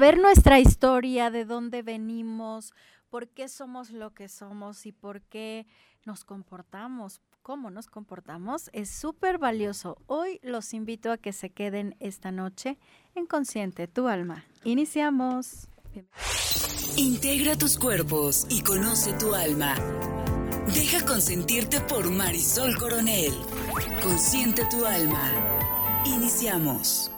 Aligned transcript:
Saber 0.00 0.18
nuestra 0.18 0.58
historia, 0.58 1.30
de 1.30 1.44
dónde 1.44 1.82
venimos, 1.82 2.72
por 3.10 3.28
qué 3.28 3.50
somos 3.50 3.90
lo 3.90 4.14
que 4.14 4.30
somos 4.30 4.86
y 4.86 4.92
por 4.92 5.20
qué 5.20 5.66
nos 6.06 6.24
comportamos, 6.24 7.20
cómo 7.42 7.68
nos 7.68 7.86
comportamos, 7.86 8.70
es 8.72 8.88
súper 8.88 9.36
valioso. 9.36 9.98
Hoy 10.06 10.40
los 10.42 10.72
invito 10.72 11.12
a 11.12 11.18
que 11.18 11.34
se 11.34 11.50
queden 11.50 11.96
esta 12.00 12.32
noche 12.32 12.78
en 13.14 13.26
Consciente 13.26 13.88
tu 13.88 14.08
alma. 14.08 14.46
Iniciamos. 14.64 15.68
Integra 16.96 17.58
tus 17.58 17.78
cuerpos 17.78 18.46
y 18.48 18.62
conoce 18.62 19.12
tu 19.18 19.34
alma. 19.34 19.74
Deja 20.72 21.04
consentirte 21.04 21.78
por 21.82 22.10
Marisol 22.10 22.74
Coronel. 22.78 23.34
Consiente 24.02 24.62
tu 24.70 24.86
alma. 24.86 25.30
Iniciamos. 26.06 27.10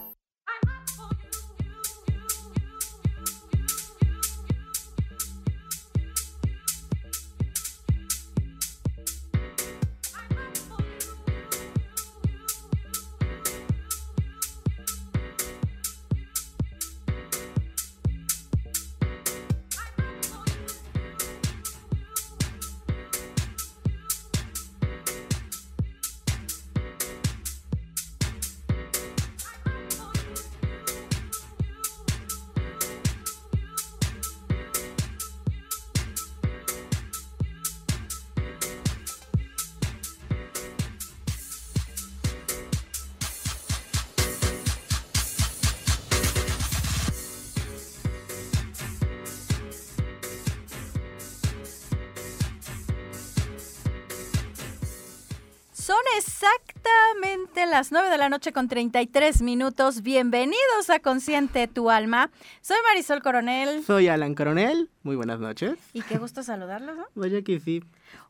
De 58.12 58.18
la 58.18 58.28
noche 58.28 58.52
con 58.52 58.68
33 58.68 59.40
minutos. 59.40 60.02
Bienvenidos 60.02 60.90
a 60.90 61.00
Consciente 61.00 61.66
tu 61.66 61.88
alma. 61.88 62.30
Soy 62.60 62.76
Marisol 62.86 63.22
Coronel 63.22 63.82
Soy 63.84 64.08
Alan 64.08 64.34
Coronel. 64.34 64.90
Muy 65.02 65.16
buenas 65.16 65.40
noches. 65.40 65.78
y 65.94 66.02
qué 66.02 66.18
gusto 66.18 66.42
saludarlos. 66.42 66.94
¿no? 66.94 67.06
Vaya 67.14 67.40
que 67.40 67.58
sí. 67.58 67.82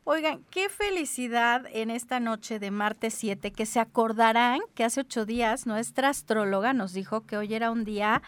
Oigan, 0.05 0.41
qué 0.51 0.69
felicidad 0.69 1.65
en 1.73 1.89
esta 1.89 2.21
noche 2.21 2.59
de 2.59 2.71
martes 2.71 3.13
7, 3.15 3.51
que 3.51 3.65
se 3.65 3.81
acordarán 3.81 4.61
que 4.73 4.85
hace 4.85 5.01
ocho 5.01 5.25
días 5.25 5.67
nuestra 5.67 6.07
astróloga 6.07 6.71
nos 6.71 6.93
dijo 6.93 7.25
que 7.25 7.35
hoy 7.35 7.53
era 7.53 7.69
un 7.69 7.83
día 7.83 8.21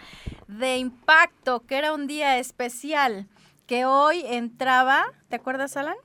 de 0.50 0.76
impacto, 0.76 1.62
que 1.62 1.78
era 1.78 1.94
un 1.94 2.06
día 2.06 2.38
especial, 2.38 3.28
que 3.66 3.86
hoy 3.86 4.24
entraba, 4.26 5.06
¿te 5.30 5.38
acuerdas, 5.38 5.78
Alan? 5.78 5.96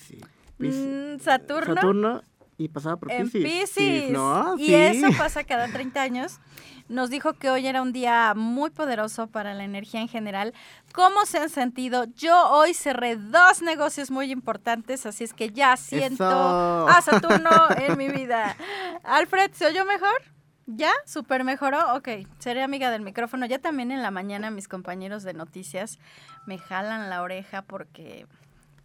Sí. 0.00 0.18
Mm, 0.58 1.20
Saturno. 1.20 1.74
Saturno 1.74 2.22
y 2.58 2.68
pasaba 2.68 2.96
por 2.96 3.10
En. 3.10 3.30
Sí, 3.30 4.08
¿no? 4.10 4.56
Y 4.58 4.66
Sí. 4.66 4.74
eso 4.74 5.06
pasa 5.16 5.44
cada 5.44 5.68
30 5.68 6.02
años. 6.02 6.40
Nos 6.88 7.08
dijo 7.10 7.34
que 7.34 7.50
hoy 7.50 7.66
era 7.66 7.82
un 7.82 7.92
día 7.92 8.32
muy 8.34 8.70
poderoso 8.70 9.26
para 9.26 9.52
la 9.54 9.62
energía 9.64 10.00
en 10.00 10.08
general. 10.08 10.54
¿Cómo 10.92 11.24
se 11.26 11.38
han 11.38 11.50
sentido? 11.50 12.04
Yo 12.16 12.50
hoy 12.50 12.72
cerré 12.74 13.16
dos 13.16 13.62
negocios 13.62 14.10
muy 14.10 14.32
importantes, 14.32 15.04
así 15.06 15.22
es 15.24 15.34
que 15.34 15.50
ya 15.50 15.76
siento 15.76 16.24
Eso. 16.24 16.88
a 16.88 17.00
Saturno 17.02 17.50
en 17.76 17.96
mi 17.98 18.08
vida. 18.08 18.56
Alfred, 19.04 19.52
¿se 19.52 19.66
oyó 19.66 19.84
mejor? 19.84 20.20
¿Ya? 20.66 20.90
¿Súper 21.06 21.44
mejoró? 21.44 21.94
Ok, 21.94 22.08
seré 22.38 22.62
amiga 22.62 22.90
del 22.90 23.02
micrófono. 23.02 23.46
Ya 23.46 23.58
también 23.58 23.92
en 23.92 24.02
la 24.02 24.10
mañana 24.10 24.50
mis 24.50 24.66
compañeros 24.68 25.22
de 25.22 25.34
noticias 25.34 25.98
me 26.46 26.58
jalan 26.58 27.08
la 27.08 27.22
oreja 27.22 27.62
porque 27.62 28.26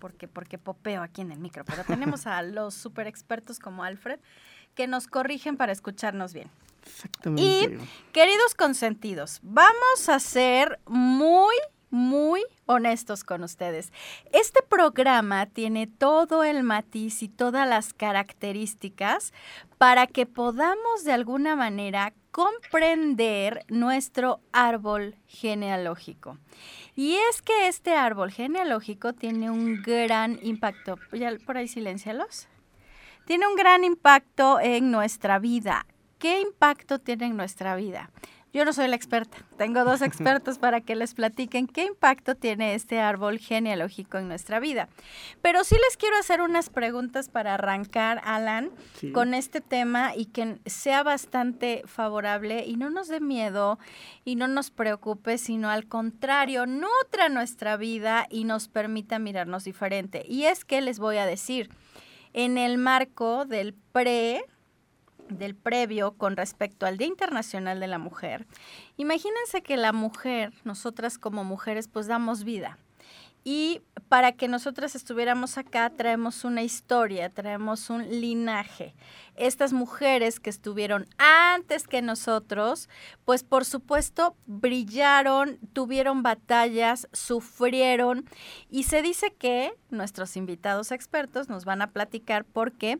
porque, 0.03 0.27
porque 0.27 0.57
popeo 0.57 1.01
aquí 1.01 1.21
en 1.21 1.31
el 1.31 1.39
micro, 1.39 1.63
pero 1.63 1.85
tenemos 1.85 2.27
a 2.27 2.41
los 2.41 2.73
super 2.73 3.07
expertos 3.07 3.57
como 3.57 3.85
Alfred 3.85 4.19
que 4.75 4.85
nos 4.85 5.07
corrigen 5.07 5.55
para 5.55 5.71
escucharnos 5.71 6.33
bien. 6.33 6.49
Exactamente. 6.85 7.41
Y, 7.41 8.11
queridos 8.11 8.53
consentidos, 8.53 9.39
vamos 9.43 10.09
a 10.09 10.19
ser 10.19 10.77
muy, 10.87 11.55
muy 11.89 12.43
honestos 12.65 13.23
con 13.23 13.45
ustedes. 13.45 13.93
Este 14.33 14.61
programa 14.61 15.45
tiene 15.45 15.87
todo 15.87 16.43
el 16.43 16.63
matiz 16.63 17.23
y 17.23 17.29
todas 17.29 17.65
las 17.65 17.93
características 17.93 19.31
para 19.77 20.05
que 20.07 20.25
podamos 20.25 21.05
de 21.05 21.13
alguna 21.13 21.55
manera 21.55 22.13
comprender 22.31 23.63
nuestro 23.69 24.41
árbol 24.51 25.15
genealógico. 25.27 26.39
Y 26.95 27.15
es 27.29 27.41
que 27.41 27.67
este 27.67 27.95
árbol 27.95 28.31
genealógico 28.31 29.13
tiene 29.13 29.49
un 29.49 29.81
gran 29.81 30.37
impacto. 30.43 30.97
Ya 31.11 31.31
por 31.45 31.57
ahí 31.57 31.67
silencialos. 31.67 32.47
Tiene 33.25 33.47
un 33.47 33.55
gran 33.55 33.83
impacto 33.83 34.59
en 34.59 34.91
nuestra 34.91 35.39
vida. 35.39 35.85
¿Qué 36.19 36.41
impacto 36.41 36.99
tiene 36.99 37.25
en 37.25 37.37
nuestra 37.37 37.75
vida? 37.75 38.11
Yo 38.53 38.65
no 38.65 38.71
soy 38.73 38.87
la 38.87 38.95
experta. 38.95 39.37
Tengo 39.57 39.83
dos 39.83 40.01
expertos 40.03 40.59
para 40.59 40.79
que 40.81 40.95
les 40.95 41.15
platiquen 41.15 41.65
qué 41.67 41.85
impacto 41.85 42.35
tiene 42.35 42.75
este 42.75 42.99
árbol 42.99 43.39
genealógico 43.39 44.19
en 44.19 44.27
nuestra 44.27 44.59
vida. 44.59 44.89
Pero 45.41 45.63
sí 45.63 45.75
les 45.87 45.97
quiero 45.97 46.15
hacer 46.17 46.39
unas 46.41 46.69
preguntas 46.69 47.29
para 47.29 47.55
arrancar, 47.55 48.21
Alan, 48.23 48.69
Sí. 48.99 49.11
con 49.11 49.33
este 49.33 49.59
tema 49.59 50.15
y 50.15 50.25
que 50.27 50.59
sea 50.67 51.01
bastante 51.03 51.81
favorable 51.85 52.63
y 52.65 52.77
no 52.77 52.89
nos 52.91 53.07
dé 53.07 53.19
miedo 53.19 53.79
y 54.23 54.35
no 54.35 54.47
nos 54.47 54.69
preocupe, 54.69 55.37
sino 55.39 55.69
al 55.69 55.87
contrario, 55.87 56.65
nutra 56.67 57.29
nuestra 57.29 57.75
vida 57.75 58.27
y 58.29 58.43
nos 58.43 58.67
permita 58.67 59.17
mirarnos 59.17 59.63
diferente. 59.63 60.23
Y 60.27 60.43
es 60.45 60.63
que 60.63 60.79
les 60.81 60.99
voy 60.99 61.17
a 61.17 61.25
decir, 61.25 61.69
en 62.33 62.57
el 62.57 62.77
marco 62.77 63.45
del 63.45 63.73
pre 63.73 64.43
del 65.37 65.55
previo 65.55 66.13
con 66.13 66.35
respecto 66.35 66.85
al 66.85 66.97
Día 66.97 67.07
Internacional 67.07 67.79
de 67.79 67.87
la 67.87 67.97
Mujer, 67.97 68.45
imagínense 68.97 69.61
que 69.61 69.77
la 69.77 69.93
mujer, 69.93 70.53
nosotras 70.63 71.17
como 71.17 71.43
mujeres, 71.43 71.87
pues 71.87 72.07
damos 72.07 72.43
vida. 72.43 72.77
Y 73.43 73.81
para 74.07 74.31
que 74.31 74.47
nosotras 74.47 74.95
estuviéramos 74.95 75.57
acá, 75.57 75.89
traemos 75.89 76.45
una 76.45 76.63
historia, 76.63 77.29
traemos 77.29 77.89
un 77.89 78.09
linaje. 78.21 78.93
Estas 79.35 79.73
mujeres 79.73 80.39
que 80.39 80.49
estuvieron 80.49 81.07
antes 81.17 81.87
que 81.87 82.01
nosotros, 82.01 82.89
pues 83.25 83.43
por 83.43 83.65
supuesto 83.65 84.35
brillaron, 84.45 85.59
tuvieron 85.73 86.23
batallas, 86.23 87.07
sufrieron. 87.11 88.25
Y 88.69 88.83
se 88.83 89.01
dice 89.01 89.33
que 89.33 89.73
nuestros 89.89 90.37
invitados 90.37 90.91
expertos 90.91 91.49
nos 91.49 91.65
van 91.65 91.81
a 91.81 91.91
platicar 91.91 92.45
por 92.45 92.73
qué 92.73 92.99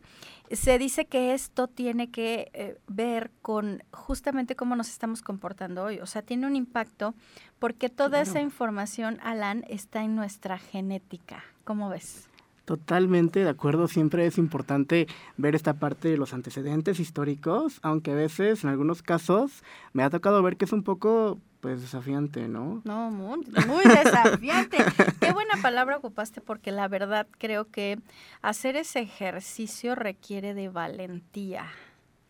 se 0.52 0.78
dice 0.78 1.06
que 1.06 1.34
esto 1.34 1.68
tiene 1.68 2.12
que 2.12 2.52
eh, 2.54 2.78
ver 2.88 3.32
con 3.42 3.84
justamente 3.92 4.56
cómo 4.56 4.76
nos 4.76 4.90
estamos 4.90 5.22
comportando 5.22 5.84
hoy. 5.84 6.00
O 6.00 6.06
sea, 6.06 6.22
tiene 6.22 6.48
un 6.48 6.56
impacto 6.56 7.16
porque 7.60 7.90
toda 7.90 8.22
esa 8.22 8.42
información, 8.42 9.20
Alan, 9.24 9.64
está 9.68 10.04
en 10.04 10.16
nuestra 10.16 10.58
genética. 10.58 11.44
¿Cómo 11.64 11.90
ves? 11.90 12.30
Totalmente 12.66 13.44
de 13.44 13.50
acuerdo, 13.50 13.90
siempre 13.90 14.26
es 14.26 14.38
importante 14.38 15.08
ver 15.36 15.54
esta 15.54 15.74
parte 15.74 16.08
de 16.08 16.18
los 16.18 16.34
antecedentes 16.34 17.02
históricos, 17.02 17.80
aunque 17.82 18.12
a 18.12 18.16
veces, 18.16 18.64
en 18.64 18.70
algunos 18.70 19.02
casos, 19.04 19.64
me 19.92 20.02
ha 20.02 20.10
tocado 20.10 20.42
ver 20.42 20.56
que 20.56 20.64
es 20.64 20.72
un 20.72 20.82
poco, 20.82 21.40
pues, 21.60 21.82
desafiante, 21.82 22.48
¿no? 22.48 22.82
No, 22.86 23.12
muy, 23.12 23.46
muy 23.68 23.84
desafiante. 23.84 24.78
Qué 25.20 25.34
buena 25.34 25.56
palabra 25.62 25.98
ocupaste 25.98 26.40
porque 26.40 26.72
la 26.72 26.88
verdad 26.88 27.28
creo 27.38 27.70
que 27.70 28.00
hacer 28.42 28.78
ese 28.78 29.02
ejercicio 29.02 29.94
requiere 29.96 30.54
de 30.54 30.70
valentía. 30.70 31.66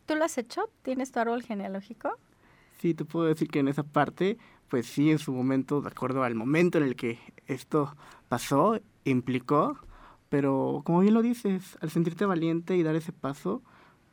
¿Tú 0.07 0.15
lo 0.15 0.25
has 0.25 0.39
hecho? 0.39 0.67
¿Tienes 0.81 1.11
tu 1.11 1.19
árbol 1.19 1.43
genealógico? 1.43 2.17
Sí, 2.79 2.95
te 2.95 3.05
puedo 3.05 3.27
decir 3.27 3.49
que 3.49 3.59
en 3.59 3.67
esa 3.67 3.83
parte, 3.83 4.39
pues 4.67 4.87
sí, 4.87 5.11
en 5.11 5.19
su 5.19 5.31
momento, 5.31 5.79
de 5.81 5.89
acuerdo 5.89 6.23
al 6.23 6.33
momento 6.33 6.79
en 6.79 6.85
el 6.85 6.95
que 6.95 7.19
esto 7.45 7.95
pasó, 8.27 8.79
implicó, 9.05 9.77
pero 10.33 10.81
como 10.83 11.01
bien 11.01 11.13
lo 11.13 11.21
dices, 11.21 11.77
al 11.79 11.91
sentirte 11.91 12.25
valiente 12.25 12.75
y 12.75 12.81
dar 12.81 12.95
ese 12.95 13.11
paso, 13.11 13.61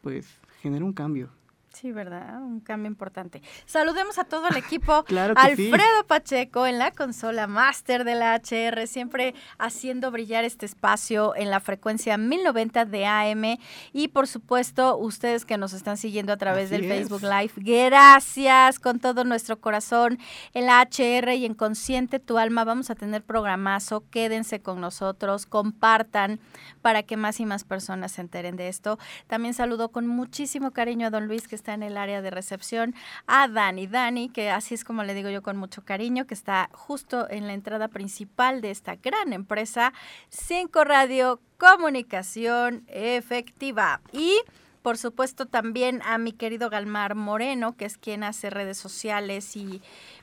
pues 0.03 0.39
genera 0.61 0.85
un 0.85 0.93
cambio. 0.93 1.31
Sí, 1.73 1.93
¿verdad? 1.93 2.43
Un 2.43 2.61
cambio 2.61 2.91
importante. 2.91 3.43
Saludemos 3.65 4.19
a 4.19 4.25
todo 4.25 4.49
el 4.49 4.57
equipo. 4.57 5.05
Claro 5.11 5.35
que 5.35 5.57
sí. 5.57 5.71
Alfredo 5.71 6.07
Pacheco 6.07 6.67
en 6.67 6.79
la 6.79 6.91
consola 6.93 7.47
máster 7.47 8.05
de 8.05 8.15
la 8.15 8.35
HR, 8.35 8.87
siempre 8.87 9.35
haciendo 9.59 10.11
brillar 10.11 10.45
este 10.45 10.67
espacio 10.67 11.35
en 11.37 11.51
la 11.51 11.59
frecuencia 11.61 12.17
1090 12.17 12.85
de 12.85 13.07
AM. 13.07 13.59
Y 13.93 14.09
por 14.09 14.27
supuesto, 14.29 14.97
ustedes 14.97 15.45
que 15.45 15.59
nos 15.59 15.73
están 15.73 15.97
siguiendo 15.97 16.33
a 16.33 16.37
través 16.37 16.67
Así 16.67 16.81
del 16.81 16.91
es. 16.91 16.99
Facebook 16.99 17.23
Live, 17.23 17.53
gracias 17.57 18.79
con 18.79 19.01
todo 19.01 19.25
nuestro 19.25 19.61
corazón. 19.61 20.19
En 20.55 20.67
la 20.67 20.81
HR 20.83 21.35
y 21.35 21.45
en 21.45 21.55
Consciente 21.55 22.19
Tu 22.21 22.39
Alma 22.39 22.65
vamos 22.65 22.91
a 22.91 22.95
tener 22.95 23.23
programazo. 23.23 24.05
Quédense 24.11 24.61
con 24.61 24.81
nosotros, 24.81 25.47
compartan 25.47 26.41
para 26.83 27.03
que 27.03 27.17
más 27.17 27.41
y 27.41 27.47
más 27.47 27.65
personas 27.65 28.13
se 28.13 28.21
enteren 28.21 28.57
de 28.57 28.69
esto. 28.69 28.99
También 29.27 29.55
saludo 29.55 29.91
con 29.91 30.07
muchísimo 30.07 30.71
cariño 30.71 31.09
a 31.09 31.11
don 31.11 31.27
Luis, 31.27 31.49
que 31.49 31.60
está 31.61 31.75
en 31.75 31.83
el 31.83 31.97
área 31.97 32.23
de 32.23 32.31
recepción, 32.31 32.95
a 33.27 33.47
Dani, 33.47 33.87
Dani, 33.87 34.31
que 34.31 34.51
así 34.51 34.75
es 34.75 34.83
como 34.83 35.05
le 35.05 35.15
digo 35.15 35.29
yo 35.29 35.43
con 35.43 35.57
mucho 35.57 35.85
cariño, 35.85 36.27
que 36.27 36.35
está 36.35 36.71
justo 36.73 37.29
en 37.31 37.47
la 37.47 37.53
entrada 37.53 37.89
principal 37.89 38.61
de 38.63 38.71
esta 38.71 38.97
gran 38.97 39.33
empresa, 39.33 39.93
Cinco 40.31 40.85
Radio 40.85 41.41
Comunicación 41.59 42.85
Efectiva. 42.89 44.01
Y 44.13 44.41
por 44.83 44.97
supuesto 44.97 45.45
también 45.45 46.01
a 46.07 46.17
mi 46.17 46.33
querido 46.33 46.71
Galmar 46.71 47.15
Moreno, 47.15 47.77
que 47.77 47.85
es 47.85 47.99
quien 47.99 48.25
hace 48.25 48.49
redes 48.49 48.79
sociales 48.79 49.55
y 49.55 49.83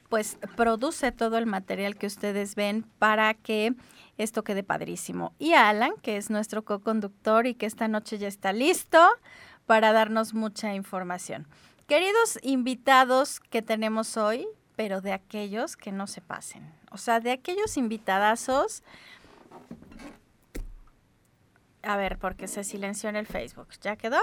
pues 0.09 0.39
produce 0.55 1.11
todo 1.11 1.37
el 1.37 1.45
material 1.45 1.95
que 1.95 2.07
ustedes 2.07 2.55
ven 2.55 2.83
para 2.97 3.35
que 3.35 3.75
esto 4.17 4.43
quede 4.43 4.63
padrísimo. 4.63 5.33
Y 5.37 5.53
a 5.53 5.69
Alan, 5.69 5.91
que 6.01 6.17
es 6.17 6.31
nuestro 6.31 6.63
co-conductor 6.65 7.45
y 7.45 7.53
que 7.53 7.67
esta 7.67 7.87
noche 7.87 8.17
ya 8.17 8.27
está 8.27 8.51
listo 8.51 8.99
para 9.67 9.91
darnos 9.91 10.33
mucha 10.33 10.73
información. 10.73 11.45
Queridos 11.87 12.39
invitados 12.41 13.39
que 13.39 13.61
tenemos 13.61 14.17
hoy, 14.17 14.47
pero 14.75 15.01
de 15.01 15.13
aquellos 15.13 15.77
que 15.77 15.91
no 15.91 16.07
se 16.07 16.21
pasen. 16.21 16.73
O 16.89 16.97
sea, 16.97 17.19
de 17.19 17.31
aquellos 17.31 17.77
invitadazos. 17.77 18.81
A 21.83 21.97
ver, 21.97 22.17
porque 22.17 22.47
se 22.47 22.63
silenció 22.63 23.09
en 23.09 23.17
el 23.17 23.27
Facebook. 23.27 23.67
¿Ya 23.81 23.95
quedó? 23.95 24.19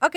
Ok, 0.00 0.16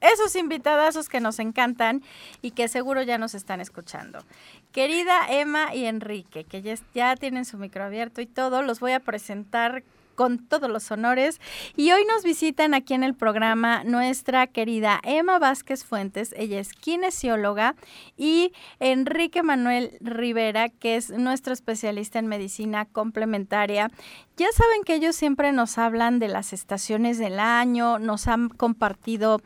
esos 0.00 0.36
invitadazos 0.36 1.08
que 1.08 1.20
nos 1.20 1.38
encantan 1.38 2.02
y 2.42 2.50
que 2.50 2.68
seguro 2.68 3.02
ya 3.02 3.18
nos 3.18 3.34
están 3.34 3.60
escuchando. 3.60 4.24
Querida 4.72 5.28
Emma 5.30 5.74
y 5.74 5.86
Enrique, 5.86 6.44
que 6.44 6.60
ya, 6.60 6.74
ya 6.92 7.16
tienen 7.16 7.44
su 7.44 7.56
micro 7.56 7.84
abierto 7.84 8.20
y 8.20 8.26
todo, 8.26 8.62
los 8.62 8.80
voy 8.80 8.92
a 8.92 9.00
presentar 9.00 9.82
con 10.14 10.46
todos 10.46 10.70
los 10.70 10.90
honores. 10.90 11.40
Y 11.76 11.92
hoy 11.92 12.04
nos 12.06 12.22
visitan 12.22 12.74
aquí 12.74 12.94
en 12.94 13.04
el 13.04 13.14
programa 13.14 13.84
nuestra 13.84 14.46
querida 14.46 15.00
Emma 15.04 15.38
Vázquez 15.38 15.84
Fuentes, 15.84 16.34
ella 16.36 16.60
es 16.60 16.72
kinesióloga, 16.72 17.74
y 18.16 18.52
Enrique 18.80 19.42
Manuel 19.42 19.96
Rivera, 20.00 20.68
que 20.68 20.96
es 20.96 21.10
nuestro 21.10 21.52
especialista 21.52 22.18
en 22.18 22.26
medicina 22.26 22.84
complementaria. 22.86 23.90
Ya 24.36 24.48
saben 24.52 24.82
que 24.84 24.94
ellos 24.94 25.16
siempre 25.16 25.52
nos 25.52 25.78
hablan 25.78 26.18
de 26.18 26.28
las 26.28 26.52
estaciones 26.52 27.18
del 27.18 27.38
año, 27.38 27.98
nos 27.98 28.26
han 28.26 28.48
compartido 28.48 29.40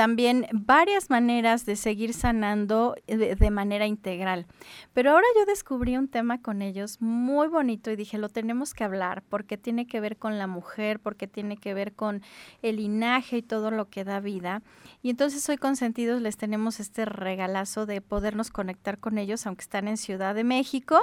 también 0.00 0.46
varias 0.52 1.10
maneras 1.10 1.66
de 1.66 1.76
seguir 1.76 2.14
sanando 2.14 2.96
de, 3.06 3.36
de, 3.36 3.50
manera 3.50 3.86
integral. 3.86 4.46
Pero 4.94 5.10
ahora 5.10 5.26
yo 5.36 5.44
descubrí 5.44 5.98
un 5.98 6.08
tema 6.08 6.40
con 6.40 6.62
ellos 6.62 7.02
muy 7.02 7.48
bonito 7.48 7.90
y 7.90 7.96
dije, 7.96 8.16
lo 8.16 8.30
tenemos 8.30 8.72
que 8.72 8.82
hablar 8.82 9.22
porque 9.28 9.58
tiene 9.58 9.86
que 9.86 10.00
ver 10.00 10.16
con 10.16 10.38
la 10.38 10.46
mujer, 10.46 11.00
porque 11.00 11.26
tiene 11.26 11.58
que 11.58 11.74
ver 11.74 11.92
con 11.92 12.22
el 12.62 12.76
linaje 12.76 13.36
y 13.36 13.42
todo 13.42 13.70
lo 13.70 13.90
que 13.90 14.04
da 14.04 14.20
vida. 14.20 14.62
Y 15.02 15.10
entonces 15.10 15.46
hoy 15.50 15.58
consentidos 15.58 16.22
les 16.22 16.38
tenemos 16.38 16.80
este 16.80 17.04
regalazo 17.04 17.84
de 17.84 18.00
podernos 18.00 18.48
conectar 18.48 18.96
con 18.96 19.18
ellos, 19.18 19.46
aunque 19.46 19.64
están 19.64 19.86
en 19.86 19.98
Ciudad 19.98 20.34
de 20.34 20.44
México 20.44 21.02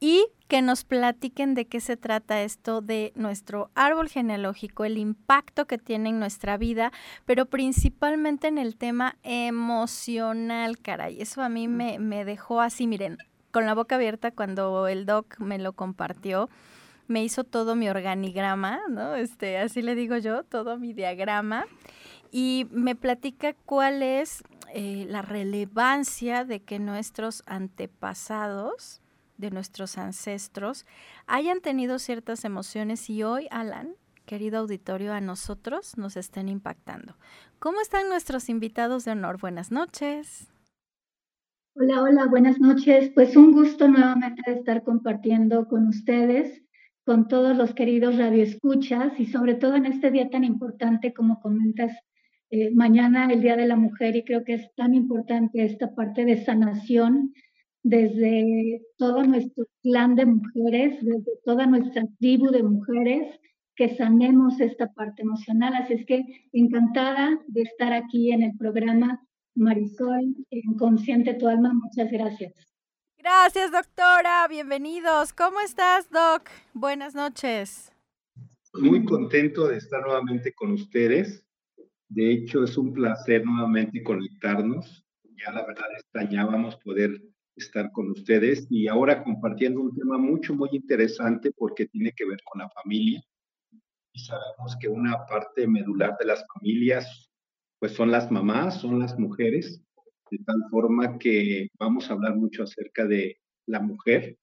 y 0.00 0.26
que 0.48 0.62
nos 0.62 0.84
platiquen 0.84 1.54
de 1.54 1.66
qué 1.66 1.80
se 1.80 1.96
trata 1.96 2.42
esto 2.42 2.80
de 2.80 3.12
nuestro 3.14 3.70
árbol 3.74 4.08
genealógico, 4.08 4.84
el 4.84 4.98
impacto 4.98 5.66
que 5.66 5.78
tiene 5.78 6.08
en 6.08 6.18
nuestra 6.18 6.56
vida, 6.56 6.90
pero 7.26 7.46
principalmente 7.46 8.48
en 8.48 8.58
el 8.58 8.76
tema 8.76 9.16
emocional, 9.22 10.78
caray. 10.78 11.20
Eso 11.20 11.42
a 11.42 11.48
mí 11.48 11.68
me, 11.68 11.98
me 11.98 12.24
dejó 12.24 12.60
así, 12.60 12.86
miren, 12.86 13.18
con 13.52 13.66
la 13.66 13.74
boca 13.74 13.96
abierta 13.96 14.30
cuando 14.30 14.88
el 14.88 15.06
doc 15.06 15.38
me 15.38 15.58
lo 15.58 15.74
compartió 15.74 16.48
me 17.10 17.24
hizo 17.24 17.42
todo 17.42 17.74
mi 17.74 17.88
organigrama, 17.88 18.80
¿no? 18.88 19.16
Este, 19.16 19.58
así 19.58 19.82
le 19.82 19.96
digo 19.96 20.16
yo, 20.16 20.44
todo 20.44 20.78
mi 20.78 20.92
diagrama, 20.92 21.66
y 22.30 22.68
me 22.70 22.94
platica 22.94 23.54
cuál 23.66 24.04
es 24.04 24.44
eh, 24.72 25.06
la 25.08 25.20
relevancia 25.20 26.44
de 26.44 26.60
que 26.60 26.78
nuestros 26.78 27.42
antepasados, 27.46 28.99
de 29.40 29.50
nuestros 29.50 29.98
ancestros, 29.98 30.86
hayan 31.26 31.60
tenido 31.60 31.98
ciertas 31.98 32.44
emociones 32.44 33.10
y 33.10 33.22
hoy, 33.22 33.48
Alan, 33.50 33.94
querido 34.26 34.60
auditorio, 34.60 35.12
a 35.12 35.20
nosotros 35.20 35.96
nos 35.96 36.16
estén 36.16 36.48
impactando. 36.48 37.16
¿Cómo 37.58 37.80
están 37.80 38.08
nuestros 38.08 38.48
invitados 38.48 39.04
de 39.04 39.12
honor? 39.12 39.38
Buenas 39.40 39.72
noches. 39.72 40.50
Hola, 41.74 42.02
hola, 42.02 42.26
buenas 42.26 42.60
noches. 42.60 43.10
Pues 43.14 43.36
un 43.36 43.52
gusto 43.52 43.88
nuevamente 43.88 44.42
de 44.46 44.58
estar 44.58 44.82
compartiendo 44.82 45.66
con 45.66 45.88
ustedes, 45.88 46.62
con 47.04 47.26
todos 47.26 47.56
los 47.56 47.74
queridos 47.74 48.18
radioescuchas 48.18 49.18
y 49.18 49.26
sobre 49.26 49.54
todo 49.54 49.76
en 49.76 49.86
este 49.86 50.10
día 50.10 50.28
tan 50.30 50.44
importante 50.44 51.12
como 51.12 51.40
comentas, 51.40 51.92
eh, 52.50 52.70
mañana 52.74 53.32
el 53.32 53.40
Día 53.40 53.56
de 53.56 53.66
la 53.66 53.76
Mujer 53.76 54.16
y 54.16 54.24
creo 54.24 54.44
que 54.44 54.54
es 54.54 54.74
tan 54.74 54.94
importante 54.94 55.64
esta 55.64 55.94
parte 55.94 56.24
de 56.24 56.44
sanación 56.44 57.32
desde 57.82 58.82
todo 58.96 59.22
nuestro 59.24 59.66
clan 59.82 60.14
de 60.14 60.26
mujeres, 60.26 60.98
desde 61.02 61.32
toda 61.44 61.66
nuestra 61.66 62.04
tribu 62.18 62.50
de 62.50 62.62
mujeres, 62.62 63.40
que 63.76 63.96
sanemos 63.96 64.60
esta 64.60 64.92
parte 64.92 65.22
emocional. 65.22 65.74
Así 65.74 65.94
es 65.94 66.06
que 66.06 66.22
encantada 66.52 67.40
de 67.46 67.62
estar 67.62 67.92
aquí 67.92 68.30
en 68.32 68.42
el 68.42 68.56
programa 68.58 69.20
Marisol, 69.54 70.34
en 70.50 70.74
Consciente 70.74 71.34
Tu 71.34 71.48
Alma. 71.48 71.72
Muchas 71.72 72.10
gracias. 72.10 72.52
Gracias, 73.18 73.72
doctora. 73.72 74.46
Bienvenidos. 74.48 75.32
¿Cómo 75.32 75.60
estás, 75.60 76.10
doc? 76.10 76.48
Buenas 76.74 77.14
noches. 77.14 77.92
Muy 78.74 79.04
contento 79.04 79.68
de 79.68 79.78
estar 79.78 80.02
nuevamente 80.02 80.52
con 80.52 80.72
ustedes. 80.72 81.44
De 82.08 82.32
hecho, 82.32 82.64
es 82.64 82.76
un 82.76 82.92
placer 82.92 83.44
nuevamente 83.44 84.02
conectarnos. 84.02 85.04
Ya 85.36 85.52
la 85.52 85.66
verdad 85.66 85.86
extrañábamos 85.96 86.76
poder 86.76 87.29
estar 87.56 87.90
con 87.92 88.10
ustedes 88.10 88.66
y 88.70 88.88
ahora 88.88 89.22
compartiendo 89.22 89.80
un 89.80 89.94
tema 89.94 90.18
mucho, 90.18 90.54
muy 90.54 90.70
interesante 90.72 91.52
porque 91.52 91.86
tiene 91.86 92.12
que 92.12 92.26
ver 92.26 92.38
con 92.44 92.60
la 92.60 92.70
familia. 92.70 93.22
Y 94.12 94.20
sabemos 94.20 94.76
que 94.80 94.88
una 94.88 95.26
parte 95.26 95.66
medular 95.66 96.16
de 96.18 96.26
las 96.26 96.44
familias, 96.54 97.30
pues 97.78 97.92
son 97.92 98.10
las 98.10 98.30
mamás, 98.30 98.80
son 98.80 98.98
las 98.98 99.18
mujeres, 99.18 99.82
de 100.30 100.38
tal 100.38 100.62
forma 100.70 101.18
que 101.18 101.68
vamos 101.78 102.08
a 102.08 102.14
hablar 102.14 102.36
mucho 102.36 102.62
acerca 102.62 103.06
de 103.06 103.38
la 103.66 103.80
mujer 103.80 104.36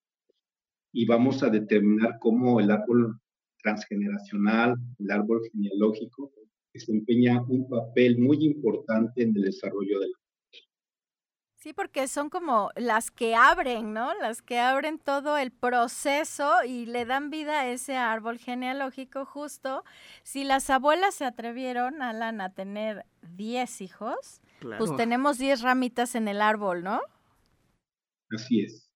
y 0.94 1.06
vamos 1.06 1.44
a 1.44 1.50
determinar 1.50 2.18
cómo 2.20 2.60
el 2.60 2.72
árbol 2.72 3.20
transgeneracional, 3.62 4.76
el 5.00 5.12
árbol 5.12 5.42
genealógico, 5.52 6.32
desempeña 6.74 7.42
un 7.44 7.68
papel 7.68 8.18
muy 8.20 8.44
importante 8.46 9.24
en 9.24 9.36
el 9.36 9.44
desarrollo 9.44 10.00
de 10.00 10.08
la 10.08 10.18
Sí, 11.68 11.74
porque 11.74 12.08
son 12.08 12.30
como 12.30 12.72
las 12.78 13.12
que 13.12 13.36
abren, 13.36 13.92
¿no? 13.92 14.14
Las 14.22 14.42
que 14.42 14.58
abren 14.58 15.00
todo 15.00 15.38
el 15.38 15.52
proceso 15.52 16.64
y 16.64 16.86
le 16.86 17.04
dan 17.04 17.30
vida 17.30 17.60
a 17.60 17.68
ese 17.68 17.98
árbol 17.98 18.38
genealógico 18.38 19.26
justo. 19.26 19.84
Si 20.24 20.46
las 20.46 20.70
abuelas 20.70 21.16
se 21.16 21.26
atrevieron, 21.26 22.02
Alan, 22.02 22.40
a 22.40 22.54
tener 22.54 23.06
10 23.36 23.82
hijos, 23.82 24.40
claro. 24.62 24.78
pues 24.78 24.96
tenemos 24.96 25.40
10 25.40 25.60
ramitas 25.60 26.16
en 26.16 26.30
el 26.30 26.42
árbol, 26.42 26.86
¿no? 26.86 27.02
Así 28.32 28.62
es. 28.62 28.87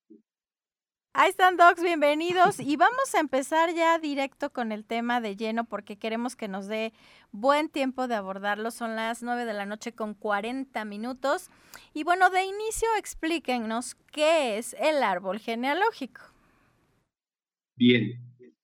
Ahí 1.13 1.29
están, 1.29 1.57
Docs, 1.57 1.83
bienvenidos. 1.83 2.61
Y 2.61 2.77
vamos 2.77 3.13
a 3.13 3.19
empezar 3.19 3.75
ya 3.75 3.99
directo 3.99 4.49
con 4.49 4.71
el 4.71 4.85
tema 4.85 5.19
de 5.19 5.35
lleno 5.35 5.65
porque 5.65 5.97
queremos 5.97 6.37
que 6.37 6.47
nos 6.47 6.67
dé 6.67 6.93
buen 7.33 7.67
tiempo 7.67 8.07
de 8.07 8.15
abordarlo. 8.15 8.71
Son 8.71 8.95
las 8.95 9.21
9 9.21 9.43
de 9.43 9.51
la 9.51 9.65
noche 9.65 9.91
con 9.91 10.13
40 10.13 10.85
minutos. 10.85 11.49
Y 11.93 12.05
bueno, 12.05 12.29
de 12.29 12.45
inicio 12.45 12.87
explíquenos 12.97 13.95
qué 14.13 14.57
es 14.57 14.73
el 14.79 15.03
árbol 15.03 15.39
genealógico. 15.39 16.21
Bien, 17.75 18.13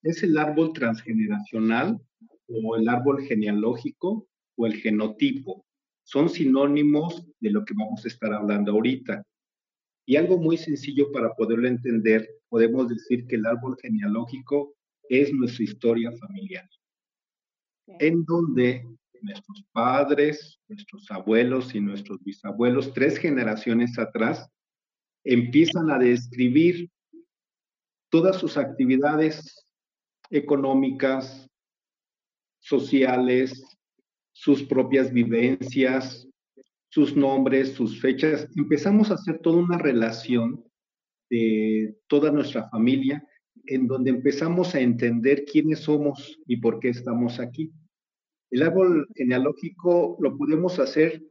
es 0.01 0.23
el 0.23 0.37
árbol 0.37 0.71
transgeneracional 0.71 1.99
o 2.47 2.77
el 2.77 2.87
árbol 2.87 3.23
genealógico 3.23 4.25
o 4.55 4.65
el 4.65 4.75
genotipo. 4.77 5.65
Son 6.05 6.29
sinónimos 6.29 7.25
de 7.41 7.51
lo 7.51 7.65
que 7.65 7.73
vamos 7.77 8.05
a 8.05 8.07
estar 8.07 8.31
hablando 8.31 8.71
ahorita. 8.71 9.21
Y 10.05 10.15
algo 10.15 10.37
muy 10.37 10.55
sencillo 10.55 11.11
para 11.11 11.35
poderlo 11.35 11.67
entender, 11.67 12.36
podemos 12.49 12.87
decir 12.89 13.25
que 13.27 13.35
el 13.35 13.45
árbol 13.45 13.77
genealógico 13.81 14.75
es 15.09 15.31
nuestra 15.33 15.63
historia 15.63 16.11
familiar, 16.19 16.69
en 17.99 18.23
donde 18.25 18.85
nuestros 19.21 19.63
padres, 19.71 20.59
nuestros 20.67 21.09
abuelos 21.11 21.73
y 21.73 21.79
nuestros 21.79 22.23
bisabuelos, 22.23 22.93
tres 22.93 23.17
generaciones 23.17 23.97
atrás, 23.97 24.49
empiezan 25.23 25.89
a 25.89 25.97
describir 25.97 26.89
todas 28.09 28.37
sus 28.37 28.57
actividades 28.57 29.65
económicas, 30.29 31.49
sociales, 32.59 33.63
sus 34.33 34.63
propias 34.63 35.11
vivencias, 35.11 36.27
sus 36.89 37.15
nombres, 37.15 37.73
sus 37.73 37.99
fechas, 37.99 38.47
empezamos 38.55 39.11
a 39.11 39.15
hacer 39.15 39.39
toda 39.39 39.57
una 39.57 39.77
relación 39.77 40.63
de 41.29 41.95
toda 42.07 42.31
nuestra 42.31 42.69
familia 42.69 43.25
en 43.65 43.87
donde 43.87 44.11
empezamos 44.11 44.73
a 44.75 44.79
entender 44.79 45.45
quiénes 45.45 45.79
somos 45.79 46.39
y 46.47 46.57
por 46.57 46.79
qué 46.79 46.89
estamos 46.89 47.39
aquí. 47.39 47.71
El 48.49 48.63
árbol 48.63 49.07
genealógico 49.15 50.17
lo 50.21 50.37
podemos 50.37 50.79
hacer 50.79 51.21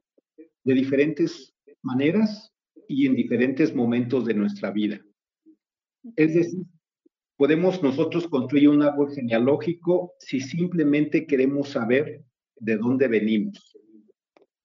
de 0.64 0.74
diferentes 0.74 1.54
maneras 1.82 2.52
y 2.88 3.06
en 3.06 3.14
diferentes 3.14 3.74
momentos 3.74 4.26
de 4.26 4.34
nuestra 4.34 4.70
vida. 4.70 5.00
Es 6.14 6.34
decir, 6.34 6.64
podemos 7.36 7.82
nosotros 7.82 8.28
construir 8.28 8.68
un 8.68 8.82
árbol 8.82 9.12
genealógico 9.14 10.12
si 10.18 10.40
simplemente 10.40 11.26
queremos 11.26 11.70
saber 11.70 12.22
de 12.58 12.76
dónde 12.76 13.08
venimos 13.08 13.76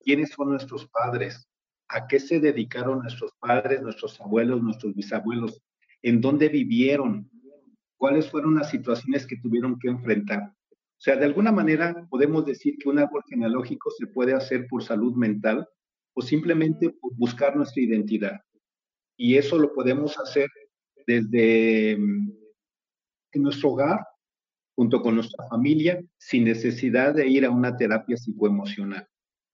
quiénes 0.03 0.31
son 0.31 0.49
nuestros 0.49 0.87
padres, 0.87 1.47
a 1.91 2.07
qué 2.07 2.19
se 2.19 2.39
dedicaron 2.39 2.99
nuestros 2.99 3.31
padres, 3.39 3.81
nuestros 3.81 4.19
abuelos, 4.21 4.63
nuestros 4.63 4.95
bisabuelos, 4.95 5.61
en 6.01 6.21
dónde 6.21 6.47
vivieron, 6.47 7.29
cuáles 7.97 8.29
fueron 8.29 8.55
las 8.55 8.69
situaciones 8.69 9.27
que 9.27 9.37
tuvieron 9.37 9.77
que 9.77 9.89
enfrentar. 9.89 10.53
O 10.71 11.03
sea, 11.03 11.17
de 11.17 11.25
alguna 11.25 11.51
manera 11.51 12.07
podemos 12.09 12.45
decir 12.45 12.77
que 12.77 12.89
un 12.89 12.99
árbol 12.99 13.23
genealógico 13.27 13.91
se 13.91 14.07
puede 14.07 14.33
hacer 14.33 14.67
por 14.67 14.83
salud 14.83 15.15
mental 15.15 15.67
o 16.13 16.21
simplemente 16.21 16.89
por 16.91 17.13
buscar 17.15 17.55
nuestra 17.55 17.81
identidad. 17.81 18.39
Y 19.17 19.35
eso 19.37 19.59
lo 19.59 19.73
podemos 19.73 20.17
hacer 20.17 20.47
desde 21.05 21.97
mm, 21.97 22.31
nuestro 23.35 23.69
hogar, 23.69 23.99
junto 24.75 25.01
con 25.01 25.15
nuestra 25.15 25.45
familia, 25.47 26.01
sin 26.17 26.45
necesidad 26.45 27.13
de 27.13 27.27
ir 27.27 27.45
a 27.45 27.51
una 27.51 27.75
terapia 27.75 28.15
psicoemocional. 28.15 29.07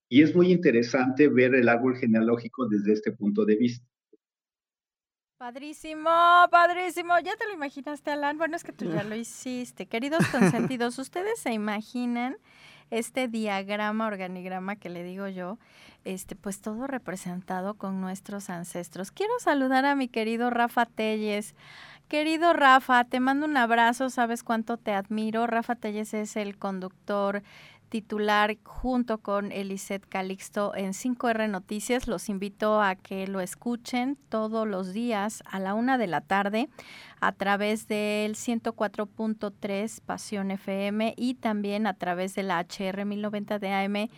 Y 0.09 0.21
es 0.21 0.35
muy 0.35 0.51
interesante 0.51 1.27
ver 1.27 1.53
el 1.55 1.67
árbol 1.67 1.97
genealógico 1.97 2.67
desde 2.67 2.93
este 2.93 3.11
punto 3.11 3.45
de 3.45 3.55
vista. 3.55 3.85
Padrísimo, 5.37 6.09
padrísimo. 6.49 7.13
¿Ya 7.19 7.35
te 7.35 7.45
lo 7.45 7.53
imaginaste, 7.53 8.09
Alan? 8.09 8.39
Bueno, 8.39 8.55
es 8.55 8.63
que 8.63 8.71
tú 8.71 8.85
ya 8.85 9.03
lo 9.03 9.15
hiciste. 9.15 9.85
Queridos 9.85 10.25
consentidos, 10.29 10.97
¿ustedes 10.97 11.39
se 11.39 11.53
imaginan 11.53 12.37
este 12.89 13.27
diagrama, 13.27 14.07
organigrama 14.07 14.77
que 14.77 14.89
le 14.89 15.03
digo 15.03 15.27
yo? 15.27 15.59
Este, 16.05 16.35
pues 16.35 16.59
todo 16.61 16.87
representado 16.87 17.75
con 17.75 18.01
nuestros 18.01 18.49
ancestros. 18.49 19.11
Quiero 19.11 19.33
saludar 19.39 19.85
a 19.85 19.93
mi 19.93 20.07
querido 20.07 20.49
Rafa 20.49 20.87
Telles. 20.87 21.53
Querido 22.07 22.53
Rafa, 22.53 23.03
te 23.03 23.19
mando 23.19 23.45
un 23.45 23.57
abrazo, 23.57 24.09
sabes 24.09 24.41
cuánto 24.41 24.77
te 24.77 24.91
admiro. 24.93 25.45
Rafa 25.45 25.75
Telles 25.75 26.15
es 26.15 26.35
el 26.35 26.57
conductor 26.57 27.43
titular 27.89 28.57
junto 28.63 29.19
con 29.19 29.51
Eliseth 29.51 30.05
Calixto 30.07 30.75
en 30.75 30.93
5R 30.93 31.49
Noticias. 31.49 32.07
Los 32.07 32.29
invito 32.29 32.81
a 32.81 32.95
que 32.95 33.27
lo 33.27 33.39
escuchen 33.39 34.17
todos 34.29 34.67
los 34.67 34.93
días 34.93 35.43
a 35.45 35.59
la 35.59 35.73
una 35.73 35.97
de 35.97 36.07
la 36.07 36.21
tarde 36.21 36.69
a 37.19 37.31
través 37.31 37.87
del 37.87 38.35
104.3 38.35 40.01
Pasión 40.01 40.51
FM 40.51 41.13
y 41.17 41.35
también 41.35 41.87
a 41.87 41.93
través 41.93 42.35
de 42.35 42.43
la 42.43 42.59
HR 42.59 43.05
1090 43.05 43.59
de 43.59 43.73
AM 43.73 44.09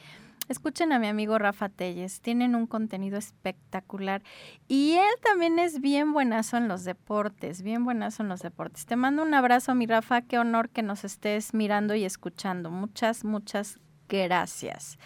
Escuchen 0.49 0.91
a 0.93 0.97
mi 0.97 1.05
amigo 1.05 1.37
Rafa 1.37 1.69
Telles, 1.69 2.21
tienen 2.21 2.55
un 2.55 2.65
contenido 2.65 3.19
espectacular 3.19 4.23
y 4.67 4.93
él 4.93 5.21
también 5.21 5.59
es 5.59 5.79
bien 5.79 6.11
buenazo 6.11 6.57
en 6.57 6.67
los 6.67 6.83
deportes, 6.85 7.61
bien 7.61 7.85
buenazo 7.85 8.23
en 8.23 8.29
los 8.29 8.41
deportes. 8.41 8.87
Te 8.87 8.95
mando 8.95 9.21
un 9.21 9.35
abrazo, 9.35 9.75
mi 9.75 9.85
Rafa, 9.85 10.23
qué 10.23 10.39
honor 10.39 10.69
que 10.69 10.81
nos 10.81 11.03
estés 11.03 11.53
mirando 11.53 11.93
y 11.93 12.03
escuchando. 12.03 12.71
Muchas, 12.71 13.23
muchas 13.23 13.79
gracias. 14.09 14.97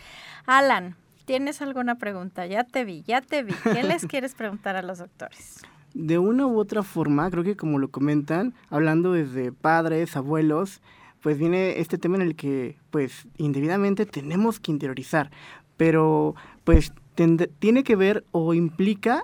Alan, 0.45 0.95
¿tienes 1.25 1.61
alguna 1.61 1.95
pregunta? 1.95 2.45
Ya 2.45 2.63
te 2.63 2.85
vi, 2.85 3.03
ya 3.03 3.19
te 3.19 3.43
vi. 3.43 3.53
¿Qué 3.63 3.83
les 3.83 4.05
quieres 4.05 4.35
preguntar 4.35 4.77
a 4.77 4.81
los 4.81 4.99
doctores? 4.99 5.61
De 5.93 6.19
una 6.19 6.47
u 6.47 6.57
otra 6.57 6.83
forma, 6.83 7.29
creo 7.29 7.43
que 7.43 7.57
como 7.57 7.79
lo 7.79 7.91
comentan, 7.91 8.53
hablando 8.69 9.11
desde 9.11 9.51
padres, 9.51 10.15
abuelos, 10.15 10.81
pues 11.23 11.39
viene 11.39 11.79
este 11.79 11.97
tema 11.97 12.17
en 12.17 12.21
el 12.21 12.35
que 12.35 12.77
pues 12.91 13.27
indebidamente 13.37 14.05
tenemos 14.05 14.59
que 14.59 14.71
interiorizar, 14.71 15.31
pero 15.77 16.35
pues 16.65 16.91
tiene 17.59 17.83
que 17.83 17.95
ver 17.95 18.25
o 18.31 18.53
implica 18.53 19.23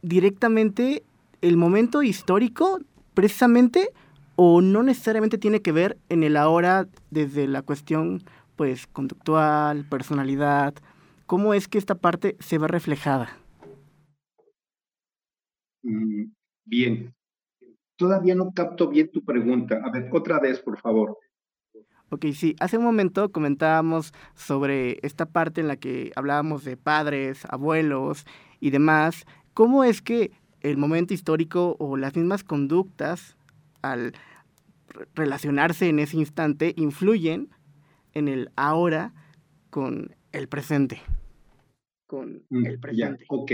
directamente 0.00 1.04
el 1.42 1.56
momento 1.58 2.02
histórico 2.02 2.80
precisamente 3.14 3.90
o 4.34 4.62
no 4.62 4.82
necesariamente 4.82 5.36
tiene 5.38 5.60
que 5.60 5.72
ver 5.72 5.98
en 6.08 6.22
el 6.22 6.36
ahora 6.36 6.88
desde 7.10 7.46
la 7.46 7.62
cuestión 7.62 8.22
pues 8.56 8.86
conductual, 8.86 9.84
personalidad, 9.84 10.74
cómo 11.26 11.52
es 11.52 11.68
que 11.68 11.76
esta 11.76 11.96
parte 11.96 12.36
se 12.40 12.56
ve 12.56 12.68
reflejada. 12.68 13.36
Mm, 15.82 16.30
bien, 16.64 17.15
todavía 17.96 18.34
no 18.34 18.52
capto 18.52 18.88
bien 18.88 19.10
tu 19.10 19.24
pregunta. 19.24 19.80
A 19.84 19.90
ver, 19.90 20.08
otra 20.12 20.38
vez, 20.38 20.60
por 20.60 20.78
favor. 20.78 21.18
Ok, 22.08 22.26
sí, 22.34 22.54
hace 22.60 22.78
un 22.78 22.84
momento 22.84 23.32
comentábamos 23.32 24.12
sobre 24.34 24.98
esta 25.02 25.26
parte 25.26 25.60
en 25.60 25.68
la 25.68 25.76
que 25.76 26.12
hablábamos 26.14 26.64
de 26.64 26.76
padres, 26.76 27.44
abuelos 27.46 28.26
y 28.60 28.70
demás. 28.70 29.26
¿Cómo 29.54 29.82
es 29.82 30.02
que 30.02 30.30
el 30.60 30.76
momento 30.76 31.14
histórico 31.14 31.76
o 31.80 31.96
las 31.96 32.14
mismas 32.14 32.44
conductas 32.44 33.36
al 33.82 34.12
relacionarse 35.14 35.88
en 35.88 35.98
ese 35.98 36.16
instante 36.16 36.74
influyen 36.76 37.48
en 38.14 38.28
el 38.28 38.50
ahora 38.54 39.12
con 39.70 40.14
el 40.30 40.46
presente? 40.48 41.00
Con 42.06 42.44
mm, 42.50 42.66
el 42.66 42.78
presente. 42.78 43.24
ok. 43.28 43.52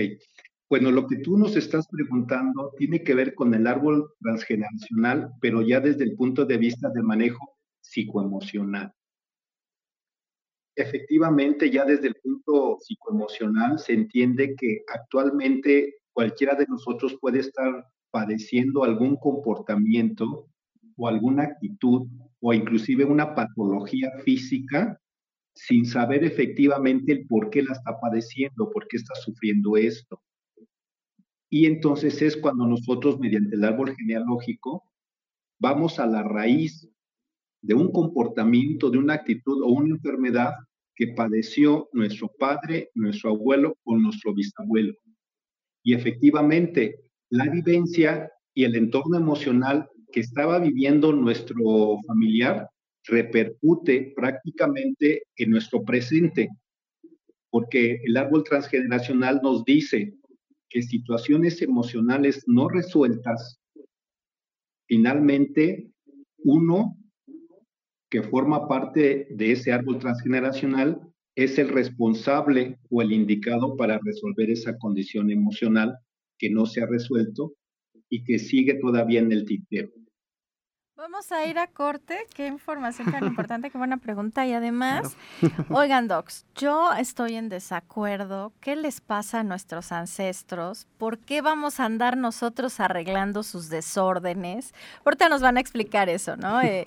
Bueno, 0.72 0.90
lo 0.90 1.06
que 1.06 1.18
tú 1.18 1.36
nos 1.36 1.54
estás 1.54 1.86
preguntando 1.86 2.72
tiene 2.78 3.04
que 3.04 3.12
ver 3.12 3.34
con 3.34 3.52
el 3.52 3.66
árbol 3.66 4.14
transgeneracional, 4.22 5.30
pero 5.38 5.60
ya 5.60 5.80
desde 5.80 6.04
el 6.04 6.16
punto 6.16 6.46
de 6.46 6.56
vista 6.56 6.88
de 6.88 7.02
manejo 7.02 7.58
psicoemocional. 7.82 8.90
Efectivamente, 10.74 11.70
ya 11.70 11.84
desde 11.84 12.08
el 12.08 12.14
punto 12.14 12.78
psicoemocional 12.80 13.80
se 13.80 13.92
entiende 13.92 14.54
que 14.58 14.82
actualmente 14.90 15.96
cualquiera 16.10 16.54
de 16.54 16.64
nosotros 16.66 17.18
puede 17.20 17.40
estar 17.40 17.84
padeciendo 18.10 18.82
algún 18.82 19.16
comportamiento 19.16 20.48
o 20.96 21.06
alguna 21.06 21.42
actitud 21.42 22.08
o 22.40 22.54
inclusive 22.54 23.04
una 23.04 23.34
patología 23.34 24.10
física 24.24 24.98
sin 25.54 25.84
saber 25.84 26.24
efectivamente 26.24 27.12
el 27.12 27.26
por 27.26 27.50
qué 27.50 27.62
la 27.62 27.74
está 27.74 28.00
padeciendo, 28.00 28.70
por 28.70 28.88
qué 28.88 28.96
está 28.96 29.14
sufriendo 29.16 29.76
esto. 29.76 30.18
Y 31.54 31.66
entonces 31.66 32.22
es 32.22 32.38
cuando 32.38 32.66
nosotros, 32.66 33.20
mediante 33.20 33.56
el 33.56 33.64
árbol 33.64 33.94
genealógico, 33.94 34.84
vamos 35.60 35.98
a 35.98 36.06
la 36.06 36.22
raíz 36.22 36.88
de 37.60 37.74
un 37.74 37.92
comportamiento, 37.92 38.88
de 38.88 38.96
una 38.96 39.12
actitud 39.12 39.62
o 39.62 39.66
una 39.66 39.90
enfermedad 39.90 40.52
que 40.94 41.08
padeció 41.08 41.90
nuestro 41.92 42.32
padre, 42.38 42.88
nuestro 42.94 43.32
abuelo 43.32 43.76
o 43.84 43.98
nuestro 43.98 44.32
bisabuelo. 44.32 44.94
Y 45.84 45.92
efectivamente, 45.92 47.00
la 47.28 47.50
vivencia 47.50 48.32
y 48.54 48.64
el 48.64 48.74
entorno 48.74 49.18
emocional 49.18 49.90
que 50.10 50.20
estaba 50.20 50.58
viviendo 50.58 51.12
nuestro 51.12 51.98
familiar 52.06 52.66
repercute 53.04 54.14
prácticamente 54.16 55.24
en 55.36 55.50
nuestro 55.50 55.84
presente, 55.84 56.48
porque 57.50 58.00
el 58.04 58.16
árbol 58.16 58.42
transgeneracional 58.42 59.40
nos 59.42 59.66
dice 59.66 60.14
que 60.72 60.82
situaciones 60.82 61.60
emocionales 61.60 62.42
no 62.46 62.68
resueltas 62.68 63.60
finalmente 64.86 65.90
uno 66.38 66.96
que 68.10 68.22
forma 68.22 68.68
parte 68.68 69.26
de 69.30 69.52
ese 69.52 69.72
árbol 69.72 69.98
transgeneracional 69.98 71.00
es 71.34 71.58
el 71.58 71.68
responsable 71.68 72.78
o 72.90 73.00
el 73.00 73.12
indicado 73.12 73.76
para 73.76 73.98
resolver 74.02 74.50
esa 74.50 74.76
condición 74.78 75.30
emocional 75.30 75.96
que 76.38 76.50
no 76.50 76.66
se 76.66 76.82
ha 76.82 76.86
resuelto 76.86 77.54
y 78.10 78.24
que 78.24 78.38
sigue 78.38 78.74
todavía 78.74 79.20
en 79.20 79.32
el 79.32 79.46
tintero. 79.46 79.90
Vamos 80.94 81.32
a 81.32 81.46
ir 81.46 81.58
a 81.58 81.68
corte. 81.68 82.26
Qué 82.34 82.46
información 82.46 83.10
tan 83.10 83.24
importante, 83.26 83.70
qué 83.70 83.78
buena 83.78 83.96
pregunta. 83.96 84.46
Y 84.46 84.52
además, 84.52 85.16
oigan, 85.70 86.06
Docs, 86.06 86.44
yo 86.54 86.92
estoy 86.92 87.36
en 87.36 87.48
desacuerdo. 87.48 88.52
¿Qué 88.60 88.76
les 88.76 89.00
pasa 89.00 89.40
a 89.40 89.42
nuestros 89.42 89.90
ancestros? 89.90 90.86
¿Por 90.98 91.18
qué 91.18 91.40
vamos 91.40 91.80
a 91.80 91.86
andar 91.86 92.18
nosotros 92.18 92.78
arreglando 92.78 93.42
sus 93.42 93.70
desórdenes? 93.70 94.74
Ahorita 95.04 95.30
nos 95.30 95.40
van 95.40 95.56
a 95.56 95.60
explicar 95.60 96.08
eso, 96.08 96.36
¿no? 96.36 96.60
Eh, 96.72 96.86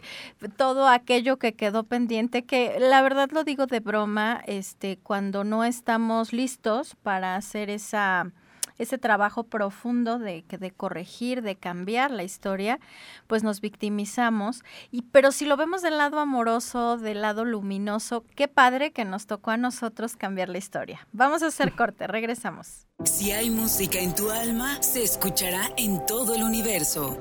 todo 0.56 0.88
aquello 0.88 1.38
que 1.38 1.54
quedó 1.54 1.84
pendiente, 1.84 2.46
que 2.46 2.78
la 2.80 3.02
verdad 3.02 3.30
lo 3.32 3.44
digo 3.44 3.66
de 3.68 3.82
broma, 3.82 4.42
este, 4.46 4.98
cuando 4.98 5.44
no 5.44 5.64
estamos 5.64 6.32
listos 6.32 6.96
para 7.04 7.36
hacer 7.36 7.70
esa 7.70 8.32
ese 8.78 8.98
trabajo 8.98 9.44
profundo 9.44 10.20
de, 10.20 10.44
de 10.48 10.72
corregir, 10.72 11.42
de 11.42 11.56
cambiar 11.56 12.12
la 12.12 12.24
historia, 12.24 12.80
pues 13.28 13.44
nos 13.44 13.62
victimizamos. 13.62 14.64
Y, 14.92 15.04
pero 15.04 15.32
si 15.32 15.46
lo 15.46 15.56
vemos 15.58 15.82
del 15.82 15.98
lado 15.98 16.20
amoroso, 16.20 16.98
del 16.98 17.22
lado 17.22 17.46
luminoso, 17.46 18.24
qué 18.36 18.48
padre 18.48 18.92
que 18.92 19.06
nos 19.06 19.28
tocó 19.28 19.52
a 19.52 19.58
nosotros 19.58 20.16
cambiar 20.16 20.50
la 20.50 20.58
historia. 20.58 21.08
Vamos 21.12 21.44
a 21.44 21.48
hacer 21.48 21.74
corte, 21.74 22.08
regresamos. 22.08 22.88
Si 23.04 23.32
hay 23.32 23.50
música 23.50 24.00
en 24.00 24.16
tu 24.16 24.32
alma, 24.32 24.82
se 24.82 25.04
escuchará 25.04 25.70
en 25.78 26.06
todo 26.06 26.36
el 26.36 26.44
universo. 26.44 27.18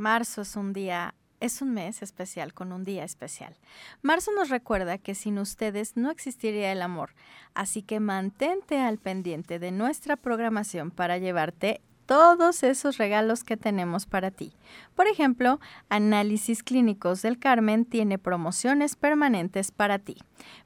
Marzo 0.00 0.40
es 0.40 0.56
un 0.56 0.72
día, 0.72 1.14
es 1.40 1.60
un 1.60 1.74
mes 1.74 2.00
especial 2.00 2.54
con 2.54 2.72
un 2.72 2.84
día 2.84 3.04
especial. 3.04 3.58
Marzo 4.00 4.32
nos 4.32 4.48
recuerda 4.48 4.96
que 4.96 5.14
sin 5.14 5.38
ustedes 5.38 5.94
no 5.94 6.10
existiría 6.10 6.72
el 6.72 6.80
amor, 6.80 7.10
así 7.52 7.82
que 7.82 8.00
mantente 8.00 8.80
al 8.80 8.96
pendiente 8.96 9.58
de 9.58 9.72
nuestra 9.72 10.16
programación 10.16 10.90
para 10.90 11.18
llevarte 11.18 11.82
todos 12.10 12.64
esos 12.64 12.98
regalos 12.98 13.44
que 13.44 13.56
tenemos 13.56 14.04
para 14.04 14.32
ti. 14.32 14.52
Por 14.96 15.06
ejemplo, 15.06 15.60
Análisis 15.88 16.64
Clínicos 16.64 17.22
del 17.22 17.38
Carmen 17.38 17.84
tiene 17.84 18.18
promociones 18.18 18.96
permanentes 18.96 19.70
para 19.70 20.00
ti. 20.00 20.16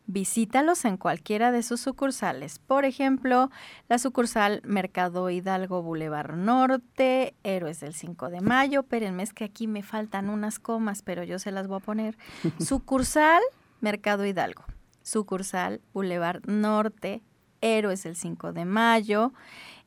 Visítalos 0.07 0.87
en 0.87 0.97
cualquiera 0.97 1.53
de 1.53 1.63
sus 1.63 1.83
sucursales. 1.83 2.61
Por 2.61 2.87
ejemplo, 2.87 3.51
la 3.91 3.99
sucursal 3.99 4.63
Mercado 4.65 5.29
Hidalgo 5.29 5.83
Boulevard 5.83 6.35
Norte, 6.35 7.35
Héroes 7.43 7.79
del 7.81 7.93
5 7.93 8.31
de 8.31 8.41
Mayo. 8.41 8.81
Espérenme, 8.81 9.23
es 9.23 9.35
que 9.35 9.45
aquí 9.45 9.67
me 9.67 9.83
faltan 9.83 10.31
unas 10.31 10.59
comas, 10.59 11.03
pero 11.03 11.25
yo 11.25 11.39
se 11.39 11.53
las 11.53 11.69
voy 11.69 11.77
a 11.77 11.81
poner. 11.81 12.17
Sucursal 12.59 13.43
Mercado 13.83 14.25
Hidalgo. 14.25 14.65
Sucursal 15.03 15.83
Boulevard 15.93 16.41
Norte, 16.47 17.23
Héroes 17.61 18.03
del 18.03 18.17
5 18.17 18.55
de 18.55 18.65
Mayo 18.65 19.35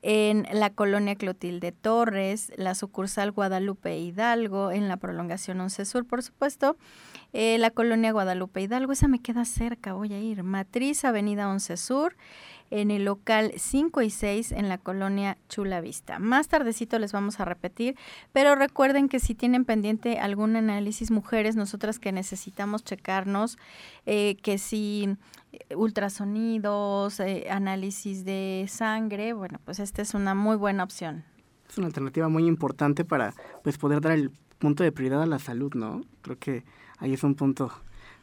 en 0.09 0.47
la 0.53 0.69
colonia 0.69 1.15
Clotilde 1.15 1.73
Torres, 1.73 2.53
la 2.55 2.75
sucursal 2.75 3.33
Guadalupe 3.33 3.99
Hidalgo, 3.99 4.71
en 4.71 4.87
la 4.87 4.95
prolongación 4.95 5.59
11 5.59 5.83
Sur, 5.83 6.07
por 6.07 6.23
supuesto, 6.23 6.77
eh, 7.33 7.57
la 7.57 7.71
colonia 7.71 8.13
Guadalupe 8.13 8.61
Hidalgo, 8.61 8.93
esa 8.93 9.09
me 9.09 9.21
queda 9.21 9.43
cerca, 9.43 9.91
voy 9.91 10.13
a 10.13 10.19
ir, 10.21 10.43
Matriz, 10.43 11.03
Avenida 11.03 11.49
11 11.49 11.75
Sur, 11.75 12.15
en 12.69 12.91
el 12.91 13.05
local 13.05 13.53
5 13.55 14.01
y 14.01 14.09
6 14.09 14.51
en 14.51 14.69
la 14.69 14.77
colonia 14.77 15.37
Chula 15.49 15.81
Vista. 15.81 16.19
Más 16.19 16.47
tardecito 16.47 16.99
les 16.99 17.11
vamos 17.11 17.39
a 17.39 17.45
repetir, 17.45 17.95
pero 18.33 18.55
recuerden 18.55 19.09
que 19.09 19.19
si 19.19 19.35
tienen 19.35 19.65
pendiente 19.65 20.19
algún 20.19 20.55
análisis 20.55 21.11
mujeres, 21.11 21.55
nosotras 21.55 21.99
que 21.99 22.11
necesitamos 22.11 22.83
checarnos, 22.83 23.57
eh, 24.05 24.35
que 24.41 24.57
si 24.57 25.17
eh, 25.51 25.75
ultrasonidos, 25.75 27.19
eh, 27.19 27.47
análisis 27.49 28.25
de 28.25 28.65
sangre, 28.67 29.33
bueno, 29.33 29.59
pues 29.65 29.79
esta 29.79 30.01
es 30.01 30.13
una 30.13 30.35
muy 30.35 30.55
buena 30.55 30.83
opción. 30.83 31.23
Es 31.69 31.77
una 31.77 31.87
alternativa 31.87 32.29
muy 32.29 32.45
importante 32.47 33.05
para 33.05 33.33
pues 33.63 33.77
poder 33.77 34.01
dar 34.01 34.13
el 34.13 34.31
punto 34.57 34.83
de 34.83 34.91
prioridad 34.91 35.21
a 35.21 35.25
la 35.25 35.39
salud, 35.39 35.73
¿no? 35.75 36.01
Creo 36.21 36.37
que 36.37 36.63
ahí 36.97 37.13
es 37.13 37.23
un 37.23 37.35
punto 37.35 37.71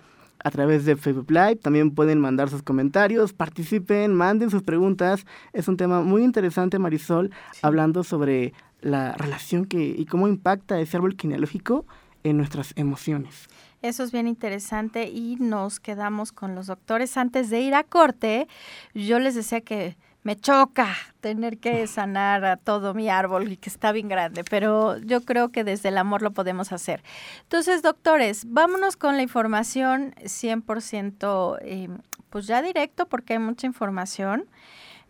a 0.43 0.51
través 0.51 0.85
de 0.85 0.95
Facebook 0.95 1.31
Live. 1.31 1.57
También 1.57 1.91
pueden 1.91 2.19
mandar 2.19 2.49
sus 2.49 2.63
comentarios, 2.63 3.33
participen, 3.33 4.13
manden 4.13 4.49
sus 4.49 4.63
preguntas. 4.63 5.25
Es 5.53 5.67
un 5.67 5.77
tema 5.77 6.01
muy 6.01 6.23
interesante, 6.23 6.79
Marisol, 6.79 7.31
hablando 7.61 8.03
sobre 8.03 8.53
la 8.81 9.13
relación 9.13 9.65
que 9.65 9.95
y 9.97 10.05
cómo 10.05 10.27
impacta 10.27 10.79
ese 10.79 10.97
árbol 10.97 11.15
genealógico 11.17 11.85
en 12.23 12.37
nuestras 12.37 12.73
emociones. 12.75 13.47
Eso 13.81 14.03
es 14.03 14.11
bien 14.11 14.27
interesante 14.27 15.09
y 15.09 15.37
nos 15.37 15.79
quedamos 15.79 16.31
con 16.31 16.53
los 16.53 16.67
doctores. 16.67 17.17
Antes 17.17 17.49
de 17.49 17.61
ir 17.61 17.73
a 17.73 17.83
corte, 17.83 18.47
yo 18.93 19.19
les 19.19 19.33
decía 19.33 19.61
que 19.61 19.97
me 20.23 20.35
choca 20.35 20.95
tener 21.19 21.57
que 21.57 21.87
sanar 21.87 22.45
a 22.45 22.57
todo 22.57 22.93
mi 22.93 23.09
árbol 23.09 23.51
y 23.51 23.57
que 23.57 23.69
está 23.69 23.91
bien 23.91 24.07
grande, 24.07 24.43
pero 24.43 24.97
yo 24.99 25.21
creo 25.21 25.49
que 25.49 25.63
desde 25.63 25.89
el 25.89 25.97
amor 25.97 26.21
lo 26.21 26.31
podemos 26.31 26.71
hacer. 26.71 27.03
Entonces, 27.43 27.81
doctores, 27.81 28.45
vámonos 28.47 28.97
con 28.97 29.17
la 29.17 29.23
información 29.23 30.13
100%, 30.23 31.57
eh, 31.61 31.89
pues 32.29 32.47
ya 32.47 32.61
directo 32.61 33.07
porque 33.07 33.33
hay 33.33 33.39
mucha 33.39 33.65
información. 33.65 34.45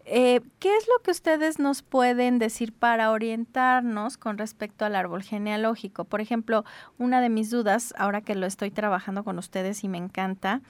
Eh, 0.06 0.42
¿Qué 0.60 0.76
es 0.76 0.88
lo 0.88 1.02
que 1.04 1.12
ustedes 1.12 1.60
nos 1.60 1.84
pueden 1.84 2.40
decir 2.40 2.74
para 2.74 3.12
orientarnos 3.12 4.18
con 4.18 4.38
respecto 4.38 4.86
al 4.86 4.96
árbol 4.96 5.24
genealógico? 5.24 6.06
Por 6.06 6.22
ejemplo, 6.22 6.66
una 6.98 7.22
de 7.22 7.30
mis 7.30 7.50
dudas, 7.50 7.94
ahora 7.98 8.22
que 8.22 8.36
lo 8.36 8.46
estoy 8.46 8.72
trabajando 8.72 9.24
con 9.24 9.38
ustedes 9.38 9.84
y 9.84 9.88
me 9.88 9.98
encanta, 9.98 10.62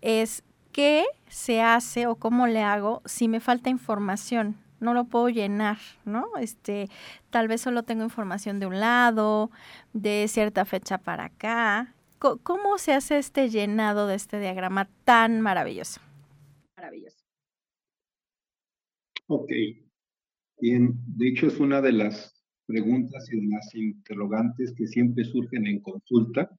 es 0.00 0.42
qué 0.72 1.04
se 1.28 1.62
hace 1.62 2.06
o 2.06 2.16
cómo 2.16 2.46
le 2.46 2.62
hago 2.62 3.02
si 3.04 3.28
me 3.28 3.40
falta 3.40 3.70
información. 3.70 4.56
No 4.80 4.94
lo 4.94 5.04
puedo 5.04 5.28
llenar, 5.28 5.76
¿no? 6.06 6.28
Este, 6.38 6.88
tal 7.28 7.48
vez 7.48 7.60
solo 7.60 7.82
tengo 7.82 8.02
información 8.02 8.60
de 8.60 8.66
un 8.66 8.80
lado, 8.80 9.50
de 9.92 10.26
cierta 10.26 10.64
fecha 10.64 10.96
para 10.96 11.26
acá. 11.26 11.94
¿Cómo 12.18 12.78
se 12.78 12.94
hace 12.94 13.18
este 13.18 13.50
llenado 13.50 14.06
de 14.06 14.14
este 14.14 14.40
diagrama 14.40 14.88
tan 15.04 15.40
maravilloso? 15.40 16.00
Maravilloso. 16.76 17.19
Ok. 19.32 19.48
Bien, 20.60 20.92
de 21.06 21.28
hecho 21.28 21.46
es 21.46 21.60
una 21.60 21.80
de 21.80 21.92
las 21.92 22.42
preguntas 22.66 23.28
y 23.32 23.40
de 23.40 23.46
las 23.46 23.72
interrogantes 23.76 24.74
que 24.76 24.88
siempre 24.88 25.22
surgen 25.24 25.68
en 25.68 25.80
consulta, 25.82 26.50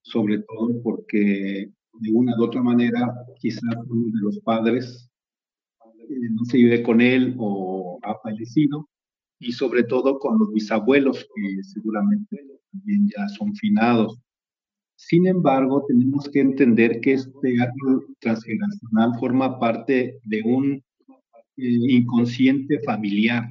sobre 0.00 0.38
todo 0.38 0.82
porque 0.82 1.70
de 2.00 2.12
una 2.14 2.34
u 2.38 2.44
otra 2.44 2.62
manera 2.62 3.12
quizás 3.38 3.76
uno 3.90 4.06
de 4.06 4.22
los 4.22 4.40
padres 4.40 5.10
eh, 6.08 6.30
no 6.30 6.46
se 6.46 6.56
vive 6.56 6.82
con 6.82 7.02
él 7.02 7.34
o 7.38 7.98
ha 8.04 8.18
fallecido, 8.22 8.88
y 9.38 9.52
sobre 9.52 9.84
todo 9.84 10.18
con 10.18 10.38
los 10.38 10.50
bisabuelos 10.50 11.28
que 11.34 11.62
seguramente 11.62 12.38
también 12.72 13.10
ya 13.14 13.28
son 13.28 13.54
finados. 13.54 14.18
Sin 14.96 15.26
embargo, 15.26 15.84
tenemos 15.86 16.26
que 16.30 16.40
entender 16.40 17.02
que 17.02 17.12
este 17.14 17.60
árbol 17.60 18.06
transgeneracional 18.18 19.12
forma 19.20 19.58
parte 19.58 20.18
de 20.24 20.42
un 20.42 20.82
inconsciente 21.56 22.80
familiar. 22.80 23.48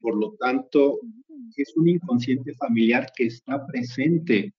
Por 0.00 0.16
lo 0.16 0.34
tanto, 0.34 1.00
es 1.56 1.76
un 1.76 1.88
inconsciente 1.88 2.54
familiar 2.54 3.06
que 3.16 3.26
está 3.26 3.66
presente 3.66 4.52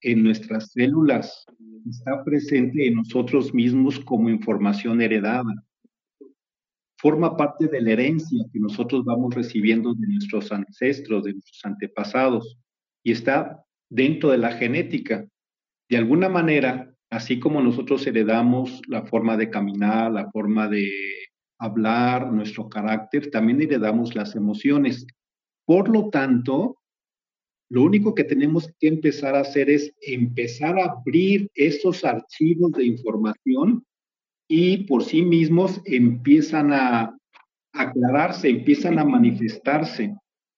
en 0.00 0.22
nuestras 0.22 0.72
células, 0.72 1.44
está 1.88 2.24
presente 2.24 2.86
en 2.86 2.96
nosotros 2.96 3.54
mismos 3.54 4.00
como 4.00 4.30
información 4.30 5.00
heredada. 5.00 5.52
Forma 6.98 7.36
parte 7.36 7.66
de 7.66 7.80
la 7.80 7.92
herencia 7.92 8.44
que 8.52 8.60
nosotros 8.60 9.04
vamos 9.04 9.34
recibiendo 9.34 9.94
de 9.94 10.06
nuestros 10.06 10.52
ancestros, 10.52 11.24
de 11.24 11.32
nuestros 11.32 11.64
antepasados, 11.64 12.58
y 13.02 13.12
está 13.12 13.64
dentro 13.88 14.30
de 14.30 14.38
la 14.38 14.52
genética. 14.52 15.26
De 15.88 15.96
alguna 15.96 16.28
manera, 16.28 16.91
así 17.12 17.38
como 17.38 17.60
nosotros 17.60 18.06
heredamos 18.06 18.80
la 18.88 19.04
forma 19.04 19.36
de 19.36 19.50
caminar, 19.50 20.10
la 20.10 20.30
forma 20.30 20.66
de 20.66 20.90
hablar, 21.58 22.32
nuestro 22.32 22.70
carácter, 22.70 23.30
también 23.30 23.60
heredamos 23.60 24.14
las 24.14 24.34
emociones. 24.34 25.06
Por 25.66 25.90
lo 25.90 26.08
tanto, 26.08 26.78
lo 27.68 27.82
único 27.82 28.14
que 28.14 28.24
tenemos 28.24 28.72
que 28.80 28.88
empezar 28.88 29.36
a 29.36 29.40
hacer 29.40 29.68
es 29.68 29.92
empezar 30.00 30.78
a 30.78 30.86
abrir 30.86 31.50
esos 31.54 32.02
archivos 32.02 32.72
de 32.72 32.86
información 32.86 33.84
y 34.48 34.84
por 34.84 35.04
sí 35.04 35.20
mismos 35.20 35.82
empiezan 35.84 36.72
a 36.72 37.14
aclararse, 37.74 38.48
empiezan 38.48 38.98
a 38.98 39.04
manifestarse. 39.04 40.14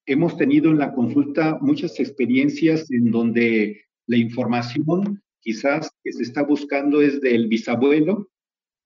Hemos 0.06 0.36
tenido 0.36 0.70
en 0.70 0.78
la 0.78 0.94
consulta 0.94 1.58
muchas 1.60 1.98
experiencias 1.98 2.88
en 2.92 3.10
donde 3.10 3.80
la 4.06 4.16
información 4.16 5.20
quizás 5.44 5.90
que 6.02 6.12
se 6.12 6.24
está 6.24 6.42
buscando 6.42 7.00
es 7.00 7.20
del 7.20 7.46
bisabuelo, 7.46 8.28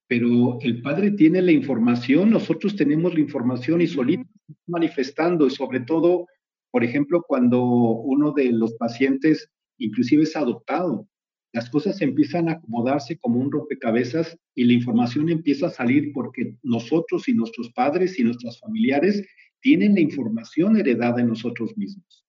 pero 0.09 0.59
el 0.61 0.83
padre 0.83 1.13
tiene 1.13 1.41
la 1.41 1.53
información, 1.53 2.31
nosotros 2.31 2.77
tenemos 2.77 3.15
la 3.15 3.21
información 3.21 3.81
y 3.81 3.87
solito 3.87 4.29
manifestando 4.67 5.47
y 5.47 5.51
sobre 5.51 5.81
todo 5.81 6.27
por 6.71 6.85
ejemplo, 6.85 7.25
cuando 7.27 7.63
uno 7.63 8.33
de 8.33 8.53
los 8.53 8.75
pacientes 8.75 9.51
inclusive 9.79 10.25
es 10.25 10.37
adoptado, 10.37 11.09
las 11.53 11.71
cosas 11.71 12.01
empiezan 12.03 12.49
a 12.49 12.53
acomodarse 12.53 13.17
como 13.19 13.41
un 13.41 13.51
rompecabezas 13.51 14.37
y 14.55 14.65
la 14.65 14.75
información 14.75 15.29
empieza 15.31 15.69
a 15.69 15.71
salir 15.71 16.13
porque 16.13 16.57
nosotros 16.63 17.29
y 17.29 17.33
nuestros 17.33 17.73
padres 17.73 18.19
y 18.19 18.25
nuestros 18.25 18.61
familiares 18.61 19.25
tienen 19.61 19.95
la 19.95 20.01
información 20.01 20.77
heredada 20.77 21.21
en 21.21 21.29
nosotros 21.29 21.77
mismos. 21.77 22.28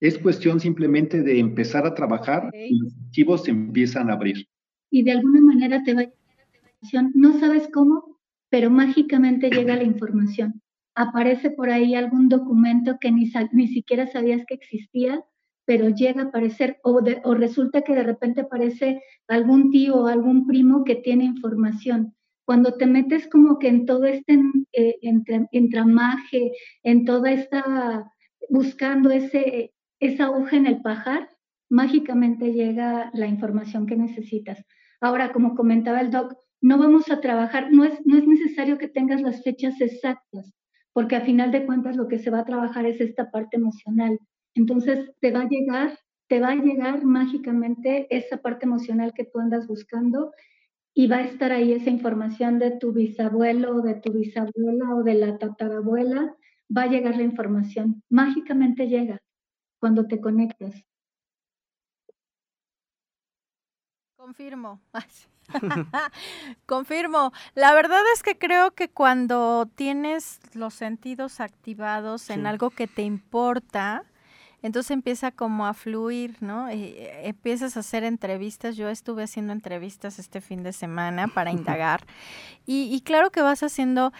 Es 0.00 0.18
cuestión 0.18 0.60
simplemente 0.60 1.22
de 1.22 1.38
empezar 1.38 1.86
a 1.86 1.94
trabajar 1.94 2.50
y 2.54 2.78
los 2.78 2.92
archivos 3.06 3.44
se 3.44 3.50
empiezan 3.50 4.10
a 4.10 4.14
abrir. 4.14 4.46
Y 4.90 5.02
de 5.02 5.12
alguna 5.12 5.40
manera 5.40 5.82
te 5.84 5.94
va 5.94 6.00
a 6.00 6.04
llegar 6.04 6.36
la 6.38 6.56
información, 6.56 7.12
no 7.14 7.38
sabes 7.38 7.68
cómo, 7.72 8.18
pero 8.48 8.70
mágicamente 8.70 9.50
llega 9.50 9.76
la 9.76 9.84
información 9.84 10.60
aparece 10.94 11.50
por 11.50 11.70
ahí 11.70 11.94
algún 11.94 12.28
documento 12.28 12.98
que 13.00 13.10
ni, 13.10 13.30
ni 13.52 13.68
siquiera 13.68 14.06
sabías 14.06 14.44
que 14.46 14.54
existía, 14.54 15.24
pero 15.64 15.88
llega 15.88 16.22
a 16.22 16.24
aparecer, 16.26 16.78
o, 16.82 17.00
o 17.24 17.34
resulta 17.34 17.82
que 17.82 17.94
de 17.94 18.02
repente 18.02 18.42
aparece 18.42 19.02
algún 19.28 19.70
tío 19.70 19.96
o 19.96 20.06
algún 20.08 20.46
primo 20.46 20.84
que 20.84 20.96
tiene 20.96 21.24
información. 21.24 22.14
Cuando 22.44 22.74
te 22.74 22.86
metes 22.86 23.28
como 23.28 23.58
que 23.58 23.68
en 23.68 23.86
todo 23.86 24.04
este 24.04 24.40
eh, 24.72 24.96
entramaje, 25.52 26.52
en 26.82 27.04
toda 27.04 27.30
esta, 27.30 28.10
buscando 28.48 29.10
ese, 29.10 29.72
esa 30.00 30.30
hoja 30.30 30.56
en 30.56 30.66
el 30.66 30.80
pajar, 30.80 31.28
mágicamente 31.70 32.52
llega 32.52 33.10
la 33.14 33.26
información 33.26 33.86
que 33.86 33.96
necesitas. 33.96 34.64
Ahora, 35.00 35.32
como 35.32 35.54
comentaba 35.54 36.00
el 36.00 36.10
doc, 36.10 36.34
no 36.60 36.78
vamos 36.78 37.10
a 37.10 37.20
trabajar, 37.20 37.72
no 37.72 37.84
es, 37.84 38.04
no 38.04 38.18
es 38.18 38.26
necesario 38.26 38.76
que 38.76 38.88
tengas 38.88 39.22
las 39.22 39.42
fechas 39.42 39.80
exactas, 39.80 40.52
porque 40.92 41.16
a 41.16 41.22
final 41.22 41.52
de 41.52 41.64
cuentas 41.64 41.96
lo 41.96 42.08
que 42.08 42.18
se 42.18 42.30
va 42.30 42.40
a 42.40 42.44
trabajar 42.44 42.84
es 42.86 43.00
esta 43.00 43.30
parte 43.30 43.56
emocional. 43.56 44.18
Entonces 44.54 45.12
te 45.20 45.30
va 45.30 45.42
a 45.42 45.48
llegar, 45.48 45.98
te 46.28 46.40
va 46.40 46.48
a 46.48 46.56
llegar 46.56 47.04
mágicamente 47.04 48.06
esa 48.14 48.38
parte 48.38 48.66
emocional 48.66 49.12
que 49.14 49.24
tú 49.24 49.38
andas 49.38 49.66
buscando 49.66 50.32
y 50.92 51.06
va 51.06 51.16
a 51.16 51.24
estar 51.24 51.52
ahí 51.52 51.72
esa 51.72 51.90
información 51.90 52.58
de 52.58 52.72
tu 52.72 52.92
bisabuelo 52.92 53.76
o 53.76 53.80
de 53.82 53.94
tu 53.94 54.12
bisabuela 54.12 54.94
o 54.96 55.02
de 55.02 55.14
la 55.14 55.38
tatarabuela, 55.38 56.34
va 56.76 56.82
a 56.82 56.88
llegar 56.88 57.16
la 57.16 57.22
información. 57.22 58.02
Mágicamente 58.10 58.88
llega 58.88 59.22
cuando 59.80 60.06
te 60.06 60.20
conectas. 60.20 60.84
Confirmo. 64.16 64.80
Confirmo. 66.66 67.32
La 67.54 67.74
verdad 67.74 68.02
es 68.14 68.22
que 68.22 68.38
creo 68.38 68.72
que 68.72 68.88
cuando 68.88 69.66
tienes 69.74 70.40
los 70.52 70.74
sentidos 70.74 71.40
activados 71.40 72.30
en 72.30 72.46
algo 72.46 72.70
que 72.70 72.86
te 72.86 73.02
importa, 73.02 74.04
entonces 74.62 74.90
empieza 74.90 75.30
como 75.30 75.66
a 75.66 75.74
fluir, 75.74 76.36
¿no? 76.40 76.68
Eh, 76.68 77.26
empiezas 77.26 77.76
a 77.76 77.80
hacer 77.80 78.04
entrevistas. 78.04 78.76
Yo 78.76 78.88
estuve 78.88 79.22
haciendo 79.22 79.52
entrevistas 79.52 80.18
este 80.18 80.40
fin 80.40 80.62
de 80.62 80.72
semana 80.72 81.28
para 81.28 81.50
indagar. 81.52 82.04
Y, 82.66 82.94
y, 82.94 83.00
claro 83.00 83.30
que 83.30 83.42
vas 83.42 83.62
haciendo, 83.62 84.12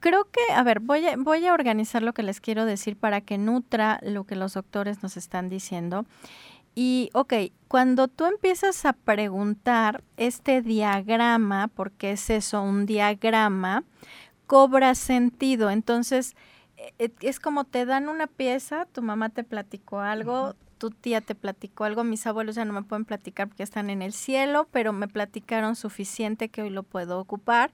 creo 0.00 0.24
que, 0.24 0.40
a 0.52 0.62
ver, 0.62 0.80
voy 0.80 1.06
a, 1.06 1.16
voy 1.16 1.46
a 1.46 1.54
organizar 1.54 2.02
lo 2.02 2.12
que 2.12 2.22
les 2.22 2.40
quiero 2.40 2.66
decir 2.66 2.96
para 2.96 3.20
que 3.20 3.38
nutra 3.38 4.00
lo 4.02 4.24
que 4.24 4.36
los 4.36 4.54
doctores 4.54 5.02
nos 5.02 5.16
están 5.16 5.48
diciendo. 5.48 6.04
Y, 6.74 7.10
ok, 7.14 7.34
cuando 7.68 8.08
tú 8.08 8.24
empiezas 8.26 8.84
a 8.84 8.94
preguntar 8.94 10.02
este 10.16 10.60
diagrama, 10.60 11.68
porque 11.68 12.12
es 12.12 12.30
eso, 12.30 12.62
un 12.62 12.84
diagrama, 12.84 13.84
cobra 14.46 14.94
sentido. 14.96 15.70
Entonces, 15.70 16.34
es 16.98 17.40
como 17.40 17.64
te 17.64 17.84
dan 17.86 18.08
una 18.08 18.26
pieza, 18.26 18.86
tu 18.86 19.02
mamá 19.02 19.28
te 19.28 19.44
platicó 19.44 20.00
algo, 20.00 20.54
tu 20.78 20.90
tía 20.90 21.20
te 21.20 21.34
platicó 21.34 21.84
algo, 21.84 22.04
mis 22.04 22.26
abuelos 22.26 22.56
ya 22.56 22.64
no 22.64 22.72
me 22.72 22.82
pueden 22.82 23.04
platicar 23.04 23.48
porque 23.48 23.62
están 23.62 23.90
en 23.90 24.02
el 24.02 24.12
cielo, 24.12 24.68
pero 24.70 24.92
me 24.92 25.08
platicaron 25.08 25.76
suficiente 25.76 26.48
que 26.48 26.62
hoy 26.62 26.70
lo 26.70 26.82
puedo 26.82 27.18
ocupar. 27.18 27.72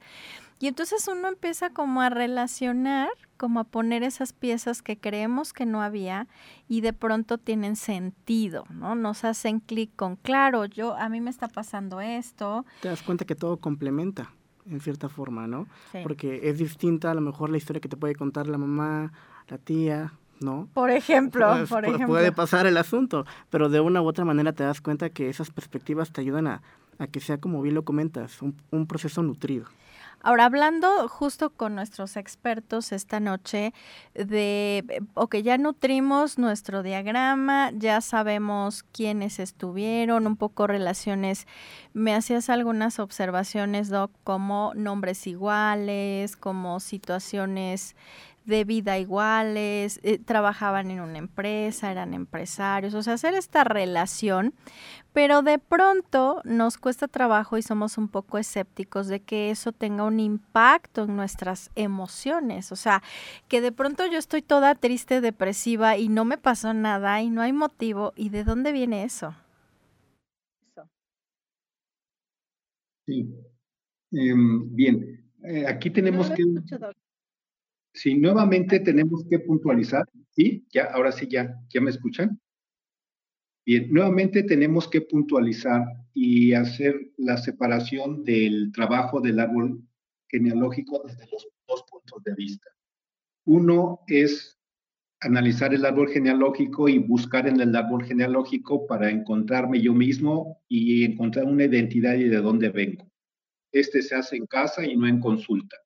Y 0.60 0.66
entonces 0.66 1.08
uno 1.08 1.28
empieza 1.28 1.70
como 1.70 2.02
a 2.02 2.10
relacionar, 2.10 3.08
como 3.38 3.60
a 3.60 3.64
poner 3.64 4.02
esas 4.02 4.34
piezas 4.34 4.82
que 4.82 4.98
creemos 4.98 5.54
que 5.54 5.64
no 5.64 5.82
había 5.82 6.28
y 6.68 6.82
de 6.82 6.92
pronto 6.92 7.38
tienen 7.38 7.76
sentido, 7.76 8.66
¿no? 8.68 8.94
Nos 8.94 9.24
hacen 9.24 9.60
clic 9.60 9.90
con, 9.96 10.16
claro, 10.16 10.66
yo, 10.66 10.94
a 10.96 11.08
mí 11.08 11.22
me 11.22 11.30
está 11.30 11.48
pasando 11.48 12.02
esto. 12.02 12.66
Te 12.82 12.88
das 12.88 13.02
cuenta 13.02 13.24
que 13.24 13.34
todo 13.34 13.56
complementa 13.56 14.30
en 14.68 14.80
cierta 14.80 15.08
forma, 15.08 15.46
¿no? 15.46 15.66
Porque 16.02 16.48
es 16.48 16.58
distinta 16.58 17.10
a 17.10 17.14
lo 17.14 17.20
mejor 17.20 17.50
la 17.50 17.56
historia 17.56 17.80
que 17.80 17.88
te 17.88 17.96
puede 17.96 18.14
contar 18.14 18.46
la 18.46 18.58
mamá, 18.58 19.12
la 19.48 19.58
tía, 19.58 20.12
¿no? 20.40 20.68
Por 20.74 20.90
ejemplo, 20.90 21.46
por 21.68 21.84
ejemplo. 21.84 22.06
Puede 22.08 22.32
pasar 22.32 22.66
el 22.66 22.76
asunto, 22.76 23.26
pero 23.50 23.68
de 23.68 23.80
una 23.80 24.02
u 24.02 24.06
otra 24.06 24.24
manera 24.24 24.52
te 24.52 24.64
das 24.64 24.80
cuenta 24.80 25.10
que 25.10 25.28
esas 25.28 25.50
perspectivas 25.50 26.12
te 26.12 26.20
ayudan 26.20 26.46
a, 26.46 26.62
que 27.10 27.20
sea, 27.20 27.38
como 27.38 27.62
bien 27.62 27.74
lo 27.74 27.84
comentas, 27.84 28.42
un, 28.42 28.54
un 28.70 28.86
proceso 28.86 29.22
nutrido. 29.22 29.66
Ahora, 30.22 30.44
hablando 30.44 31.08
justo 31.08 31.48
con 31.48 31.74
nuestros 31.74 32.18
expertos 32.18 32.92
esta 32.92 33.20
noche 33.20 33.72
de, 34.12 35.02
ok, 35.14 35.36
ya 35.36 35.56
nutrimos 35.56 36.36
nuestro 36.36 36.82
diagrama, 36.82 37.70
ya 37.74 38.02
sabemos 38.02 38.82
quiénes 38.82 39.38
estuvieron, 39.38 40.26
un 40.26 40.36
poco 40.36 40.66
relaciones. 40.66 41.46
Me 41.94 42.14
hacías 42.14 42.50
algunas 42.50 42.98
observaciones, 42.98 43.88
Doc, 43.88 44.12
como 44.22 44.72
nombres 44.74 45.26
iguales, 45.26 46.36
como 46.36 46.80
situaciones 46.80 47.96
de 48.50 48.64
vida 48.64 48.98
iguales, 48.98 50.00
eh, 50.02 50.18
trabajaban 50.18 50.90
en 50.90 51.00
una 51.00 51.16
empresa, 51.16 51.90
eran 51.90 52.12
empresarios, 52.12 52.92
o 52.92 53.02
sea, 53.02 53.14
hacer 53.14 53.32
esta 53.32 53.64
relación, 53.64 54.52
pero 55.14 55.40
de 55.40 55.58
pronto 55.58 56.42
nos 56.44 56.76
cuesta 56.76 57.08
trabajo 57.08 57.56
y 57.56 57.62
somos 57.62 57.96
un 57.96 58.08
poco 58.08 58.36
escépticos 58.36 59.08
de 59.08 59.20
que 59.20 59.50
eso 59.50 59.72
tenga 59.72 60.04
un 60.04 60.20
impacto 60.20 61.04
en 61.04 61.16
nuestras 61.16 61.70
emociones, 61.74 62.72
o 62.72 62.76
sea, 62.76 63.02
que 63.48 63.62
de 63.62 63.72
pronto 63.72 64.04
yo 64.06 64.18
estoy 64.18 64.42
toda 64.42 64.74
triste, 64.74 65.22
depresiva 65.22 65.96
y 65.96 66.10
no 66.10 66.26
me 66.26 66.36
pasó 66.36 66.74
nada 66.74 67.22
y 67.22 67.30
no 67.30 67.40
hay 67.40 67.54
motivo, 67.54 68.12
¿y 68.16 68.28
de 68.28 68.44
dónde 68.44 68.72
viene 68.72 69.04
eso? 69.04 69.34
Sí. 73.06 73.34
Em, 74.12 74.74
bien, 74.74 75.24
eh, 75.44 75.66
aquí 75.66 75.90
tenemos 75.90 76.30
que... 76.30 76.44
Sí, 77.92 78.14
nuevamente 78.14 78.80
tenemos 78.80 79.24
que 79.28 79.40
puntualizar, 79.40 80.04
¿sí? 80.30 80.64
Ya, 80.72 80.84
ahora 80.84 81.12
sí, 81.12 81.26
ya, 81.28 81.56
¿ya 81.68 81.80
me 81.80 81.90
escuchan? 81.90 82.40
Bien, 83.66 83.92
nuevamente 83.92 84.42
tenemos 84.42 84.88
que 84.88 85.02
puntualizar 85.02 85.84
y 86.14 86.54
hacer 86.54 87.12
la 87.16 87.36
separación 87.36 88.24
del 88.24 88.72
trabajo 88.72 89.20
del 89.20 89.38
árbol 89.38 89.82
genealógico 90.28 91.02
desde 91.04 91.26
los 91.30 91.46
dos 91.68 91.84
puntos 91.90 92.22
de 92.24 92.34
vista. 92.34 92.70
Uno 93.44 94.00
es 94.06 94.58
analizar 95.20 95.74
el 95.74 95.84
árbol 95.84 96.08
genealógico 96.08 96.88
y 96.88 96.98
buscar 96.98 97.46
en 97.46 97.60
el 97.60 97.76
árbol 97.76 98.04
genealógico 98.04 98.86
para 98.86 99.10
encontrarme 99.10 99.80
yo 99.80 99.92
mismo 99.92 100.62
y 100.68 101.04
encontrar 101.04 101.44
una 101.44 101.64
identidad 101.64 102.14
y 102.14 102.24
de 102.24 102.38
dónde 102.38 102.70
vengo. 102.70 103.10
Este 103.72 104.02
se 104.02 104.14
hace 104.14 104.36
en 104.36 104.46
casa 104.46 104.84
y 104.84 104.96
no 104.96 105.06
en 105.06 105.20
consulta. 105.20 105.76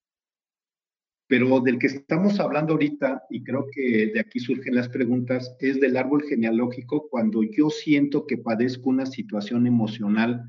Pero 1.26 1.60
del 1.60 1.78
que 1.78 1.86
estamos 1.86 2.38
hablando 2.38 2.74
ahorita, 2.74 3.22
y 3.30 3.42
creo 3.42 3.66
que 3.72 4.08
de 4.12 4.20
aquí 4.20 4.40
surgen 4.40 4.74
las 4.74 4.88
preguntas, 4.88 5.56
es 5.58 5.80
del 5.80 5.96
árbol 5.96 6.22
genealógico 6.22 7.08
cuando 7.08 7.42
yo 7.42 7.70
siento 7.70 8.26
que 8.26 8.38
padezco 8.38 8.90
una 8.90 9.06
situación 9.06 9.66
emocional 9.66 10.44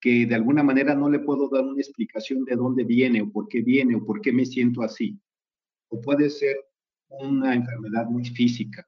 que 0.00 0.26
de 0.26 0.34
alguna 0.34 0.62
manera 0.62 0.94
no 0.94 1.08
le 1.08 1.20
puedo 1.20 1.48
dar 1.48 1.64
una 1.64 1.80
explicación 1.80 2.44
de 2.44 2.56
dónde 2.56 2.84
viene 2.84 3.22
o 3.22 3.30
por 3.30 3.48
qué 3.48 3.62
viene 3.62 3.96
o 3.96 4.04
por 4.04 4.20
qué 4.20 4.32
me 4.32 4.46
siento 4.46 4.82
así. 4.82 5.20
O 5.88 6.00
puede 6.00 6.30
ser 6.30 6.56
una 7.08 7.54
enfermedad 7.54 8.06
muy 8.06 8.24
física. 8.24 8.86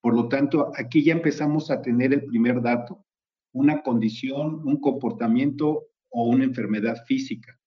Por 0.00 0.14
lo 0.14 0.28
tanto, 0.28 0.70
aquí 0.76 1.02
ya 1.02 1.12
empezamos 1.14 1.70
a 1.70 1.80
tener 1.80 2.12
el 2.12 2.24
primer 2.24 2.60
dato, 2.60 3.04
una 3.52 3.82
condición, 3.82 4.66
un 4.66 4.80
comportamiento 4.80 5.86
o 6.10 6.28
una 6.28 6.44
enfermedad 6.44 7.04
física, 7.06 7.58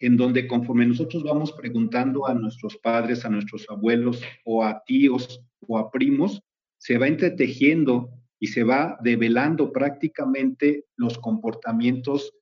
en 0.00 0.16
donde 0.16 0.48
conforme 0.48 0.86
nosotros 0.86 1.22
vamos 1.22 1.52
preguntando 1.52 2.26
a 2.26 2.34
nuestros 2.34 2.76
padres, 2.78 3.24
a 3.24 3.28
nuestros 3.28 3.66
abuelos 3.68 4.22
o 4.44 4.64
a 4.64 4.82
tíos 4.84 5.42
o 5.60 5.78
a 5.78 5.90
primos, 5.90 6.42
se 6.78 6.96
va 6.96 7.06
entretejiendo 7.06 8.10
y 8.38 8.46
se 8.48 8.64
va 8.64 8.98
develando 9.02 9.70
prácticamente 9.70 10.86
los 10.96 11.18
comportamientos 11.18 12.32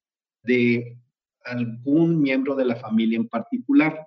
de 0.45 0.97
algún 1.45 2.23
miembro 2.23 2.55
de 2.55 2.65
la 2.65 2.77
familia 2.77 3.17
en 3.17 3.29
particular. 3.29 4.07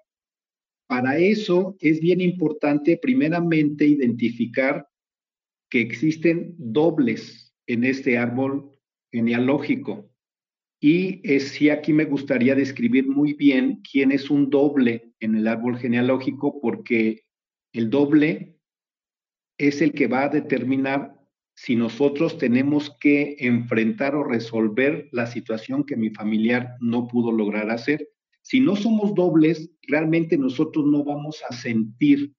Para 0.88 1.18
eso 1.18 1.76
es 1.80 2.00
bien 2.00 2.22
importante 2.22 2.98
primeramente 2.98 3.86
identificar 3.86 4.88
que 5.70 5.82
existen 5.82 6.56
dobles 6.58 7.54
en 7.68 7.84
este 7.84 8.18
árbol 8.18 8.72
genealógico. 9.12 10.11
Y 10.84 11.22
es 11.24 11.50
sí 11.50 11.70
aquí 11.70 11.94
me 11.94 12.06
gustaría 12.06 12.56
describir 12.56 13.08
muy 13.08 13.34
bien 13.34 13.84
quién 13.90 14.12
es 14.12 14.32
un 14.32 14.50
doble 14.50 15.14
en 15.20 15.36
el 15.36 15.48
árbol 15.48 15.78
genealógico, 15.78 16.60
porque 16.60 17.24
el 17.72 17.92
doble 17.92 18.58
es 19.60 19.84
el 19.84 19.94
que 19.94 20.08
va 20.08 20.24
a 20.24 20.30
determinar 20.30 21.16
si 21.54 21.76
nosotros 21.76 22.40
tenemos 22.40 22.98
que 23.00 23.36
enfrentar 23.38 24.16
o 24.16 24.24
resolver 24.24 25.08
la 25.12 25.28
situación 25.28 25.84
que 25.84 25.96
mi 25.96 26.10
familiar 26.10 26.76
no 26.80 27.08
pudo 27.08 27.32
lograr 27.32 27.70
hacer. 27.70 28.10
Si 28.42 28.60
no 28.60 28.76
somos 28.76 29.14
dobles, 29.14 29.70
realmente 29.84 30.36
nosotros 30.36 30.88
no 30.88 31.04
vamos 31.04 31.44
a 31.48 31.54
sentir 31.54 32.34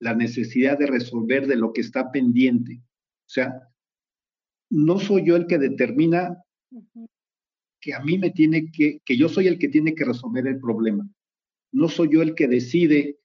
la 0.00 0.14
necesidad 0.14 0.78
de 0.78 0.86
resolver 0.86 1.46
de 1.46 1.56
lo 1.56 1.72
que 1.72 1.80
está 1.80 2.12
pendiente. 2.12 2.82
O 2.82 3.30
sea, 3.30 3.62
no 4.68 4.98
soy 4.98 5.24
yo 5.24 5.36
el 5.36 5.46
que 5.46 5.56
determina 5.56 6.42
que 7.86 7.94
a 7.94 8.00
mí 8.00 8.18
me 8.18 8.30
tiene 8.30 8.72
que, 8.72 9.00
que 9.04 9.16
yo 9.16 9.28
soy 9.28 9.46
el 9.46 9.58
que 9.58 9.68
tiene 9.68 9.94
que 9.94 10.04
resolver 10.04 10.46
el 10.46 10.58
problema. 10.58 11.08
No 11.72 11.88
soy 11.88 12.08
yo 12.12 12.22
el 12.22 12.34
que 12.34 12.48
decide 12.48 13.20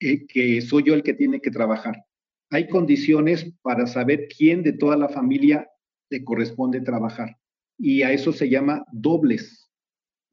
eh, 0.00 0.26
que 0.26 0.60
soy 0.62 0.82
yo 0.82 0.94
el 0.94 1.02
que 1.02 1.14
tiene 1.14 1.40
que 1.40 1.50
trabajar 1.50 2.04
hay 2.50 2.68
condiciones 2.68 3.52
para 3.62 3.86
saber 3.86 4.28
quién 4.36 4.62
de 4.62 4.72
toda 4.72 4.96
la 4.96 5.08
familia 5.08 5.68
le 6.10 6.24
corresponde 6.24 6.80
trabajar. 6.80 7.36
Y 7.78 8.02
a 8.02 8.12
eso 8.12 8.32
se 8.32 8.48
llama 8.48 8.84
dobles. 8.92 9.70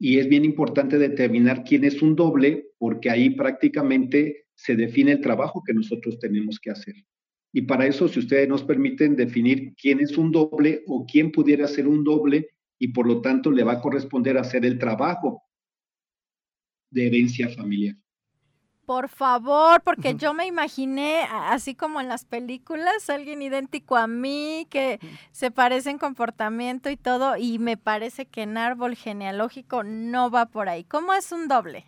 Y 0.00 0.18
es 0.18 0.28
bien 0.28 0.44
importante 0.44 0.98
determinar 0.98 1.64
quién 1.64 1.84
es 1.84 2.02
un 2.02 2.16
doble 2.16 2.66
porque 2.78 3.10
ahí 3.10 3.30
prácticamente 3.30 4.46
se 4.54 4.74
define 4.74 5.12
el 5.12 5.20
trabajo 5.20 5.62
que 5.64 5.72
nosotros 5.72 6.18
tenemos 6.18 6.58
que 6.58 6.70
hacer. 6.70 6.94
Y 7.52 7.62
para 7.62 7.86
eso, 7.86 8.08
si 8.08 8.18
ustedes 8.18 8.48
nos 8.48 8.64
permiten 8.64 9.16
definir 9.16 9.74
quién 9.80 10.00
es 10.00 10.18
un 10.18 10.32
doble 10.32 10.82
o 10.86 11.06
quién 11.06 11.30
pudiera 11.32 11.66
ser 11.66 11.88
un 11.88 12.04
doble 12.04 12.50
y 12.78 12.88
por 12.88 13.06
lo 13.06 13.20
tanto 13.20 13.50
le 13.50 13.64
va 13.64 13.74
a 13.74 13.80
corresponder 13.80 14.38
hacer 14.38 14.64
el 14.64 14.78
trabajo 14.78 15.42
de 16.90 17.06
herencia 17.06 17.48
familiar. 17.48 17.96
Por 18.86 19.10
favor, 19.10 19.82
porque 19.82 20.14
yo 20.14 20.32
me 20.32 20.46
imaginé, 20.46 21.20
así 21.30 21.74
como 21.74 22.00
en 22.00 22.08
las 22.08 22.24
películas, 22.24 23.10
alguien 23.10 23.42
idéntico 23.42 23.96
a 23.96 24.06
mí, 24.06 24.66
que 24.70 24.98
se 25.30 25.50
parece 25.50 25.90
en 25.90 25.98
comportamiento 25.98 26.88
y 26.88 26.96
todo, 26.96 27.36
y 27.36 27.58
me 27.58 27.76
parece 27.76 28.24
que 28.24 28.44
en 28.44 28.56
árbol 28.56 28.94
genealógico 28.94 29.84
no 29.84 30.30
va 30.30 30.46
por 30.46 30.70
ahí. 30.70 30.84
¿Cómo 30.84 31.12
es 31.12 31.32
un 31.32 31.48
doble? 31.48 31.84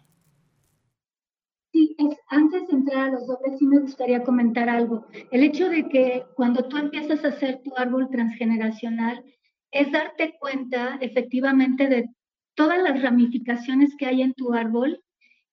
Sí, 1.72 1.96
antes 2.28 2.68
de 2.68 2.74
entrar 2.74 3.08
a 3.08 3.12
los 3.12 3.26
dobles, 3.26 3.58
sí 3.58 3.66
me 3.66 3.80
gustaría 3.80 4.22
comentar 4.22 4.68
algo. 4.68 5.06
El 5.30 5.42
hecho 5.42 5.70
de 5.70 5.88
que 5.88 6.26
cuando 6.34 6.64
tú 6.64 6.76
empiezas 6.76 7.24
a 7.24 7.28
hacer 7.28 7.62
tu 7.62 7.74
árbol 7.78 8.10
transgeneracional, 8.10 9.24
es 9.70 9.92
darte 9.92 10.36
cuenta 10.38 10.98
efectivamente 11.00 11.88
de 11.88 12.10
todas 12.54 12.82
las 12.82 13.02
ramificaciones 13.02 13.94
que 13.96 14.06
hay 14.06 14.22
en 14.22 14.34
tu 14.34 14.52
árbol 14.52 15.02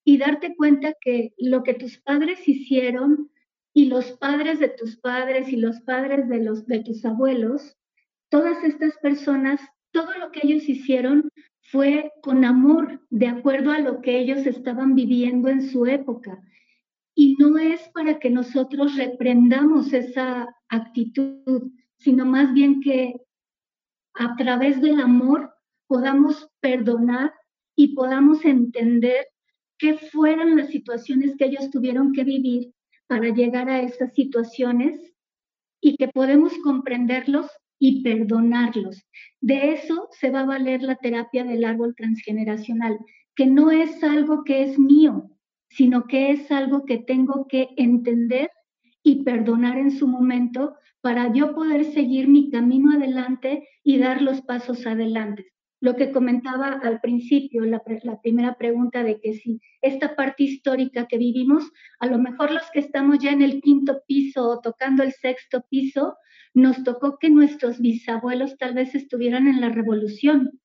y 0.04 0.18
darte 0.18 0.56
cuenta 0.56 0.94
que 1.00 1.34
lo 1.38 1.64
que 1.64 1.74
tus 1.74 2.00
padres 2.00 2.48
hicieron 2.48 3.30
y 3.74 3.86
los 3.86 4.14
padres 4.14 4.60
de 4.60 4.70
tus 4.70 4.98
padres 4.98 5.50
y 5.50 5.58
los 5.58 5.82
padres 5.82 6.28
de, 6.30 6.44
los, 6.44 6.66
de 6.66 6.80
tus 6.80 7.06
abuelos, 7.06 7.78
todas 8.30 8.64
estas 8.64 8.98
personas, 8.98 9.62
todo 9.92 10.18
lo 10.18 10.32
que 10.32 10.42
ellos 10.44 10.68
hicieron 10.68 11.30
fue 11.62 12.12
con 12.22 12.46
amor, 12.46 13.06
de 13.10 13.28
acuerdo 13.28 13.72
a 13.72 13.80
lo 13.80 14.02
que 14.02 14.18
ellos 14.18 14.46
estaban 14.46 14.96
viviendo 14.96 15.50
en 15.50 15.62
su 15.62 15.86
época. 15.86 16.42
Y 17.14 17.36
no 17.38 17.58
es 17.58 17.82
para 17.94 18.20
que 18.20 18.30
nosotros 18.30 18.96
reprendamos 18.96 19.92
esa 19.94 20.48
actitud, 20.70 21.72
sino 21.98 22.26
más 22.26 22.54
bien 22.54 22.80
que 22.82 23.16
a 24.18 24.36
través 24.36 24.82
del 24.82 25.00
amor 25.00 25.54
podamos 25.88 26.50
perdonar 26.60 27.34
y 27.76 27.96
podamos 27.96 28.44
entender 28.46 29.28
qué 29.78 29.98
fueron 29.98 30.58
las 30.58 30.70
situaciones 30.70 31.36
que 31.38 31.46
ellos 31.46 31.70
tuvieron 31.70 32.14
que 32.14 32.24
vivir 32.24 32.74
para 33.08 33.30
llegar 33.30 33.70
a 33.70 33.82
esas 33.82 34.14
situaciones 34.14 35.14
y 35.80 35.96
que 35.98 36.08
podemos 36.08 36.54
comprenderlos 36.64 37.48
y 37.80 38.02
perdonarlos. 38.02 39.06
De 39.40 39.74
eso 39.74 40.08
se 40.12 40.32
va 40.32 40.42
a 40.42 40.46
valer 40.46 40.82
la 40.82 40.96
terapia 40.96 41.44
del 41.44 41.64
árbol 41.64 41.96
transgeneracional, 41.96 42.98
que 43.36 43.46
no 43.46 43.72
es 43.72 44.04
algo 44.04 44.44
que 44.44 44.64
es 44.64 44.80
mío, 44.80 45.30
sino 45.70 46.06
que 46.06 46.32
es 46.32 46.52
algo 46.52 46.86
que 46.86 46.98
tengo 46.98 47.48
que 47.48 47.70
entender 47.78 48.50
y 49.08 49.24
perdonar 49.24 49.78
en 49.78 49.92
su 49.92 50.08
momento 50.08 50.76
para 51.02 51.34
yo 51.34 51.56
poder 51.56 51.86
seguir 51.86 52.28
mi 52.28 52.50
camino 52.50 52.92
adelante 52.92 53.68
y 53.84 53.98
dar 53.98 54.22
los 54.22 54.42
pasos 54.42 54.86
adelante 54.86 55.46
lo 55.80 55.96
que 55.96 56.12
comentaba 56.12 56.80
al 56.84 57.00
principio, 57.02 57.64
la, 57.66 57.82
primera 58.22 58.56
pregunta 58.56 59.04
de 59.04 59.20
que 59.20 59.34
si 59.34 59.62
esta 59.82 60.16
parte 60.16 60.44
histórica 60.44 61.08
que 61.08 61.18
vivimos, 61.18 61.72
a 62.00 62.08
lo 62.08 62.18
mejor 62.18 62.52
los 62.52 62.64
que 62.74 62.80
estamos 62.80 63.20
ya 63.20 63.32
en 63.32 63.42
el 63.42 63.62
quinto 63.62 64.02
piso 64.08 64.48
o 64.48 64.60
tocando 64.60 65.04
el 65.04 65.14
sexto 65.14 65.64
piso, 65.70 66.18
nos 66.54 66.84
tocó 66.84 67.18
que 67.20 67.30
nuestros 67.30 67.80
bisabuelos 67.80 68.58
tal 68.58 68.74
vez 68.74 68.96
estuvieran 68.96 69.48
en 69.48 69.62
la 69.62 69.70
revolución. 69.70 70.60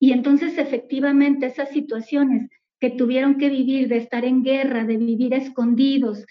Y 0.00 0.12
entonces 0.12 0.56
efectivamente 0.56 1.46
esas 1.46 1.68
situaciones 1.70 2.48
que 2.80 2.90
tuvieron 2.90 3.36
que 3.36 3.50
vivir 3.50 3.88
de 3.88 3.98
estar 3.98 4.24
en 4.24 4.42
guerra, 4.42 4.84
de 4.84 4.96
vivir 4.96 5.34
escondidos, 5.34 6.24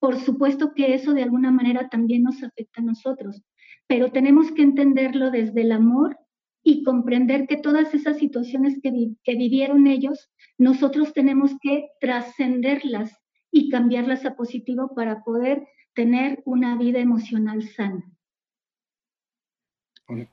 por 0.00 0.18
supuesto 0.20 0.72
que 0.74 0.94
eso 0.94 1.12
de 1.12 1.22
alguna 1.22 1.50
manera 1.50 1.88
también 1.88 2.22
nos 2.22 2.42
afecta 2.42 2.80
a 2.80 2.84
nosotros, 2.84 3.42
pero 3.86 4.10
tenemos 4.12 4.52
que 4.52 4.62
entenderlo 4.62 5.30
desde 5.30 5.62
el 5.62 5.72
amor 5.72 6.18
y 6.62 6.82
comprender 6.82 7.46
que 7.46 7.56
todas 7.56 7.94
esas 7.94 8.18
situaciones 8.18 8.78
que, 8.82 9.34
vivieron 9.34 9.86
ellos, 9.86 10.30
nosotros 10.58 11.12
tenemos 11.12 11.52
que 11.62 11.88
trascenderlas 12.00 13.16
y 13.50 13.70
cambiarlas 13.70 14.24
a 14.26 14.36
positivo 14.36 14.94
para 14.94 15.22
poder 15.24 15.66
tener 15.94 16.42
una 16.44 16.76
vida 16.76 16.98
emocional 16.98 17.62
sana. 17.62 18.04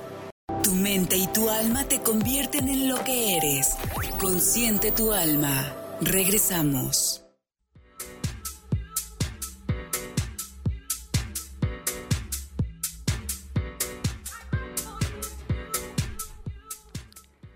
Tu 0.63 0.71
mente 0.71 1.15
y 1.15 1.27
tu 1.27 1.47
alma 1.49 1.83
te 1.83 2.01
convierten 2.01 2.67
en 2.69 2.87
lo 2.87 3.03
que 3.03 3.37
eres. 3.37 3.75
Consciente 4.19 4.91
tu 4.91 5.13
alma. 5.13 5.75
Regresamos. 6.01 7.28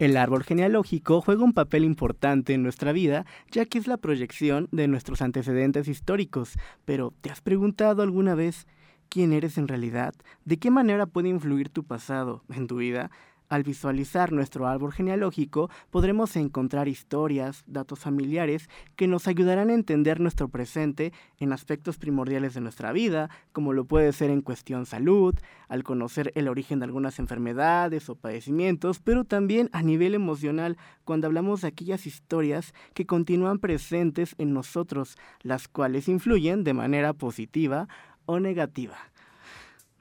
El 0.04 0.18
árbol 0.18 0.44
genealógico 0.44 1.22
juega 1.22 1.46
un 1.46 1.54
papel 1.54 1.86
importante 1.86 2.54
en 2.54 2.62
nuestra 2.62 2.92
vida, 2.92 3.26
ya 3.52 3.64
que 3.64 3.78
es 3.78 3.88
la 3.88 3.96
proyección 3.96 4.68
de 4.74 4.90
nuestros 4.90 5.22
antecedentes 5.22 5.88
históricos. 5.88 6.60
Pero, 6.84 7.14
¿te 7.22 7.30
has 7.30 7.40
preguntado 7.40 8.02
alguna 8.02 8.36
vez 8.36 8.68
quién 9.08 9.32
eres 9.32 9.58
en 9.58 9.70
realidad? 9.70 10.14
¿De 10.44 10.58
qué 10.58 10.72
manera 10.72 11.06
puede 11.06 11.30
influir 11.30 11.70
tu 11.70 11.86
pasado 11.86 12.44
en 12.54 12.68
tu 12.68 12.76
vida? 12.76 13.12
Al 13.54 13.62
visualizar 13.62 14.32
nuestro 14.32 14.66
árbol 14.66 14.92
genealógico, 14.92 15.70
podremos 15.92 16.36
encontrar 16.38 16.88
historias, 16.88 17.64
datos 17.68 18.00
familiares 18.00 18.68
que 18.96 19.08
nos 19.08 19.28
ayudarán 19.28 19.70
a 19.70 19.76
entender 19.76 20.20
nuestro 20.20 20.48
presente 20.50 21.14
en 21.38 21.54
aspectos 21.54 22.00
primordiales 22.00 22.56
de 22.56 22.62
nuestra 22.62 22.92
vida, 22.92 23.30
como 23.52 23.74
lo 23.74 23.86
puede 23.86 24.12
ser 24.12 24.32
en 24.32 24.42
cuestión 24.42 24.88
salud, 24.88 25.36
al 25.68 25.84
conocer 25.84 26.32
el 26.34 26.48
origen 26.48 26.80
de 26.80 26.86
algunas 26.86 27.20
enfermedades 27.20 28.10
o 28.10 28.16
padecimientos, 28.16 28.98
pero 29.00 29.24
también 29.24 29.70
a 29.72 29.84
nivel 29.84 30.16
emocional, 30.16 30.76
cuando 31.04 31.28
hablamos 31.28 31.62
de 31.62 31.68
aquellas 31.68 32.08
historias 32.08 32.74
que 32.96 33.06
continúan 33.06 33.60
presentes 33.60 34.34
en 34.40 34.52
nosotros, 34.52 35.16
las 35.44 35.68
cuales 35.68 36.08
influyen 36.08 36.64
de 36.64 36.74
manera 36.74 37.14
positiva 37.14 37.88
o 38.26 38.40
negativa. 38.40 38.98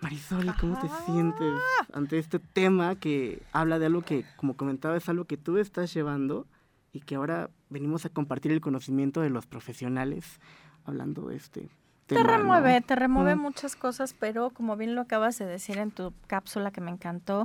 Marisol, 0.03 0.53
¿cómo 0.59 0.79
te 0.81 0.89
sientes 1.07 1.61
ante 1.93 2.19
este 2.19 2.41
tema 2.41 2.97
que 2.97 3.41
habla 3.53 3.79
de 3.79 3.87
algo 3.87 4.03
que, 4.03 4.25
como 4.37 4.57
comentaba, 4.57 4.97
es 4.97 5.09
algo 5.09 5.27
que 5.27 5.37
tú 5.37 5.59
estás 5.59 5.95
llevando 5.95 6.47
y 6.93 7.01
que 7.01 7.15
ahora 7.15 7.51
venimos 7.71 8.05
a 8.05 8.09
compartir 8.09 8.51
el 8.53 8.61
conocimiento 8.61 9.21
de 9.21 9.31
los 9.31 9.47
profesionales 9.47 10.41
hablando 10.85 11.29
de 11.29 11.37
este 11.37 11.61
tema? 12.09 12.23
Te 12.27 12.37
remueve, 12.37 12.81
te 12.81 12.97
remueve 12.97 13.37
Mm. 13.37 13.41
muchas 13.41 13.77
cosas, 13.77 14.13
pero 14.19 14.51
como 14.51 14.77
bien 14.77 14.97
lo 14.97 15.03
acabas 15.03 15.39
de 15.39 15.47
decir 15.47 15.79
en 15.79 15.93
tu 15.93 16.13
cápsula 16.27 16.73
que 16.73 16.81
me 16.81 16.91
encantó, 16.91 17.45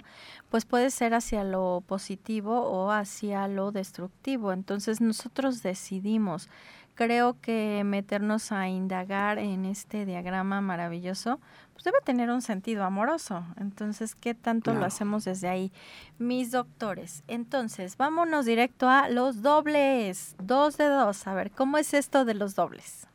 pues 0.49 0.65
puede 0.65 0.89
ser 0.89 1.13
hacia 1.13 1.43
lo 1.43 1.83
positivo 1.85 2.61
o 2.61 2.91
hacia 2.91 3.47
lo 3.47 3.71
destructivo. 3.71 4.51
Entonces 4.51 4.99
nosotros 4.99 5.61
decidimos. 5.61 6.49
Creo 6.97 7.39
que 7.39 7.83
meternos 7.85 8.51
a 8.51 8.69
indagar 8.69 9.37
en 9.37 9.65
este 9.65 10.03
diagrama 10.03 10.61
maravilloso, 10.61 11.39
pues 11.73 11.83
debe 11.83 11.99
tener 12.03 12.31
un 12.31 12.41
sentido 12.41 12.83
amoroso. 12.83 13.43
Entonces, 13.57 14.15
¿qué 14.15 14.33
tanto 14.33 14.73
lo 14.73 14.83
hacemos 14.83 15.23
desde 15.23 15.47
ahí? 15.47 15.71
Mis 16.17 16.49
doctores. 16.49 17.23
Entonces, 17.27 17.97
vámonos 17.97 18.45
directo 18.45 18.89
a 18.89 19.09
los 19.09 19.43
dobles. 19.43 20.35
Dos 20.43 20.77
de 20.77 20.85
dos. 20.85 21.27
A 21.27 21.35
ver, 21.35 21.51
¿cómo 21.51 21.77
es 21.77 21.93
esto 21.93 22.25
de 22.25 22.33
los 22.33 22.55
dobles? 22.55 23.07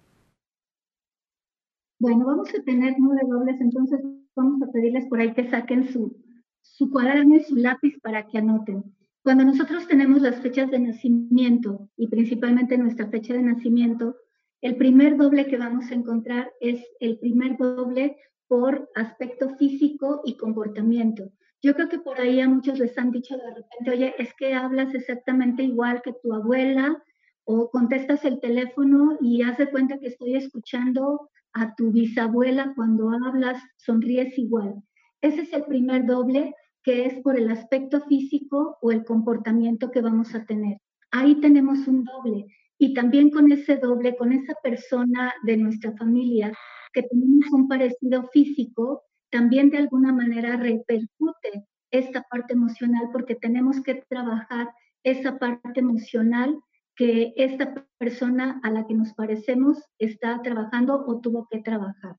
Bueno, 1.99 2.25
vamos 2.25 2.51
a 2.51 2.63
tener 2.63 2.95
nueve 3.01 3.23
dobles, 3.29 3.61
entonces 3.61 4.01
vamos 4.37 4.63
a 4.63 4.71
pedirles 4.71 5.09
por 5.09 5.19
ahí 5.19 5.35
que 5.35 5.51
saquen 5.51 5.89
su, 5.93 6.17
su 6.61 6.89
cuaderno 6.89 7.35
y 7.35 7.43
su 7.43 7.57
lápiz 7.57 7.99
para 8.01 8.29
que 8.29 8.39
anoten. 8.39 8.95
Cuando 9.23 9.45
nosotros 9.45 9.87
tenemos 9.87 10.21
las 10.21 10.41
fechas 10.41 10.69
de 10.73 10.81
nacimiento 10.81 11.89
y 11.97 12.09
principalmente 12.09 12.77
nuestra 12.77 13.09
fecha 13.09 13.35
de 13.35 13.43
nacimiento, 13.43 14.17
el 14.61 14.77
primer 14.77 15.17
doble 15.17 15.47
que 15.47 15.59
vamos 15.59 15.91
a 15.91 15.95
encontrar 15.95 16.51
es 16.61 16.85
el 16.99 17.19
primer 17.21 17.57
doble 17.57 18.17
por 18.49 18.91
aspecto 18.97 19.57
físico 19.57 20.23
y 20.25 20.37
comportamiento. 20.37 21.31
Yo 21.63 21.75
creo 21.75 21.89
que 21.89 22.01
por 22.01 22.21
ahí 22.21 22.41
a 22.41 22.49
muchos 22.49 22.81
les 22.81 22.99
han 22.99 23.13
dicho 23.13 23.37
de 23.37 23.55
repente, 23.55 23.91
oye, 23.91 24.15
es 24.19 24.35
que 24.35 24.55
hablas 24.55 24.93
exactamente 24.93 25.63
igual 25.63 26.03
que 26.03 26.15
tu 26.21 26.33
abuela 26.33 27.01
o 27.45 27.71
contestas 27.71 28.25
el 28.25 28.41
teléfono 28.41 29.19
y 29.21 29.43
haz 29.43 29.57
de 29.59 29.71
cuenta 29.71 30.01
que 30.01 30.09
estoy 30.09 30.35
escuchando 30.35 31.31
a 31.53 31.77
tu 31.77 31.93
bisabuela 31.93 32.73
cuando 32.75 33.11
hablas, 33.11 33.63
sonríes 33.77 34.37
igual. 34.37 34.83
Ese 35.21 35.43
es 35.43 35.53
el 35.53 35.65
primer 35.65 36.07
doble 36.07 36.53
que 36.83 37.07
es 37.07 37.15
por 37.23 37.39
el 37.39 37.51
aspecto 37.51 38.01
físico 38.03 38.79
o 38.81 38.91
el 38.91 39.05
comportamiento 39.05 39.91
que 39.91 40.01
vamos 40.01 40.35
a 40.35 40.45
tener. 40.45 40.79
Ahí 41.11 41.37
tenemos 41.37 41.87
un 41.87 42.05
doble. 42.05 42.47
Y 42.79 42.95
también 42.95 43.31
con 43.31 43.53
ese 43.53 43.77
doble, 43.77 44.17
con 44.17 44.33
esa 44.33 44.55
persona 44.63 45.33
de 45.45 45.57
nuestra 45.57 45.93
familia 45.97 46.53
que 46.93 47.03
tenemos 47.03 47.51
un 47.53 47.69
parecido 47.69 48.29
físico, 48.33 49.05
también 49.31 49.71
de 49.71 49.79
alguna 49.79 50.13
manera 50.13 50.57
repercute 50.57 51.67
esta 51.91 52.23
parte 52.31 52.55
emocional 52.55 53.09
porque 53.13 53.35
tenemos 53.35 53.81
que 53.83 54.03
trabajar 54.09 54.69
esa 55.05 55.39
parte 55.39 55.81
emocional 55.81 56.59
que 56.97 57.33
esta 57.37 57.87
persona 57.99 58.61
a 58.63 58.71
la 58.71 58.87
que 58.87 58.95
nos 58.95 59.15
parecemos 59.15 59.79
está 59.99 60.43
trabajando 60.43 61.05
o 61.07 61.21
tuvo 61.21 61.49
que 61.51 61.61
trabajar. 61.61 62.17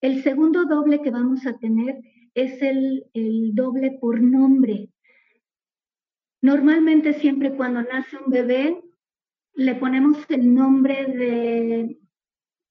El 0.00 0.22
segundo 0.22 0.64
doble 0.64 1.00
que 1.02 1.10
vamos 1.10 1.46
a 1.46 1.58
tener 1.58 2.00
es 2.34 2.60
el, 2.62 3.06
el 3.14 3.54
doble 3.54 3.98
por 4.00 4.20
nombre. 4.20 4.88
Normalmente 6.40 7.14
siempre 7.14 7.54
cuando 7.54 7.82
nace 7.82 8.16
un 8.16 8.30
bebé 8.30 8.82
le 9.54 9.74
ponemos 9.74 10.18
el 10.28 10.54
nombre 10.54 11.06
de, 11.06 11.98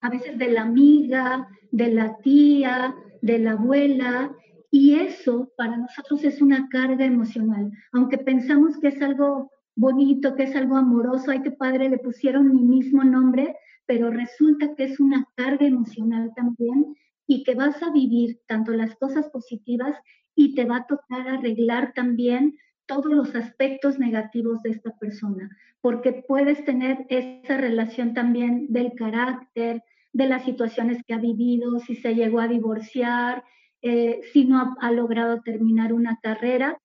a 0.02 0.10
veces 0.10 0.38
de 0.38 0.52
la 0.52 0.64
amiga, 0.64 1.48
de 1.72 1.92
la 1.92 2.18
tía, 2.18 2.96
de 3.22 3.40
la 3.40 3.52
abuela, 3.52 4.36
y 4.72 4.96
eso 4.96 5.52
para 5.58 5.78
nosotros 5.78 6.24
es 6.24 6.42
una 6.42 6.68
carga 6.70 7.06
emocional. 7.06 7.72
Aunque 7.92 8.18
pensamos 8.18 8.78
que 8.80 8.88
es 8.88 9.02
algo 9.02 9.52
bonito, 9.76 10.36
que 10.36 10.44
es 10.44 10.56
algo 10.56 10.78
amoroso, 10.78 11.32
ay, 11.32 11.42
qué 11.42 11.52
padre, 11.52 11.90
le 11.90 11.98
pusieron 11.98 12.54
mi 12.54 12.64
mismo 12.64 13.04
nombre, 13.04 13.56
pero 13.86 14.10
resulta 14.10 14.74
que 14.76 14.86
es 14.86 15.00
una 15.00 15.26
carga 15.36 15.66
emocional 15.66 16.32
también 16.36 16.96
y 17.32 17.44
que 17.44 17.56
vas 17.56 17.82
a 17.82 17.92
vivir 17.92 18.42
tanto 18.46 18.74
las 18.74 18.94
cosas 18.98 19.30
positivas 19.30 19.98
y 20.36 20.54
te 20.54 20.66
va 20.66 20.80
a 20.80 20.86
tocar 20.86 21.30
arreglar 21.30 21.94
también 21.94 22.58
todos 22.86 23.06
los 23.06 23.34
aspectos 23.36 24.00
negativos 24.00 24.62
de 24.64 24.72
esta 24.72 24.98
persona, 24.98 25.50
porque 25.80 26.26
puedes 26.28 26.66
tener 26.66 27.06
esa 27.08 27.56
relación 27.56 28.14
también 28.14 28.68
del 28.68 28.92
carácter, 28.96 29.82
de 30.12 30.26
las 30.26 30.44
situaciones 30.44 31.02
que 31.08 31.14
ha 31.14 31.20
vivido, 31.20 31.80
si 31.80 31.96
se 31.96 32.16
llegó 32.16 32.42
a 32.42 32.50
divorciar, 32.50 33.46
eh, 33.82 34.20
si 34.34 34.44
no 34.44 34.58
ha, 34.58 34.76
ha 34.82 34.92
logrado 34.92 35.42
terminar 35.42 35.94
una 35.94 36.20
carrera, 36.22 36.82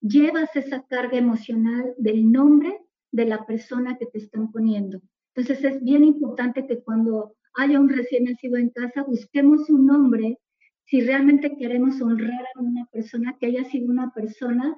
llevas 0.00 0.56
esa 0.56 0.82
carga 0.88 1.18
emocional 1.18 1.94
del 1.98 2.32
nombre 2.32 2.80
de 3.12 3.26
la 3.26 3.46
persona 3.46 3.96
que 3.96 4.06
te 4.06 4.18
están 4.18 4.50
poniendo. 4.50 5.00
Entonces 5.36 5.62
es 5.64 5.84
bien 5.84 6.02
importante 6.02 6.66
que 6.66 6.82
cuando 6.82 7.36
haya 7.54 7.80
un 7.80 7.88
recién 7.88 8.24
nacido 8.24 8.56
en 8.56 8.70
casa, 8.70 9.02
busquemos 9.02 9.68
un 9.70 9.86
nombre 9.86 10.38
si 10.86 11.00
realmente 11.00 11.56
queremos 11.56 12.00
honrar 12.00 12.44
a 12.54 12.60
una 12.60 12.86
persona 12.86 13.36
que 13.40 13.46
haya 13.46 13.64
sido 13.64 13.90
una 13.90 14.12
persona 14.12 14.76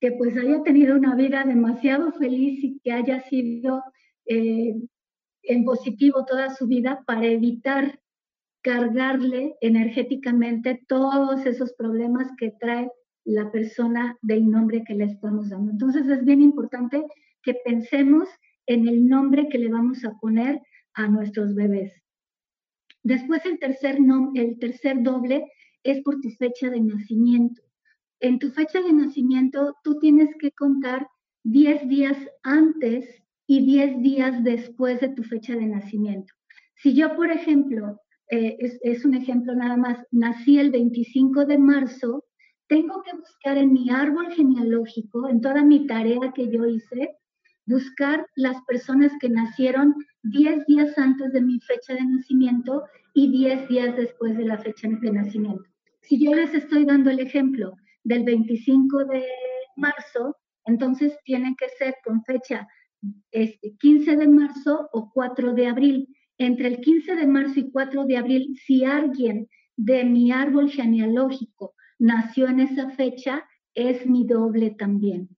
que 0.00 0.12
pues 0.12 0.36
haya 0.36 0.62
tenido 0.62 0.96
una 0.96 1.16
vida 1.16 1.44
demasiado 1.44 2.12
feliz 2.12 2.62
y 2.62 2.78
que 2.80 2.92
haya 2.92 3.20
sido 3.22 3.82
eh, 4.26 4.76
en 5.42 5.64
positivo 5.64 6.24
toda 6.24 6.54
su 6.54 6.66
vida 6.66 7.02
para 7.06 7.26
evitar 7.26 7.98
cargarle 8.62 9.56
energéticamente 9.60 10.80
todos 10.86 11.46
esos 11.46 11.72
problemas 11.72 12.28
que 12.38 12.52
trae 12.60 12.90
la 13.24 13.50
persona 13.50 14.16
del 14.22 14.50
nombre 14.50 14.84
que 14.84 14.94
le 14.94 15.04
estamos 15.04 15.50
dando. 15.50 15.72
Entonces 15.72 16.08
es 16.08 16.24
bien 16.24 16.42
importante 16.42 17.04
que 17.42 17.54
pensemos 17.64 18.28
en 18.66 18.86
el 18.88 19.08
nombre 19.08 19.48
que 19.48 19.58
le 19.58 19.68
vamos 19.68 20.04
a 20.04 20.12
poner 20.20 20.60
a 20.94 21.08
nuestros 21.08 21.54
bebés. 21.54 21.92
Después 23.08 23.42
el 23.46 23.58
tercer, 23.58 23.96
el 24.34 24.58
tercer 24.58 25.02
doble 25.02 25.50
es 25.82 26.02
por 26.02 26.20
tu 26.20 26.28
fecha 26.28 26.68
de 26.68 26.78
nacimiento. 26.82 27.62
En 28.20 28.38
tu 28.38 28.50
fecha 28.50 28.82
de 28.82 28.92
nacimiento 28.92 29.76
tú 29.82 29.98
tienes 29.98 30.28
que 30.38 30.50
contar 30.50 31.08
10 31.44 31.88
días 31.88 32.18
antes 32.42 33.06
y 33.46 33.64
10 33.64 34.02
días 34.02 34.44
después 34.44 35.00
de 35.00 35.08
tu 35.08 35.22
fecha 35.22 35.56
de 35.56 35.64
nacimiento. 35.64 36.34
Si 36.74 36.92
yo, 36.92 37.16
por 37.16 37.30
ejemplo, 37.30 37.98
eh, 38.30 38.56
es, 38.58 38.78
es 38.82 39.06
un 39.06 39.14
ejemplo 39.14 39.54
nada 39.54 39.78
más, 39.78 40.04
nací 40.10 40.58
el 40.58 40.70
25 40.70 41.46
de 41.46 41.56
marzo, 41.56 42.26
tengo 42.66 43.02
que 43.02 43.16
buscar 43.16 43.56
en 43.56 43.72
mi 43.72 43.88
árbol 43.88 44.30
genealógico, 44.32 45.30
en 45.30 45.40
toda 45.40 45.64
mi 45.64 45.86
tarea 45.86 46.34
que 46.34 46.50
yo 46.50 46.66
hice, 46.66 47.16
buscar 47.68 48.26
las 48.34 48.56
personas 48.62 49.12
que 49.20 49.28
nacieron 49.28 49.94
10 50.22 50.66
días 50.66 50.96
antes 50.96 51.32
de 51.32 51.42
mi 51.42 51.60
fecha 51.60 51.94
de 51.94 52.04
nacimiento 52.04 52.84
y 53.14 53.30
10 53.30 53.68
días 53.68 53.96
después 53.96 54.36
de 54.38 54.46
la 54.46 54.58
fecha 54.58 54.88
de 54.88 55.12
nacimiento. 55.12 55.64
Si 56.00 56.18
yo 56.18 56.34
les 56.34 56.54
estoy 56.54 56.86
dando 56.86 57.10
el 57.10 57.20
ejemplo 57.20 57.74
del 58.04 58.24
25 58.24 59.04
de 59.04 59.26
marzo, 59.76 60.36
entonces 60.64 61.18
tienen 61.24 61.54
que 61.56 61.68
ser 61.78 61.96
con 62.04 62.24
fecha 62.24 62.66
este, 63.30 63.76
15 63.78 64.16
de 64.16 64.28
marzo 64.28 64.88
o 64.92 65.10
4 65.12 65.52
de 65.52 65.66
abril. 65.66 66.08
Entre 66.38 66.68
el 66.68 66.80
15 66.80 67.16
de 67.16 67.26
marzo 67.26 67.60
y 67.60 67.70
4 67.70 68.06
de 68.06 68.16
abril, 68.16 68.56
si 68.64 68.84
alguien 68.84 69.46
de 69.76 70.04
mi 70.04 70.32
árbol 70.32 70.70
genealógico 70.70 71.74
nació 71.98 72.48
en 72.48 72.60
esa 72.60 72.90
fecha, 72.90 73.44
es 73.74 74.06
mi 74.06 74.26
doble 74.26 74.70
también. 74.70 75.28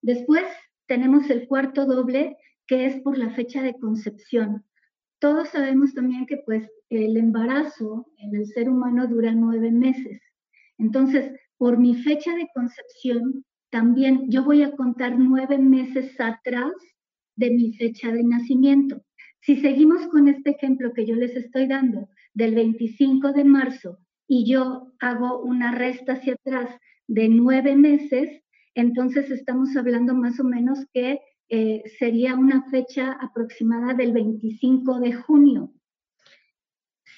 Después 0.00 0.44
tenemos 0.86 1.30
el 1.30 1.46
cuarto 1.48 1.86
doble, 1.86 2.36
que 2.66 2.86
es 2.86 3.00
por 3.02 3.18
la 3.18 3.30
fecha 3.30 3.62
de 3.62 3.78
concepción. 3.78 4.64
Todos 5.18 5.48
sabemos 5.50 5.94
también 5.94 6.26
que 6.26 6.38
pues 6.38 6.68
el 6.90 7.16
embarazo 7.16 8.06
en 8.18 8.34
el 8.34 8.46
ser 8.46 8.68
humano 8.68 9.06
dura 9.06 9.32
nueve 9.32 9.70
meses. 9.70 10.20
Entonces, 10.78 11.32
por 11.56 11.78
mi 11.78 11.94
fecha 11.94 12.34
de 12.34 12.48
concepción, 12.54 13.44
también 13.70 14.26
yo 14.28 14.44
voy 14.44 14.62
a 14.62 14.72
contar 14.72 15.18
nueve 15.18 15.58
meses 15.58 16.20
atrás 16.20 16.72
de 17.36 17.50
mi 17.50 17.72
fecha 17.74 18.12
de 18.12 18.24
nacimiento. 18.24 19.02
Si 19.40 19.56
seguimos 19.56 20.06
con 20.08 20.28
este 20.28 20.50
ejemplo 20.50 20.92
que 20.92 21.06
yo 21.06 21.14
les 21.14 21.34
estoy 21.36 21.66
dando 21.66 22.08
del 22.34 22.54
25 22.54 23.32
de 23.32 23.44
marzo 23.44 23.98
y 24.28 24.44
yo 24.50 24.92
hago 25.00 25.42
una 25.42 25.72
resta 25.72 26.12
hacia 26.14 26.34
atrás 26.34 26.68
de 27.06 27.28
nueve 27.28 27.76
meses, 27.76 28.42
entonces 28.74 29.30
estamos 29.30 29.76
hablando 29.76 30.14
más 30.14 30.40
o 30.40 30.44
menos 30.44 30.86
que 30.92 31.20
eh, 31.48 31.82
sería 31.98 32.34
una 32.34 32.68
fecha 32.70 33.12
aproximada 33.12 33.94
del 33.94 34.12
25 34.12 35.00
de 35.00 35.12
junio. 35.12 35.72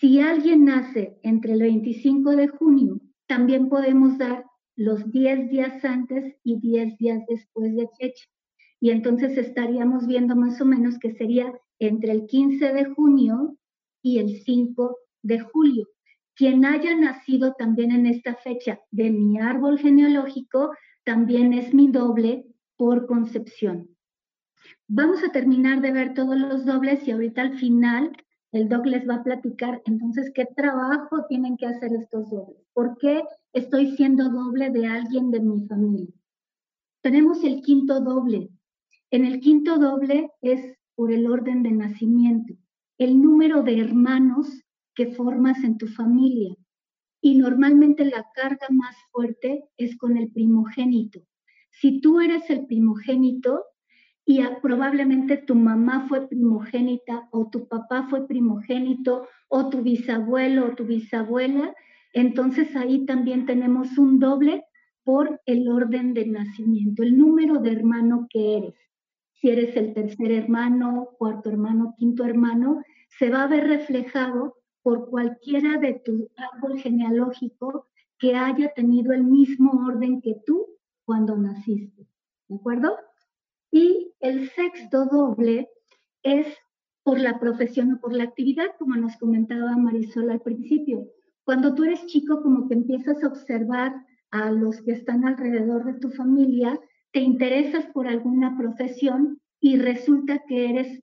Si 0.01 0.21
alguien 0.21 0.65
nace 0.65 1.19
entre 1.23 1.53
el 1.53 1.61
25 1.61 2.35
de 2.37 2.49
junio, 2.49 3.01
también 3.27 3.69
podemos 3.69 4.19
dar 4.19 4.45
los 4.77 5.11
10 5.13 5.51
días 5.51 5.85
antes 5.85 6.35
y 6.43 6.59
10 6.59 6.99
días 6.99 7.23
después 7.29 7.75
de 7.77 7.89
fecha. 7.99 8.25
Y 8.81 8.91
entonces 8.91 9.39
estaríamos 9.39 10.07
viendo 10.07 10.35
más 10.35 10.61
o 10.61 10.65
menos 10.65 10.99
que 10.99 11.15
sería 11.15 11.53
entre 11.79 12.13
el 12.13 12.27
15 12.27 12.73
de 12.73 12.85
junio 12.87 13.57
y 14.03 14.19
el 14.19 14.43
5 14.43 14.97
de 15.23 15.41
julio. 15.41 15.89
Quien 16.35 16.65
haya 16.65 16.97
nacido 16.97 17.55
también 17.55 17.93
en 17.93 18.07
esta 18.07 18.35
fecha 18.35 18.81
de 18.91 19.11
mi 19.11 19.39
árbol 19.39 19.79
genealógico 19.79 20.73
también 21.05 21.53
es 21.53 21.75
mi 21.75 21.89
doble 21.89 22.47
por 22.77 23.07
concepción. 23.07 23.89
Vamos 24.89 25.23
a 25.23 25.33
terminar 25.33 25.81
de 25.81 25.93
ver 25.93 26.15
todos 26.15 26.37
los 26.37 26.65
dobles 26.65 27.07
y 27.07 27.11
ahorita 27.11 27.43
al 27.43 27.59
final 27.59 28.13
el 28.53 28.69
doc 28.69 28.87
les 28.87 29.09
va 29.09 29.17
a 29.17 29.23
platicar 29.25 29.83
entonces 29.85 30.31
qué 30.35 30.47
trabajo 30.47 31.27
tienen 31.29 31.57
que 31.57 31.67
hacer 31.67 31.93
estos 31.93 32.31
dobles. 32.31 32.63
¿Por 32.73 32.97
qué 32.99 33.23
estoy 33.53 33.97
siendo 33.97 34.29
doble 34.29 34.71
de 34.71 34.87
alguien 34.87 35.31
de 35.31 35.41
mi 35.41 35.67
familia? 35.67 36.15
Tenemos 37.03 37.43
el 37.45 37.63
quinto 37.63 38.01
doble. 38.01 38.51
En 39.11 39.25
el 39.25 39.41
quinto 39.41 39.79
doble 39.79 40.31
es 40.41 40.77
por 40.95 41.13
el 41.13 41.27
orden 41.27 41.63
de 41.63 41.73
nacimiento, 41.73 42.55
el 42.99 43.21
número 43.21 43.63
de 43.63 43.81
hermanos 43.81 44.63
que 44.95 45.09
formas 45.09 45.63
en 45.65 45.77
tu 45.77 45.89
familia. 45.89 46.55
Y 47.25 47.37
normalmente 47.37 48.05
la 48.05 48.27
carga 48.35 48.67
más 48.69 48.95
fuerte 49.11 49.65
es 49.79 49.97
con 49.97 50.19
el 50.19 50.31
primogénito. 50.31 51.21
Si 51.71 52.03
tú 52.03 52.21
eres 52.21 52.51
el 52.51 52.67
primogénito 52.67 53.65
y 54.27 54.43
probablemente 54.61 55.39
tu 55.39 55.55
mamá 55.55 56.07
fue 56.07 56.29
primogénita 56.29 57.27
o 57.33 57.49
tu 57.49 57.67
papá 57.67 58.09
fue 58.11 58.27
primogénito 58.29 59.27
o 59.49 59.71
tu 59.71 59.81
bisabuelo 59.81 60.67
o 60.67 60.75
tu 60.75 60.85
bisabuela, 60.85 61.75
entonces 62.13 62.77
ahí 62.77 63.07
también 63.07 63.47
tenemos 63.47 63.97
un 63.97 64.19
doble 64.19 64.63
por 65.03 65.41
el 65.47 65.67
orden 65.71 66.13
de 66.13 66.27
nacimiento, 66.27 67.03
el 67.03 67.17
número 67.17 67.59
de 67.59 67.73
hermano 67.73 68.27
que 68.29 68.59
eres. 68.59 68.75
Si 69.33 69.49
eres 69.49 69.75
el 69.79 69.95
tercer 69.95 70.31
hermano, 70.31 71.09
cuarto 71.17 71.49
hermano, 71.49 71.95
quinto 71.97 72.27
hermano, 72.27 72.83
se 73.19 73.31
va 73.31 73.45
a 73.45 73.49
ver 73.49 73.67
reflejado 73.67 74.57
por 74.85 75.09
cualquiera 75.09 75.79
de 75.79 75.95
tu 75.95 76.31
árbol 76.37 76.79
genealógico 76.79 77.89
que 78.19 78.37
haya 78.37 78.73
tenido 78.75 79.15
el 79.15 79.25
mismo 79.25 79.73
orden 79.89 80.21
que 80.21 80.37
tú 80.45 80.67
cuando 81.07 81.37
naciste. 81.37 82.07
¿De 82.49 82.57
acuerdo? 82.57 82.95
Y 83.73 84.13
el 84.21 84.51
sexto 84.51 85.07
doble 85.07 85.71
es 86.23 86.47
por 87.03 87.19
la 87.19 87.41
profesión 87.41 87.95
o 87.95 88.01
por 88.01 88.13
la 88.13 88.25
actividad, 88.25 88.67
como 88.79 88.95
nos 88.97 89.17
comentaba 89.17 89.75
Marisol 89.77 90.31
al 90.31 90.43
principio. 90.43 91.09
Cuando 91.45 91.75
tú 91.75 91.85
eres 91.85 92.05
chico, 92.07 92.43
como 92.43 92.69
que 92.69 92.75
empiezas 92.75 93.25
a 93.25 93.29
observar 93.29 93.95
a 94.31 94.51
los 94.51 94.83
que 94.83 94.93
están 94.93 95.25
alrededor 95.25 95.87
de 95.87 95.99
tu 95.99 96.11
familia, 96.11 96.79
te 97.11 97.21
interesas 97.21 97.87
por 97.87 98.07
alguna 98.07 98.57
profesión 98.59 99.41
y 99.61 99.79
resulta 99.79 100.43
que 100.47 100.69
eres 100.69 101.03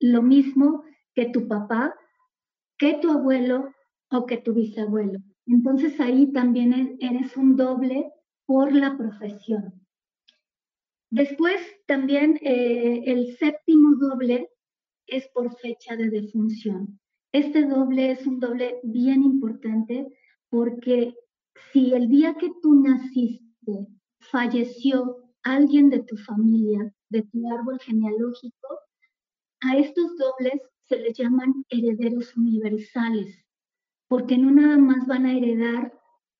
lo 0.00 0.22
mismo 0.22 0.82
que 1.14 1.26
tu 1.26 1.46
papá, 1.46 1.94
que 2.82 2.94
tu 2.94 3.12
abuelo 3.12 3.72
o 4.10 4.26
que 4.26 4.38
tu 4.38 4.54
bisabuelo. 4.54 5.20
Entonces 5.46 6.00
ahí 6.00 6.32
también 6.32 6.72
e-, 6.72 6.96
eres 7.00 7.36
un 7.36 7.54
doble 7.54 8.10
por 8.44 8.74
la 8.74 8.98
profesión. 8.98 9.86
Después 11.08 11.60
también 11.86 12.40
eh, 12.42 13.04
el 13.06 13.36
séptimo 13.36 13.94
doble 14.00 14.50
es 15.06 15.28
por 15.28 15.56
fecha 15.60 15.94
de 15.94 16.10
defunción. 16.10 16.98
Este 17.30 17.64
doble 17.64 18.10
es 18.10 18.26
un 18.26 18.40
doble 18.40 18.80
bien 18.82 19.22
importante 19.22 20.08
porque 20.50 21.14
si 21.72 21.94
el 21.94 22.08
día 22.08 22.34
que 22.34 22.50
tú 22.62 22.82
naciste 22.82 23.86
falleció 24.18 25.18
alguien 25.44 25.88
de 25.88 26.02
tu 26.02 26.16
familia, 26.16 26.92
de 27.10 27.22
tu 27.22 27.48
árbol 27.48 27.78
genealógico, 27.78 28.68
a 29.60 29.76
estos 29.76 30.16
dobles 30.16 30.60
se 30.84 30.98
les 30.98 31.16
llaman 31.16 31.64
herederos 31.68 32.36
universales, 32.36 33.44
porque 34.08 34.38
no 34.38 34.50
nada 34.50 34.78
más 34.78 35.06
van 35.06 35.26
a 35.26 35.36
heredar 35.36 35.92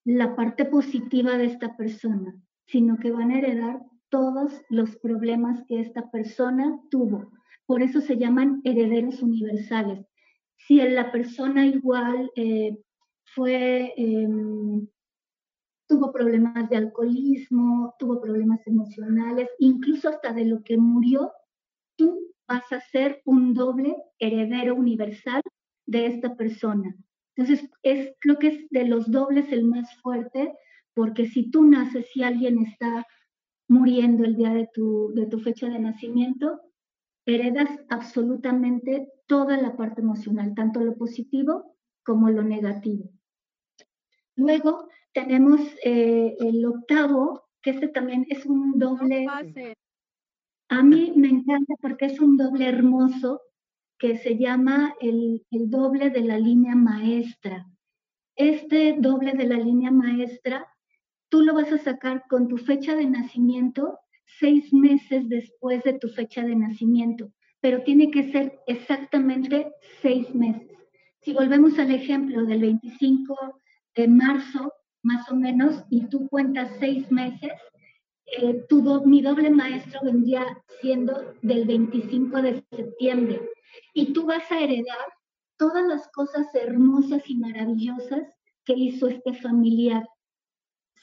la 0.05 0.35
parte 0.37 0.65
positiva 0.65 1.37
de 1.39 1.47
esta 1.47 1.77
persona, 1.77 2.35
sino 2.67 2.99
que 2.99 3.13
van 3.13 3.31
a 3.31 3.39
heredar 3.39 3.81
todos 4.09 4.53
los 4.69 4.97
problemas 4.97 5.63
que 5.69 5.81
esta 5.81 6.11
persona 6.11 6.79
tuvo. 6.91 7.31
Por 7.67 7.83
eso 7.83 8.01
se 8.01 8.19
llaman 8.19 8.61
herederos 8.65 9.23
universales 9.23 10.07
si 10.67 10.77
la 10.77 11.11
persona 11.11 11.67
igual 11.67 12.31
eh, 12.37 12.79
fue, 13.35 13.93
em, 13.97 14.87
tuvo 15.89 16.13
problemas 16.13 16.69
de 16.71 16.77
alcoholismo, 16.77 17.95
tuvo 17.99 18.21
problemas 18.21 18.67
emocionales, 18.67 19.49
incluso 19.59 20.09
hasta 20.09 20.33
de 20.33 20.45
lo 20.45 20.63
que 20.63 20.77
murió, 20.77 21.33
tú 21.97 22.32
vas 22.49 22.71
a 22.73 22.81
ser 22.81 23.23
un 23.25 23.55
doble 23.55 23.97
heredero 24.19 24.75
universal 24.75 25.43
de 25.87 26.07
esta 26.07 26.35
persona. 26.37 26.95
Entonces, 27.37 27.69
es 27.83 28.15
lo 28.25 28.39
que 28.39 28.49
es 28.49 28.69
de 28.71 28.85
los 28.85 29.11
dobles 29.11 29.51
el 29.53 29.65
más 29.65 29.89
fuerte, 30.01 30.53
porque 30.95 31.27
si 31.27 31.51
tú 31.51 31.65
naces, 31.65 32.07
si 32.13 32.23
alguien 32.23 32.59
está 32.67 33.07
muriendo 33.69 34.25
el 34.25 34.37
día 34.37 34.53
de 34.53 34.69
tu, 34.73 35.13
de 35.15 35.27
tu 35.27 35.41
fecha 35.41 35.69
de 35.69 35.79
nacimiento, 35.79 36.61
heredas 37.25 37.71
absolutamente 37.89 39.09
toda 39.27 39.57
la 39.57 39.77
parte 39.77 40.03
emocional, 40.03 40.55
tanto 40.55 40.81
lo 40.81 40.97
positivo 40.97 41.77
como 42.05 42.29
lo 42.29 42.43
negativo. 42.43 43.11
Luego 44.37 44.89
tenemos 45.13 45.61
eh, 45.85 46.35
el 46.41 46.65
octavo, 46.65 47.45
que 47.63 47.71
este 47.71 47.89
también 47.89 48.27
es 48.29 48.45
un 48.45 48.79
doble. 48.79 49.27
A 50.75 50.83
mí 50.83 51.13
me 51.15 51.29
encanta 51.29 51.75
porque 51.83 52.07
es 52.07 52.19
un 52.19 52.39
doble 52.39 52.67
hermoso 52.67 53.43
que 53.99 54.17
se 54.17 54.39
llama 54.39 54.95
el, 55.03 55.45
doble 55.51 56.09
de 56.09 56.23
la 56.23 56.39
línea 56.39 56.75
maestra. 56.75 57.67
Este 58.37 58.97
doble 58.99 59.35
de 59.35 59.45
la 59.45 59.59
línea 59.59 59.91
maestra, 59.91 60.67
tú 61.29 61.43
lo 61.43 61.53
vas 61.53 61.71
a 61.71 61.77
sacar 61.77 62.25
con 62.27 62.49
tu 62.49 62.57
fecha 62.57 62.95
de 62.97 63.05
nacimiento 63.05 63.99
seis 64.25 64.73
meses 64.73 65.29
después 65.29 65.85
de 65.85 65.99
tu 65.99 66.09
fecha 66.09 66.43
de 66.43 66.57
nacimiento, 66.57 67.31
pero 67.61 67.83
tiene 67.83 68.11
que 68.11 68.33
ser 68.33 68.59
exactamente 68.67 69.71
seis 70.01 70.35
meses. 70.35 70.79
Si 71.21 71.35
volvemos 71.35 71.79
al 71.79 71.91
ejemplo 71.91 72.47
del 72.47 72.63
25 72.63 73.61
de 73.95 74.09
marzo, 74.09 74.73
más 75.03 75.31
o 75.31 75.37
menos, 75.37 75.85
y 75.91 76.07
tú 76.07 76.31
cuentas 76.31 76.71
seis 76.81 77.13
meses, 77.13 77.53
eh, 78.33 78.67
mi 79.05 79.23
doble 79.23 79.51
maestro 79.51 80.01
vendría 80.03 80.45
siendo 80.81 81.35
del 81.43 81.67
25 81.67 82.43
de 82.43 82.65
septiembre. 82.71 83.41
Y 83.95 84.13
tú 84.13 84.27
vas 84.27 84.51
a 84.51 84.61
heredar 84.61 85.07
todas 85.59 85.87
las 85.87 86.09
cosas 86.13 86.47
hermosas 86.55 87.23
y 87.29 87.37
maravillosas 87.37 88.23
que 88.65 88.75
hizo 88.75 89.09
este 89.09 89.35
familiar. 89.35 90.07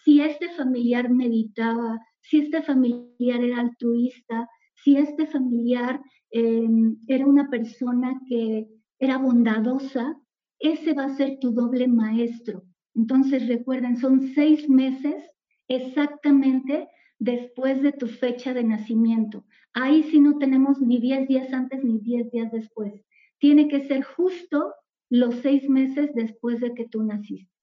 Si 0.03 0.21
este 0.21 0.49
familiar 0.53 1.09
meditaba, 1.09 1.99
si 2.21 2.39
este 2.39 2.61
familiar 2.61 3.43
era 3.43 3.59
altruista, 3.59 4.49
si 4.75 4.97
este 4.97 5.27
familiar 5.27 6.01
em, 6.32 6.97
era 7.07 7.25
una 7.25 7.49
persona 7.49 8.19
que 8.27 8.67
era 8.97 9.17
bondadosa, 9.17 10.15
ese 10.59 10.93
va 10.93 11.05
a 11.05 11.15
ser 11.15 11.39
tu 11.39 11.51
doble 11.51 11.88
maestro. 11.88 12.63
Entonces 12.95 13.47
recuerden, 13.47 13.97
son 13.97 14.34
seis 14.34 14.67
meses 14.69 15.23
exactamente 15.67 16.89
después 17.20 17.82
de 17.82 17.91
tu 17.91 18.07
fecha 18.07 18.53
de 18.53 18.63
nacimiento. 18.63 19.45
Ahí 19.74 20.03
sí 20.03 20.20
no 20.20 20.38
tenemos 20.39 20.82
ni 20.82 20.99
diez 20.99 21.28
días 21.28 21.53
antes 21.53 21.84
ni 21.84 21.99
diez 21.99 22.32
días 22.32 22.51
después. 22.51 23.05
Tiene 23.38 23.67
que 23.67 23.88
ser 23.88 24.03
justo 24.03 24.74
los 25.09 25.36
seis 25.36 25.70
meses 25.70 26.11
después 26.15 26.59
de 26.59 26.74
que 26.74 26.88
tú 26.88 27.03
naciste. 27.03 27.53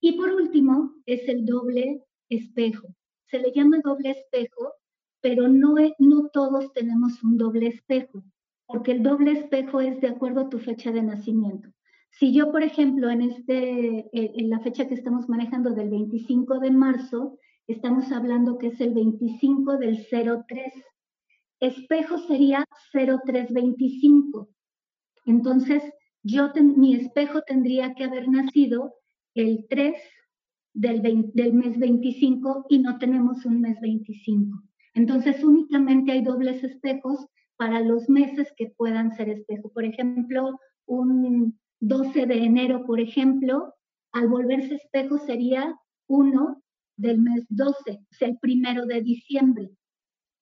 Y 0.00 0.12
por 0.12 0.32
último, 0.32 0.94
es 1.06 1.28
el 1.28 1.44
doble 1.44 2.02
espejo 2.28 2.88
se 3.32 3.38
le 3.38 3.50
llama 3.52 3.80
doble 3.82 4.10
espejo, 4.10 4.74
pero 5.22 5.48
no, 5.48 5.76
no 5.98 6.28
todos 6.28 6.70
tenemos 6.74 7.24
un 7.24 7.38
doble 7.38 7.68
espejo, 7.68 8.22
porque 8.66 8.92
el 8.92 9.02
doble 9.02 9.32
espejo 9.32 9.80
es 9.80 10.02
de 10.02 10.08
acuerdo 10.08 10.42
a 10.42 10.48
tu 10.50 10.58
fecha 10.58 10.92
de 10.92 11.02
nacimiento. 11.02 11.70
Si 12.10 12.34
yo, 12.34 12.52
por 12.52 12.62
ejemplo, 12.62 13.08
en, 13.08 13.22
este, 13.22 14.10
en 14.12 14.50
la 14.50 14.60
fecha 14.60 14.86
que 14.86 14.94
estamos 14.94 15.30
manejando 15.30 15.70
del 15.70 15.88
25 15.88 16.58
de 16.58 16.70
marzo, 16.72 17.38
estamos 17.66 18.10
hablando 18.12 18.58
que 18.58 18.68
es 18.68 18.80
el 18.80 18.94
25 18.94 19.78
del 19.78 20.06
03. 20.08 20.72
Espejo 21.60 22.18
sería 22.18 22.66
0325. 22.92 24.48
Entonces, 25.26 25.82
yo 26.22 26.50
mi 26.54 26.94
espejo 26.94 27.42
tendría 27.42 27.94
que 27.94 28.04
haber 28.04 28.28
nacido 28.28 28.94
el 29.34 29.66
3 29.68 29.94
del, 30.74 31.02
del 31.02 31.54
mes 31.54 31.78
25 31.78 32.66
y 32.68 32.78
no 32.78 32.98
tenemos 32.98 33.44
un 33.44 33.60
mes 33.60 33.80
25. 33.80 34.62
Entonces, 34.94 35.42
únicamente 35.42 36.12
hay 36.12 36.22
dobles 36.22 36.62
espejos 36.62 37.26
para 37.56 37.80
los 37.80 38.08
meses 38.08 38.52
que 38.56 38.72
puedan 38.76 39.14
ser 39.14 39.28
espejo. 39.28 39.70
Por 39.70 39.84
ejemplo, 39.84 40.58
un 40.86 41.58
12 41.80 42.26
de 42.26 42.44
enero, 42.44 42.84
por 42.86 43.00
ejemplo, 43.00 43.74
al 44.12 44.28
volverse 44.28 44.74
espejo 44.74 45.18
sería 45.18 45.74
1 46.08 46.62
del 46.96 47.18
mes 47.18 47.46
12, 47.48 47.90
o 47.90 48.14
sea, 48.14 48.28
el 48.28 48.38
primero 48.38 48.86
de 48.86 49.02
diciembre. 49.02 49.70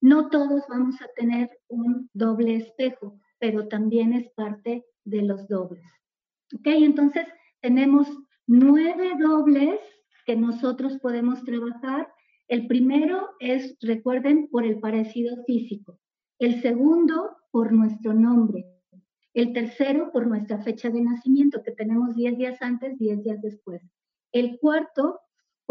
No 0.01 0.29
todos 0.31 0.63
vamos 0.69 1.01
a 1.03 1.09
tener 1.15 1.51
un 1.69 2.09
doble 2.15 2.57
espejo, 2.57 3.19
pero 3.39 3.69
también 3.69 4.13
es 4.13 4.31
parte 4.31 4.85
de 5.05 5.23
los 5.23 5.47
dobles. 5.49 5.85
¿Ok? 6.55 6.67
Entonces, 6.67 7.27
tenemos 7.61 8.09
nueve 8.47 9.13
dobles 9.19 9.81
que 10.27 10.37
nosotros 10.37 10.99
podemos 10.99 11.45
trabajar. 11.45 12.09
El 12.49 12.67
primero 12.67 13.31
es, 13.41 13.77
recuerden, 13.81 14.49
por 14.49 14.65
el 14.65 14.81
parecido 14.81 15.45
físico. 15.45 15.99
El 16.39 16.63
segundo, 16.63 17.37
por 17.51 17.73
nuestro 17.73 18.15
nombre. 18.15 18.65
El 19.35 19.53
tercero, 19.53 20.11
por 20.13 20.27
nuestra 20.27 20.61
fecha 20.63 20.91
de 20.91 21.03
nacimiento, 21.03 21.63
que 21.63 21.73
tenemos 21.73 22.17
10 22.17 22.39
días 22.39 22.61
antes, 22.63 22.99
10 22.99 23.23
días 23.23 23.41
después. 23.43 23.83
El 24.33 24.59
cuarto, 24.59 25.21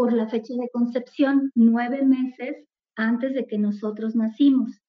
por 0.00 0.14
la 0.14 0.30
fecha 0.30 0.54
de 0.54 0.70
concepción, 0.70 1.52
nueve 1.54 2.02
meses 2.06 2.64
antes 2.96 3.34
de 3.34 3.46
que 3.46 3.58
nosotros 3.58 4.16
nacimos. 4.16 4.80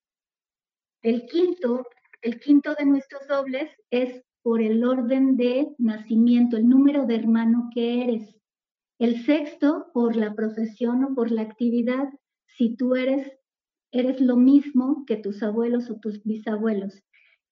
El 1.01 1.25
quinto, 1.25 1.85
el 2.21 2.39
quinto 2.39 2.75
de 2.75 2.85
nuestros 2.85 3.27
dobles 3.27 3.69
es 3.89 4.23
por 4.41 4.61
el 4.61 4.85
orden 4.85 5.35
de 5.35 5.67
nacimiento, 5.77 6.55
el 6.55 6.69
número 6.69 7.07
de 7.07 7.15
hermano 7.15 7.69
que 7.75 8.05
eres. 8.05 8.37
El 8.99 9.25
sexto, 9.25 9.87
por 9.93 10.15
la 10.15 10.33
profesión 10.33 11.03
o 11.03 11.13
por 11.13 11.29
la 11.29 11.41
actividad, 11.41 12.07
si 12.45 12.77
tú 12.77 12.95
eres, 12.95 13.33
eres 13.91 14.21
lo 14.21 14.37
mismo 14.37 15.03
que 15.05 15.17
tus 15.17 15.43
abuelos 15.43 15.89
o 15.89 15.99
tus 15.99 16.23
bisabuelos. 16.23 17.03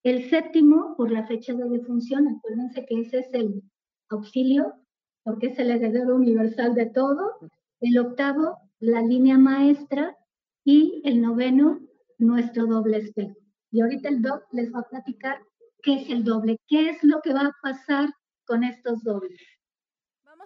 El 0.03 0.29
séptimo, 0.29 0.95
por 0.95 1.11
la 1.11 1.27
fecha 1.27 1.53
de 1.53 1.67
defunción, 1.67 2.25
acuérdense 2.25 2.85
que 2.85 3.01
ese 3.01 3.19
es 3.19 3.33
el 3.33 3.63
auxilio, 4.07 4.75
porque 5.23 5.47
es 5.47 5.59
el 5.59 5.71
heredero 5.71 6.15
universal 6.15 6.75
de 6.75 6.87
todo. 6.87 7.37
El 7.81 7.97
octavo, 7.97 8.57
la 8.79 9.01
línea 9.01 9.37
maestra. 9.37 10.15
Y 10.65 11.01
el 11.05 11.21
noveno, 11.21 11.79
nuestro 12.17 12.67
doble 12.67 12.97
espejo. 12.97 13.35
Y 13.71 13.81
ahorita 13.81 14.09
el 14.09 14.21
doc 14.21 14.43
les 14.51 14.71
va 14.73 14.81
a 14.81 14.89
platicar 14.89 15.39
qué 15.81 15.95
es 15.95 16.09
el 16.09 16.23
doble, 16.23 16.57
qué 16.67 16.89
es 16.89 17.03
lo 17.03 17.21
que 17.21 17.33
va 17.33 17.41
a 17.41 17.55
pasar 17.63 18.09
con 18.45 18.63
estos 18.63 19.01
dobles 19.03 19.39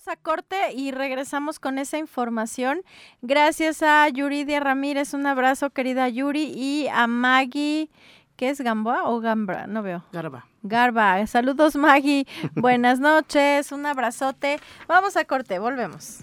a 0.07 0.15
corte 0.17 0.73
y 0.73 0.91
regresamos 0.91 1.59
con 1.59 1.77
esa 1.77 1.97
información. 1.97 2.81
Gracias 3.21 3.81
a 3.83 4.07
Yuridia 4.09 4.59
Ramírez, 4.59 5.13
un 5.13 5.25
abrazo 5.25 5.69
querida 5.69 6.09
Yuri 6.09 6.51
y 6.55 6.87
a 6.91 7.07
Maggie, 7.07 7.89
¿qué 8.35 8.49
es 8.49 8.59
Gamboa 8.59 9.09
o 9.09 9.19
Gambra? 9.19 9.67
No 9.67 9.81
veo. 9.81 10.03
Garba. 10.11 10.52
Garba, 10.63 11.27
saludos 11.27 11.75
Maggie, 11.75 12.25
buenas 12.55 12.99
noches, 12.99 13.71
un 13.73 13.85
abrazote. 13.85 14.59
Vamos 14.87 15.17
a 15.17 15.25
corte, 15.25 15.59
volvemos. 15.59 16.21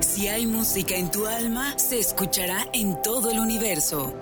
Si 0.00 0.28
hay 0.28 0.46
música 0.46 0.94
en 0.94 1.10
tu 1.10 1.26
alma, 1.26 1.76
se 1.78 1.98
escuchará 1.98 2.66
en 2.72 3.02
todo 3.02 3.32
el 3.32 3.40
universo. 3.40 4.16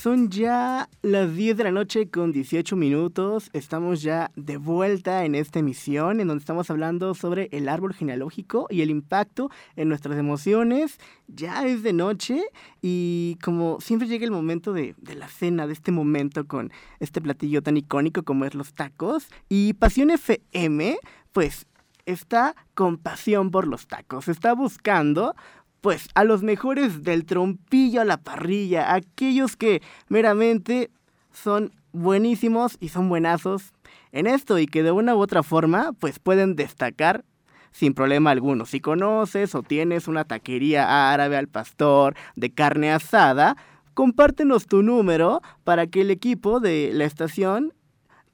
Son 0.01 0.29
ya 0.29 0.87
las 1.01 1.35
10 1.35 1.57
de 1.57 1.63
la 1.65 1.71
noche 1.73 2.09
con 2.09 2.31
18 2.31 2.77
minutos. 2.77 3.49
Estamos 3.51 4.01
ya 4.01 4.31
de 4.37 4.55
vuelta 4.55 5.25
en 5.25 5.35
esta 5.35 5.59
emisión 5.59 6.21
en 6.21 6.29
donde 6.29 6.39
estamos 6.39 6.69
hablando 6.69 7.13
sobre 7.13 7.49
el 7.51 7.67
árbol 7.67 7.93
genealógico 7.93 8.67
y 8.69 8.81
el 8.81 8.91
impacto 8.91 9.51
en 9.75 9.89
nuestras 9.89 10.17
emociones. 10.17 10.99
Ya 11.27 11.67
es 11.67 11.83
de 11.83 11.91
noche 11.91 12.41
y 12.81 13.37
como 13.43 13.81
siempre 13.81 14.07
llega 14.07 14.23
el 14.23 14.31
momento 14.31 14.71
de, 14.71 14.95
la 15.17 15.27
cena, 15.27 15.67
de 15.67 15.73
este 15.73 15.91
momento 15.91 16.47
con 16.47 16.71
este 17.01 17.19
platillo 17.19 17.61
tan 17.61 17.75
icónico 17.75 18.23
como 18.23 18.45
es 18.45 18.55
los 18.55 18.73
tacos. 18.73 19.27
Y 19.49 19.73
Pasión 19.73 20.11
FM, 20.11 20.97
pues 21.33 21.67
está 22.05 22.55
con 22.73 22.97
pasión 22.97 23.51
por 23.51 23.67
los 23.67 23.87
tacos. 23.87 24.29
Está 24.29 24.53
buscando 24.53 25.35
pues 25.81 26.09
a 26.15 26.23
los 26.23 26.43
mejores 26.43 27.03
del 27.03 27.25
trompillo 27.25 28.01
a 28.01 28.05
la 28.05 28.17
parrilla, 28.17 28.93
aquellos 28.93 29.55
que 29.55 29.81
meramente 30.07 30.91
son 31.31 31.71
buenísimos 31.91 32.77
y 32.79 32.89
son 32.89 33.09
buenazos 33.09 33.73
en 34.11 34.27
esto 34.27 34.59
y 34.59 34.67
que 34.67 34.83
de 34.83 34.91
una 34.91 35.15
u 35.15 35.19
otra 35.19 35.43
forma 35.43 35.93
pues 35.99 36.19
pueden 36.19 36.55
destacar 36.55 37.23
sin 37.71 37.93
problema 37.93 38.31
alguno. 38.31 38.65
Si 38.65 38.79
conoces 38.79 39.55
o 39.55 39.63
tienes 39.63 40.07
una 40.07 40.25
taquería 40.25 41.11
árabe 41.11 41.37
al 41.37 41.47
pastor 41.47 42.15
de 42.35 42.51
carne 42.51 42.91
asada, 42.91 43.57
compártenos 43.93 44.65
tu 44.65 44.81
número 44.81 45.41
para 45.63 45.87
que 45.87 46.01
el 46.01 46.11
equipo 46.11 46.59
de 46.59 46.91
la 46.93 47.05
estación 47.05 47.73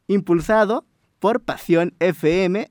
Impulsado 0.07 0.85
por 1.19 1.41
Pasión 1.41 1.93
FM 1.99 2.69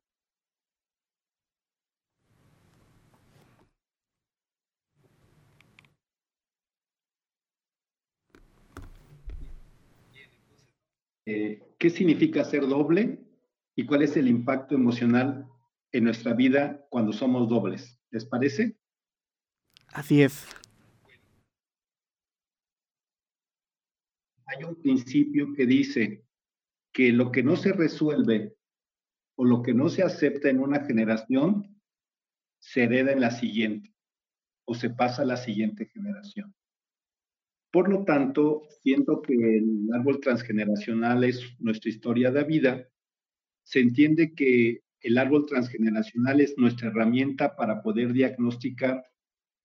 Eh, 11.29 11.68
qué 11.79 11.91
significa 11.91 12.45
ser 12.45 12.67
doble 12.67 13.25
y 13.75 13.87
cuál 13.87 14.03
es 14.03 14.17
el 14.17 14.29
impacto 14.29 14.75
emocional 14.75 15.49
en 15.93 16.05
nuestra 16.05 16.35
vida 16.35 16.85
cuando 16.91 17.13
somos 17.13 17.49
dobles. 17.49 18.01
¿Les 18.11 18.25
parece? 18.25 18.77
Así 19.89 20.23
es. 20.23 20.47
Hay 24.47 24.65
un 24.65 24.81
principio 24.81 25.53
que 25.55 25.67
dice 25.67 26.25
que 26.93 27.13
lo 27.13 27.31
que 27.31 27.43
no 27.43 27.57
se 27.57 27.73
resuelve 27.73 28.57
o 29.37 29.45
lo 29.45 29.63
que 29.63 29.75
no 29.75 29.89
se 29.89 30.03
acepta 30.03 30.51
en 30.51 30.59
una 30.59 30.85
generación 30.85 31.81
se 32.61 32.85
hereda 32.85 33.13
en 33.13 33.21
la 33.21 33.31
siguiente 33.31 33.95
o 34.65 34.75
se 34.75 34.91
pasa 34.91 35.23
a 35.23 35.27
la 35.27 35.37
siguiente 35.37 35.87
generación. 35.87 36.55
Por 37.71 37.91
lo 37.91 38.05
tanto, 38.05 38.63
siento 38.83 39.21
que 39.21 39.35
el 39.35 39.89
árbol 39.93 40.21
transgeneracional 40.21 41.25
es 41.25 41.43
nuestra 41.59 41.91
historia 41.91 42.31
de 42.31 42.45
vida, 42.45 42.89
se 43.63 43.81
entiende 43.81 44.35
que 44.35 44.83
el 45.01 45.19
árbol 45.19 45.47
transgeneracional 45.47 46.41
es 46.41 46.57
nuestra 46.57 46.89
herramienta 46.89 47.55
para 47.55 47.83
poder 47.83 48.13
diagnosticar 48.13 49.05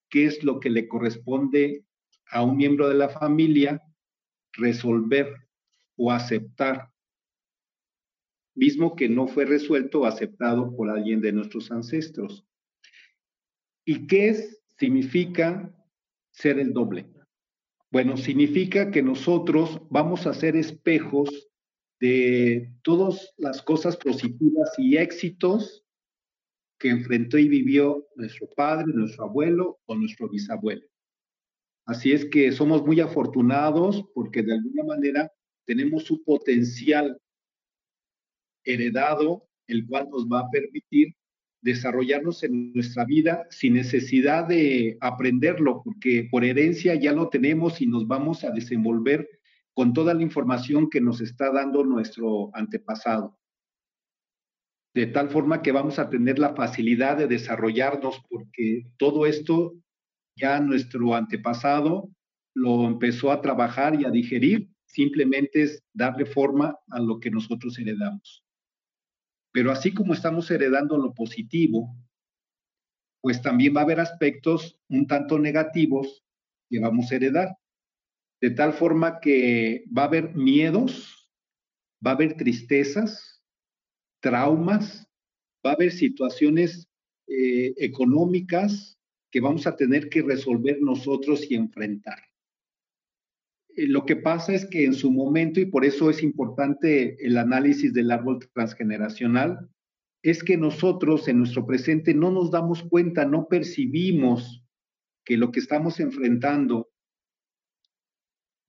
qué 0.10 0.26
es 0.26 0.43
lo 0.43 0.60
que 0.60 0.70
le 0.70 0.88
corresponde 0.88 1.86
a 2.30 2.43
un 2.43 2.58
miembro 2.58 2.89
de 2.89 2.95
la 2.95 3.10
familia 3.10 3.82
resolver 4.51 5.34
o 5.95 6.12
aceptar, 6.12 6.91
mismo 8.56 8.95
que 8.95 9.10
no 9.10 9.28
fue 9.28 9.45
resuelto 9.45 10.01
o 10.01 10.06
aceptado 10.06 10.76
por 10.76 10.89
alguien 10.89 11.22
de 11.22 11.32
nuestros 11.32 11.72
ancestros. 11.72 12.45
¿Y 13.86 14.06
qué 14.08 14.30
es, 14.30 14.62
significa 14.78 15.74
ser 16.32 16.60
el 16.60 16.74
doble? 16.74 17.06
Bueno, 17.93 18.17
significa 18.17 18.89
que 18.89 19.03
nosotros 19.03 19.79
vamos 19.91 20.25
a 20.25 20.33
ser 20.33 20.55
espejos 20.55 21.29
de 21.99 22.73
todas 22.81 23.35
las 23.37 23.61
cosas 23.61 23.97
positivas 23.97 24.71
y 24.79 24.97
éxitos 24.97 25.85
que 26.79 26.89
enfrentó 26.89 27.37
y 27.37 27.47
vivió 27.47 28.07
nuestro 28.15 28.49
padre, 28.55 28.87
nuestro 28.95 29.25
abuelo 29.25 29.79
o 29.85 29.93
nuestro 29.93 30.27
bisabuelo. 30.27 30.87
Así 31.85 32.13
es 32.13 32.25
que 32.25 32.51
somos 32.51 32.83
muy 32.83 32.99
afortunados 32.99 34.03
porque 34.15 34.41
de 34.41 34.53
alguna 34.53 34.85
manera 34.85 35.31
tenemos 35.67 36.09
un 36.09 36.23
potencial 36.23 37.21
heredado, 38.63 39.47
el 39.67 39.85
cual 39.85 40.09
nos 40.09 40.25
va 40.25 40.39
a 40.39 40.49
permitir 40.49 41.13
desarrollarnos 41.64 42.43
en 42.43 42.74
nuestra 42.74 43.05
vida 43.05 43.47
sin 43.49 43.74
necesidad 43.74 44.47
de 44.47 44.97
aprenderlo, 44.99 45.82
porque 45.84 46.28
por 46.30 46.43
herencia 46.43 46.93
ya 46.95 47.14
lo 47.14 47.30
tenemos 47.30 47.82
y 47.82 47.88
nos 47.88 48.05
vamos 48.05 48.43
a 48.43 48.51
desenvolver 48.51 49.28
con 49.74 49.93
toda 49.93 50.14
la 50.14 50.22
información 50.22 50.89
que 50.89 51.01
nos 51.01 51.22
está 51.22 51.51
dando 51.51 51.84
nuestro 51.84 52.51
antepasado. 52.53 53.39
De 54.93 55.07
tal 55.07 55.30
forma 55.30 55.61
que 55.61 55.72
vamos 55.72 55.97
a 55.97 56.09
tener 56.09 56.38
la 56.38 56.53
facilidad 56.53 57.18
de 57.18 57.28
desarrollarnos, 57.28 58.22
porque 58.30 58.86
todo 58.97 59.26
esto 59.26 59.74
ya 60.36 60.59
nuestro 60.59 61.16
antepasado 61.16 62.09
lo 62.53 62.86
empezó 62.86 63.32
a 63.32 63.41
trabajar 63.41 63.99
y 63.99 64.05
a 64.05 64.11
digerir, 64.11 64.70
simplemente 64.86 65.64
es 65.64 65.82
darle 65.93 66.26
forma 66.26 66.78
a 66.91 66.99
lo 66.99 67.20
que 67.20 67.32
nosotros 67.32 67.80
heredamos. 67.80 68.43
Pero 69.54 69.72
así 69.72 69.93
como 69.93 70.14
estamos 70.14 70.49
heredando 70.51 70.97
lo 70.97 71.14
positivo, 71.14 71.95
pues 73.22 73.41
también 73.41 73.76
va 73.76 73.82
a 73.82 73.84
haber 73.84 73.99
aspectos 73.99 74.78
un 74.89 75.08
tanto 75.08 75.39
negativos 75.39 76.26
que 76.70 76.80
vamos 76.80 77.12
a 77.12 77.16
heredar. 77.16 77.56
De 78.41 78.49
tal 78.49 78.74
forma 78.74 79.20
que 79.22 79.86
va 79.95 80.01
a 80.01 80.08
haber 80.08 80.36
miedos, 80.36 81.32
va 82.06 82.12
a 82.12 82.14
haber 82.16 82.36
tristezas, 82.36 83.41
traumas, 84.20 85.08
va 85.66 85.72
a 85.72 85.74
haber 85.76 85.91
situaciones 85.91 86.89
eh, 87.28 87.74
económicas 87.78 88.97
que 89.32 89.39
vamos 89.39 89.68
a 89.68 89.76
tener 89.76 90.10
que 90.10 90.24
resolver 90.24 90.82
nosotros 90.82 91.49
y 91.49 91.56
enfrentar. 91.56 92.20
Eh, 93.76 93.88
lo 93.88 94.05
que 94.05 94.15
pasa 94.15 94.53
es 94.53 94.65
que 94.65 94.86
en 94.86 94.93
su 94.93 95.11
momento, 95.11 95.59
y 95.59 95.65
por 95.65 95.86
eso 95.86 96.09
es 96.09 96.24
importante 96.24 97.17
el 97.26 97.38
análisis 97.38 97.93
del 97.93 98.11
árbol 98.11 98.39
transgeneracional, 98.53 99.69
es 100.21 100.43
que 100.43 100.57
nosotros 100.57 101.28
en 101.28 101.39
nuestro 101.39 101.65
presente 101.65 102.13
no 102.13 102.32
nos 102.32 102.51
damos 102.51 102.84
cuenta, 102.84 103.26
no 103.26 103.47
percibimos 103.47 104.63
que 105.26 105.38
lo 105.38 105.51
que 105.51 105.59
estamos 105.59 105.99
enfrentando 105.99 106.89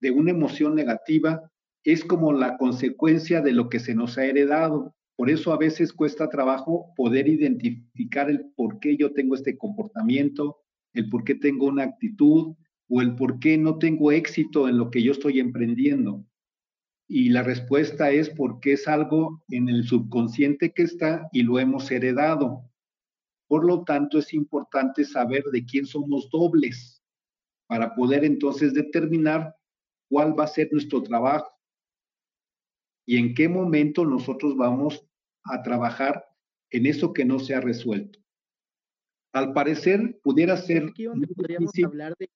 de 0.00 0.11
una 0.11 0.32
emoción 0.32 0.74
negativa 0.74 1.50
es 1.84 2.05
como 2.05 2.32
la 2.32 2.57
consecuencia 2.57 3.40
de 3.40 3.52
lo 3.52 3.68
que 3.68 3.78
se 3.78 3.94
nos 3.94 4.18
ha 4.18 4.24
heredado. 4.24 4.94
Por 5.16 5.30
eso 5.30 5.52
a 5.52 5.59
veces 5.59 5.92
cuesta 5.92 6.28
trabajo 6.28 6.92
poder 6.96 7.28
identificar 7.28 8.28
el 8.30 8.46
por 8.57 8.80
qué 8.80 8.96
yo 8.96 9.12
tengo 9.12 9.34
este 9.34 9.57
comportamiento, 9.57 10.59
el 10.92 11.09
por 11.09 11.24
qué 11.24 11.34
tengo 11.34 11.66
una 11.66 11.84
actitud, 11.84 12.57
o 12.89 13.01
el 13.01 13.16
por 13.16 13.39
qué 13.39 13.57
no 13.57 13.78
tengo 13.78 14.12
éxito 14.12 14.68
en 14.68 14.78
lo 14.78 14.91
que 14.91 15.03
yo 15.03 15.12
estoy 15.12 15.41
emprendiendo. 15.41 16.24
Y 17.09 17.30
la 17.30 17.43
respuesta 17.43 18.11
es 18.11 18.30
porque 18.30 18.72
es 18.72 18.89
algo 18.89 19.43
en 19.49 19.68
el 19.68 19.85
subconsciente 19.85 20.72
que 20.72 20.82
está 20.82 21.28
y 21.32 21.43
lo 21.43 21.59
hemos 21.59 21.91
heredado. 21.91 22.70
Por 23.47 23.64
lo 23.66 23.85
tanto, 23.85 24.18
es 24.18 24.32
importante 24.32 25.05
saber 25.05 25.45
de 25.45 25.64
quién 25.64 25.87
somos 25.87 26.28
dobles 26.30 27.03
para 27.66 27.95
poder 27.95 28.24
entonces 28.24 28.72
determinar 28.72 29.55
cuál 30.09 30.39
va 30.39 30.45
a 30.45 30.49
ser 30.49 30.68
nuestro 30.72 31.03
trabajo 31.03 31.51
y 33.07 33.18
en 33.18 33.35
qué 33.35 33.49
momento 33.49 34.05
nosotros 34.05 34.57
vamos 34.57 35.07
a 35.45 35.62
trabajar 35.62 36.24
en 36.70 36.87
eso 36.87 37.12
que 37.12 37.24
no 37.24 37.39
se 37.39 37.55
ha 37.55 37.61
resuelto. 37.61 38.18
Al 39.32 39.53
parecer, 39.53 40.20
pudiera 40.22 40.57
ser... 40.57 40.85
Aquí 40.85 41.07
podríamos 41.35 41.72
hablar 41.85 42.14
de 42.18 42.30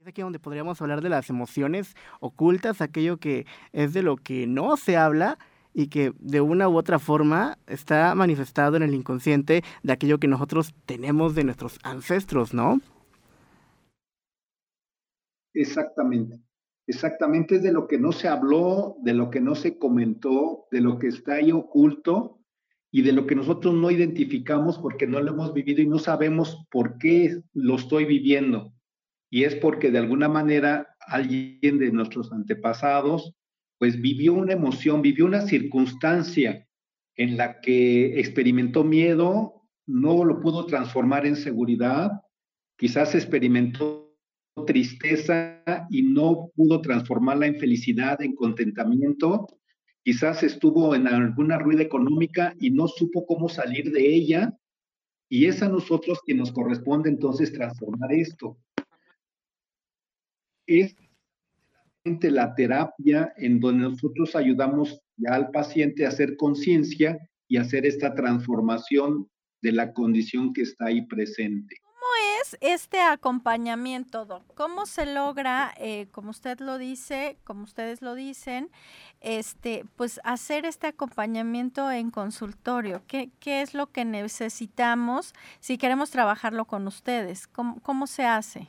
es 0.00 0.06
aquí 0.06 0.22
donde 0.22 0.38
podríamos 0.38 0.80
hablar 0.80 1.02
de 1.02 1.08
las 1.08 1.28
emociones 1.28 1.94
ocultas, 2.20 2.80
aquello 2.80 3.16
que 3.16 3.46
es 3.72 3.92
de 3.92 4.02
lo 4.02 4.16
que 4.16 4.46
no 4.46 4.76
se 4.76 4.96
habla 4.96 5.38
y 5.74 5.88
que 5.88 6.12
de 6.18 6.40
una 6.40 6.68
u 6.68 6.76
otra 6.76 6.98
forma 6.98 7.58
está 7.66 8.14
manifestado 8.14 8.76
en 8.76 8.84
el 8.84 8.94
inconsciente 8.94 9.62
de 9.82 9.92
aquello 9.92 10.18
que 10.18 10.28
nosotros 10.28 10.74
tenemos 10.86 11.34
de 11.34 11.44
nuestros 11.44 11.78
ancestros, 11.82 12.54
¿no? 12.54 12.80
Exactamente, 15.54 16.40
exactamente 16.86 17.56
es 17.56 17.62
de 17.62 17.72
lo 17.72 17.88
que 17.88 17.98
no 17.98 18.12
se 18.12 18.28
habló, 18.28 18.96
de 19.02 19.14
lo 19.14 19.30
que 19.30 19.40
no 19.40 19.56
se 19.56 19.78
comentó, 19.78 20.68
de 20.70 20.80
lo 20.80 20.98
que 20.98 21.08
está 21.08 21.34
ahí 21.34 21.50
oculto 21.50 22.37
y 22.90 23.02
de 23.02 23.12
lo 23.12 23.26
que 23.26 23.34
nosotros 23.34 23.74
no 23.74 23.90
identificamos 23.90 24.78
porque 24.78 25.06
no 25.06 25.20
lo 25.20 25.32
hemos 25.32 25.52
vivido 25.52 25.82
y 25.82 25.86
no 25.86 25.98
sabemos 25.98 26.66
por 26.70 26.98
qué 26.98 27.40
lo 27.52 27.76
estoy 27.76 28.06
viviendo. 28.06 28.72
Y 29.30 29.44
es 29.44 29.54
porque 29.54 29.90
de 29.90 29.98
alguna 29.98 30.28
manera 30.28 30.88
alguien 31.06 31.78
de 31.78 31.92
nuestros 31.92 32.32
antepasados 32.32 33.34
pues 33.78 34.00
vivió 34.00 34.34
una 34.34 34.54
emoción, 34.54 35.02
vivió 35.02 35.26
una 35.26 35.42
circunstancia 35.42 36.66
en 37.16 37.36
la 37.36 37.60
que 37.60 38.18
experimentó 38.18 38.84
miedo, 38.84 39.62
no 39.86 40.24
lo 40.24 40.40
pudo 40.40 40.66
transformar 40.66 41.26
en 41.26 41.36
seguridad, 41.36 42.10
quizás 42.76 43.14
experimentó 43.14 44.16
tristeza 44.66 45.62
y 45.90 46.02
no 46.02 46.50
pudo 46.56 46.80
transformarla 46.80 47.46
en 47.46 47.58
felicidad, 47.58 48.20
en 48.22 48.34
contentamiento, 48.34 49.46
quizás 50.08 50.42
estuvo 50.42 50.94
en 50.94 51.06
alguna 51.06 51.58
ruida 51.58 51.82
económica 51.82 52.54
y 52.58 52.70
no 52.70 52.88
supo 52.88 53.26
cómo 53.26 53.50
salir 53.50 53.92
de 53.92 54.06
ella, 54.06 54.58
y 55.28 55.44
es 55.44 55.62
a 55.62 55.68
nosotros 55.68 56.20
que 56.24 56.32
nos 56.32 56.50
corresponde 56.50 57.10
entonces 57.10 57.52
transformar 57.52 58.14
esto. 58.14 58.56
Es 60.66 60.96
la 62.04 62.54
terapia 62.54 63.34
en 63.36 63.60
donde 63.60 63.90
nosotros 63.90 64.34
ayudamos 64.34 64.98
ya 65.18 65.34
al 65.34 65.50
paciente 65.50 66.06
a 66.06 66.08
hacer 66.08 66.38
conciencia 66.38 67.18
y 67.46 67.58
hacer 67.58 67.84
esta 67.84 68.14
transformación 68.14 69.28
de 69.60 69.72
la 69.72 69.92
condición 69.92 70.54
que 70.54 70.62
está 70.62 70.86
ahí 70.86 71.02
presente. 71.02 71.82
¿Cómo 72.18 72.40
es 72.42 72.56
este 72.60 73.00
acompañamiento? 73.00 74.42
¿Cómo 74.54 74.86
se 74.86 75.06
logra, 75.06 75.72
eh, 75.78 76.08
como 76.10 76.30
usted 76.30 76.58
lo 76.58 76.76
dice, 76.78 77.36
como 77.44 77.62
ustedes 77.62 78.02
lo 78.02 78.14
dicen, 78.16 78.70
este, 79.20 79.84
pues 79.94 80.20
hacer 80.24 80.64
este 80.64 80.88
acompañamiento 80.88 81.90
en 81.92 82.10
consultorio? 82.10 83.02
¿Qué, 83.06 83.30
qué 83.38 83.62
es 83.62 83.72
lo 83.74 83.92
que 83.92 84.04
necesitamos 84.04 85.32
si 85.60 85.78
queremos 85.78 86.10
trabajarlo 86.10 86.64
con 86.64 86.88
ustedes? 86.88 87.46
¿Cómo, 87.46 87.80
cómo 87.82 88.06
se 88.08 88.24
hace? 88.24 88.68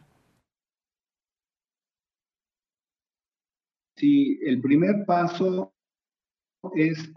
Sí, 3.96 4.40
el 4.44 4.62
primer 4.62 5.06
paso 5.08 5.74
es 6.76 7.12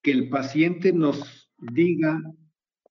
que 0.00 0.12
el 0.12 0.28
paciente 0.28 0.92
nos 0.92 1.50
diga 1.58 2.20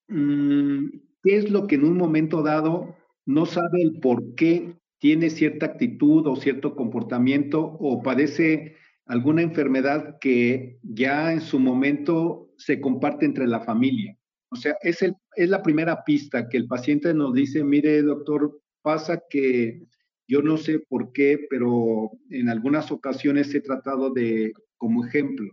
mm, 0.09 1.12
qué 1.24 1.38
es 1.38 1.49
lo 1.49 1.65
que 1.67 1.76
en 1.76 1.86
un 1.86 1.97
momento 1.97 2.43
dado 2.43 2.95
no 3.26 3.45
sabe 3.45 3.82
el 3.82 3.99
por 3.99 4.36
qué 4.36 4.76
tiene 4.99 5.30
cierta 5.30 5.65
actitud 5.65 6.28
o 6.28 6.36
cierto 6.36 6.76
comportamiento 6.76 7.61
o 7.61 8.01
padece 8.03 8.76
alguna 9.05 9.41
enfermedad 9.41 10.17
que 10.19 10.80
ya 10.84 11.34
en 11.34 11.41
su 11.41 11.59
momento 11.59 12.51
se 12.57 12.80
comparte 12.80 13.26
entre 13.26 13.47
la 13.47 13.61
familia. 13.61 14.17
O 14.49 14.55
sea, 14.55 14.76
es, 14.82 15.01
el, 15.01 15.15
es 15.36 15.49
la 15.49 15.63
primera 15.63 16.03
pista 16.03 16.47
que 16.47 16.57
el 16.57 16.67
paciente 16.67 17.13
nos 17.13 17.34
dice, 17.34 17.63
mire, 17.63 18.01
doctor, 18.01 18.61
pasa 18.82 19.24
que 19.30 19.82
yo 20.28 20.41
no 20.41 20.57
sé 20.57 20.80
por 20.80 21.11
qué, 21.11 21.39
pero 21.49 22.11
en 22.30 22.49
algunas 22.49 22.91
ocasiones 22.91 23.53
he 23.53 23.61
tratado 23.61 24.11
de, 24.11 24.53
como 24.78 25.05
ejemplo, 25.05 25.49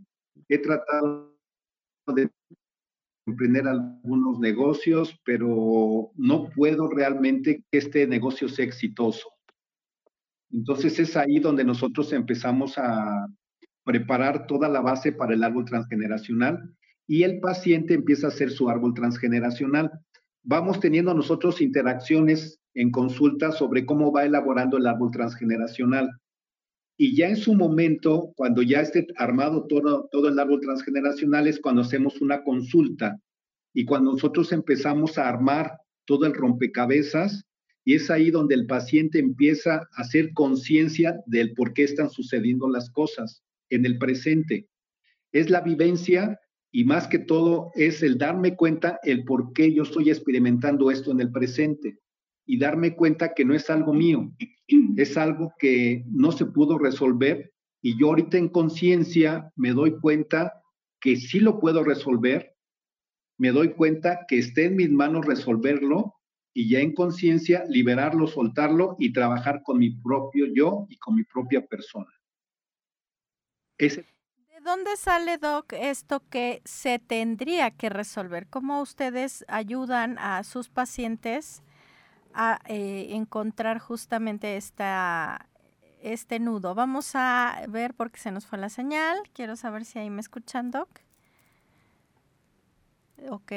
he 0.49 0.59
tratado 0.59 1.35
de 2.14 2.29
emprender 3.27 3.66
algunos 3.68 4.39
negocios, 4.39 5.18
pero 5.25 6.11
no 6.14 6.51
puedo 6.51 6.89
realmente 6.89 7.64
que 7.71 7.79
este 7.79 8.07
negocio 8.07 8.49
sea 8.49 8.64
exitoso. 8.64 9.29
Entonces 10.53 10.99
es 10.99 11.16
ahí 11.16 11.39
donde 11.39 11.64
nosotros 11.64 12.12
empezamos 12.12 12.77
a 12.77 13.27
preparar 13.85 14.47
toda 14.47 14.68
la 14.68 14.81
base 14.81 15.12
para 15.12 15.35
el 15.35 15.45
árbol 15.45 15.64
transgeneracional 15.64 16.75
y 17.07 17.23
el 17.23 17.41
paciente 17.41 17.95
empieza 17.95 18.27
a 18.27 18.31
hacer 18.31 18.51
su 18.51 18.68
árbol 18.68 18.95
transgeneracional. 18.95 19.91
Vamos 20.43 20.81
teniendo 20.81 21.14
nosotros 21.14 21.61
interacciones 21.61 22.61
en 22.75 22.91
consulta 22.91 23.53
sobre 23.53 23.85
cómo 23.85 24.12
va 24.12 24.25
elaborando 24.25 24.77
el 24.77 24.87
árbol 24.87 25.11
transgeneracional. 25.11 26.11
Y 27.03 27.17
ya 27.17 27.31
en 27.31 27.37
su 27.37 27.55
momento, 27.55 28.35
cuando 28.37 28.61
ya 28.61 28.83
esté 28.83 29.07
armado 29.17 29.67
todo, 29.67 30.07
todo 30.13 30.29
el 30.29 30.39
árbol 30.39 30.61
transgeneracional, 30.61 31.47
es 31.47 31.59
cuando 31.59 31.81
hacemos 31.81 32.21
una 32.21 32.45
consulta 32.45 33.19
y 33.73 33.87
cuando 33.87 34.13
nosotros 34.13 34.53
empezamos 34.53 35.17
a 35.17 35.27
armar 35.27 35.79
todo 36.05 36.27
el 36.27 36.35
rompecabezas, 36.35 37.47
y 37.87 37.95
es 37.95 38.11
ahí 38.11 38.31
donde 38.31 38.55
el 38.55 38.67
paciente 38.67 39.19
empieza 39.19 39.77
a 39.77 39.89
hacer 40.03 40.35
conciencia 40.35 41.19
del 41.25 41.55
por 41.55 41.73
qué 41.73 41.85
están 41.85 42.11
sucediendo 42.11 42.69
las 42.69 42.91
cosas 42.91 43.43
en 43.71 43.87
el 43.87 43.97
presente. 43.97 44.69
Es 45.33 45.49
la 45.49 45.63
vivencia 45.63 46.39
y 46.71 46.85
más 46.85 47.09
que 47.09 47.19
todo 47.19 47.71
es 47.77 48.03
el 48.03 48.19
darme 48.19 48.57
cuenta 48.57 49.01
el 49.05 49.25
por 49.25 49.55
qué 49.55 49.73
yo 49.73 49.85
estoy 49.85 50.11
experimentando 50.11 50.91
esto 50.91 51.13
en 51.13 51.21
el 51.23 51.33
presente 51.33 51.99
y 52.51 52.59
darme 52.59 52.97
cuenta 52.97 53.33
que 53.33 53.45
no 53.45 53.55
es 53.55 53.71
algo 53.71 53.95
mío, 53.95 54.29
es 54.97 55.17
algo 55.17 55.55
que 55.57 56.05
no 56.11 56.33
se 56.33 56.47
pudo 56.47 56.79
resolver 56.79 57.53
y 57.81 57.97
yo 57.97 58.09
ahorita 58.09 58.39
en 58.39 58.49
conciencia 58.49 59.53
me 59.55 59.71
doy 59.71 60.01
cuenta 60.01 60.61
que 61.01 61.15
sí 61.15 61.39
lo 61.39 61.61
puedo 61.61 61.85
resolver, 61.85 62.57
me 63.39 63.53
doy 63.53 63.75
cuenta 63.75 64.27
que 64.27 64.39
esté 64.41 64.65
en 64.65 64.75
mis 64.75 64.91
manos 64.91 65.27
resolverlo 65.27 66.17
y 66.53 66.69
ya 66.69 66.81
en 66.81 66.93
conciencia 66.93 67.65
liberarlo, 67.69 68.27
soltarlo 68.27 68.97
y 68.99 69.13
trabajar 69.13 69.63
con 69.63 69.79
mi 69.79 69.91
propio 69.91 70.47
yo 70.53 70.87
y 70.89 70.99
con 70.99 71.15
mi 71.15 71.23
propia 71.23 71.65
persona. 71.65 72.11
¿De 73.79 74.61
dónde 74.65 74.97
sale, 74.97 75.39
Doc, 75.39 75.73
esto 75.75 76.21
que 76.29 76.63
se 76.65 76.99
tendría 76.99 77.71
que 77.71 77.91
resolver? 77.91 78.49
¿Cómo 78.49 78.83
ustedes 78.83 79.45
ayudan 79.47 80.19
a 80.19 80.43
sus 80.43 80.69
pacientes 80.69 81.63
a 82.35 82.61
eh, 82.66 83.09
encontrar 83.11 83.78
justamente 83.78 84.57
esta, 84.57 85.47
este 86.03 86.39
nudo. 86.39 86.74
Vamos 86.74 87.12
a 87.14 87.62
ver 87.68 87.95
porque 87.95 88.20
se 88.20 88.31
nos 88.31 88.47
fue 88.47 88.59
la 88.59 88.68
señal. 88.68 89.18
Quiero 89.33 89.57
saber 89.57 89.85
si 89.85 89.99
ahí 89.99 90.11
me 90.11 90.20
escuchan, 90.20 90.70
Doc. 90.70 90.89
Ok, 93.28 93.53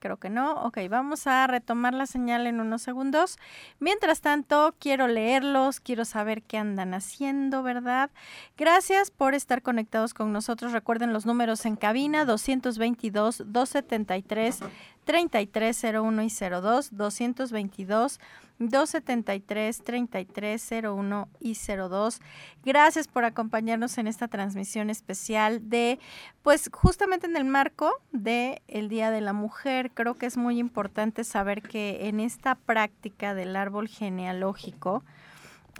creo 0.00 0.16
que 0.16 0.30
no. 0.30 0.64
Ok, 0.64 0.78
vamos 0.90 1.26
a 1.26 1.46
retomar 1.46 1.94
la 1.94 2.06
señal 2.06 2.46
en 2.46 2.60
unos 2.60 2.82
segundos. 2.82 3.38
Mientras 3.78 4.20
tanto, 4.20 4.74
quiero 4.80 5.06
leerlos, 5.06 5.78
quiero 5.78 6.04
saber 6.04 6.42
qué 6.42 6.58
andan 6.58 6.92
haciendo, 6.92 7.62
¿verdad? 7.62 8.10
Gracias 8.56 9.10
por 9.10 9.34
estar 9.34 9.62
conectados 9.62 10.12
con 10.12 10.32
nosotros. 10.32 10.72
Recuerden 10.72 11.12
los 11.12 11.24
números 11.24 11.64
en 11.66 11.76
cabina 11.76 12.24
222 12.24 13.44
273 13.46 14.60
3301 15.06 16.22
y 16.22 16.28
02 16.28 16.88
222 16.90 18.20
273 18.58 19.82
3301 19.84 21.28
y 21.38 21.54
02. 21.54 22.20
Gracias 22.64 23.06
por 23.06 23.24
acompañarnos 23.24 23.98
en 23.98 24.08
esta 24.08 24.26
transmisión 24.26 24.90
especial 24.90 25.70
de 25.70 26.00
pues 26.42 26.68
justamente 26.72 27.26
en 27.26 27.36
el 27.36 27.44
marco 27.44 27.92
de 28.10 28.62
el 28.66 28.88
Día 28.88 29.10
de 29.10 29.20
la 29.20 29.32
Mujer. 29.32 29.92
Creo 29.94 30.14
que 30.14 30.26
es 30.26 30.36
muy 30.36 30.58
importante 30.58 31.22
saber 31.22 31.62
que 31.62 32.08
en 32.08 32.18
esta 32.18 32.56
práctica 32.56 33.34
del 33.34 33.54
árbol 33.54 33.88
genealógico 33.88 35.04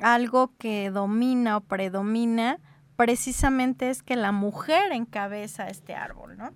algo 0.00 0.52
que 0.58 0.90
domina 0.90 1.56
o 1.56 1.60
predomina 1.62 2.60
precisamente 2.96 3.90
es 3.90 4.02
que 4.02 4.14
la 4.14 4.30
mujer 4.30 4.92
encabeza 4.92 5.68
este 5.68 5.94
árbol, 5.94 6.36
¿no? 6.36 6.50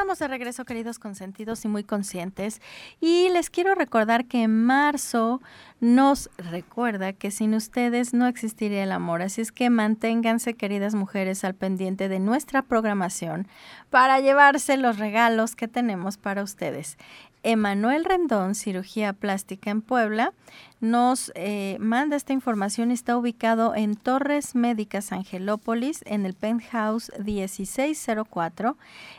Estamos 0.00 0.18
de 0.18 0.28
regreso, 0.28 0.64
queridos 0.64 0.98
consentidos 0.98 1.62
y 1.66 1.68
muy 1.68 1.84
conscientes. 1.84 2.62
Y 3.02 3.28
les 3.34 3.50
quiero 3.50 3.74
recordar 3.74 4.24
que 4.24 4.44
en 4.44 4.64
marzo 4.64 5.42
nos 5.78 6.30
recuerda 6.38 7.12
que 7.12 7.30
sin 7.30 7.52
ustedes 7.52 8.14
no 8.14 8.26
existiría 8.26 8.82
el 8.82 8.92
amor. 8.92 9.20
Así 9.20 9.42
es 9.42 9.52
que 9.52 9.68
manténganse, 9.68 10.54
queridas 10.54 10.94
mujeres, 10.94 11.44
al 11.44 11.54
pendiente 11.54 12.08
de 12.08 12.18
nuestra 12.18 12.62
programación 12.62 13.46
para 13.90 14.20
llevarse 14.20 14.78
los 14.78 14.98
regalos 14.98 15.54
que 15.54 15.68
tenemos 15.68 16.16
para 16.16 16.42
ustedes. 16.42 16.96
Emanuel 17.42 18.04
Rendón, 18.04 18.54
Cirugía 18.54 19.12
Plástica 19.12 19.70
en 19.70 19.80
Puebla, 19.80 20.34
nos 20.80 21.32
eh, 21.34 21.76
manda 21.80 22.16
esta 22.16 22.32
información. 22.32 22.90
Está 22.90 23.16
ubicado 23.16 23.74
en 23.74 23.96
Torres 23.96 24.54
Médicas 24.54 25.12
Angelópolis, 25.12 26.02
en 26.06 26.26
el 26.26 26.34
penthouse 26.34 27.10
1604. 27.24 28.76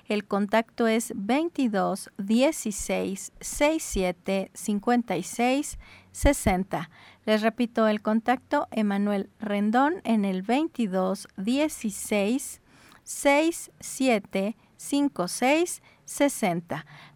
El 0.07 0.25
contacto 0.25 0.87
es 0.87 1.13
22 1.15 2.11
16 2.17 3.31
67 3.39 4.51
56 4.53 5.79
60. 6.11 6.89
Les 7.25 7.41
repito 7.41 7.87
el 7.87 8.01
contacto, 8.01 8.67
Emanuel 8.71 9.29
Rendón, 9.39 10.01
en 10.03 10.25
el 10.25 10.41
22 10.41 11.27
16 11.37 12.61
67 13.03 14.55
56 14.77 15.81
60. 15.81 15.91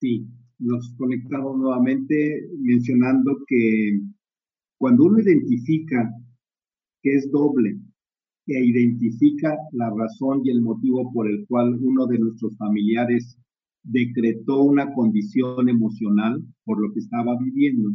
Sí, 0.00 0.26
nos 0.58 0.94
conectamos 0.96 1.58
nuevamente 1.58 2.48
mencionando 2.60 3.36
que 3.48 4.00
cuando 4.78 5.04
uno 5.04 5.18
identifica 5.18 6.08
que 7.02 7.16
es 7.16 7.30
doble 7.32 7.78
e 8.50 8.64
identifica 8.64 9.56
la 9.72 9.90
razón 9.90 10.40
y 10.44 10.50
el 10.50 10.60
motivo 10.60 11.12
por 11.12 11.30
el 11.30 11.46
cual 11.46 11.78
uno 11.80 12.06
de 12.06 12.18
nuestros 12.18 12.56
familiares 12.56 13.38
decretó 13.84 14.62
una 14.62 14.92
condición 14.92 15.68
emocional 15.68 16.42
por 16.64 16.80
lo 16.80 16.92
que 16.92 16.98
estaba 16.98 17.38
viviendo. 17.38 17.90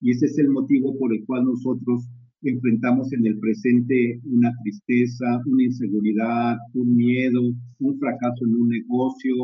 Y 0.00 0.10
ese 0.10 0.26
es 0.26 0.38
el 0.38 0.50
motivo 0.50 0.98
por 0.98 1.14
el 1.14 1.24
cual 1.24 1.44
nosotros 1.44 2.08
enfrentamos 2.42 3.12
en 3.12 3.24
el 3.26 3.38
presente 3.38 4.20
una 4.24 4.52
tristeza, 4.62 5.40
una 5.46 5.62
inseguridad, 5.62 6.56
un 6.74 6.96
miedo, 6.96 7.40
un 7.78 7.98
fracaso 7.98 8.44
en 8.46 8.54
un 8.54 8.68
negocio 8.68 9.34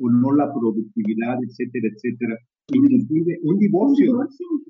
o 0.00 0.10
no 0.10 0.32
la 0.32 0.52
productividad, 0.52 1.38
etcétera, 1.46 1.88
etcétera. 1.94 2.36
Inclusive 2.72 3.38
un 3.42 3.58
divorcio 3.58 4.18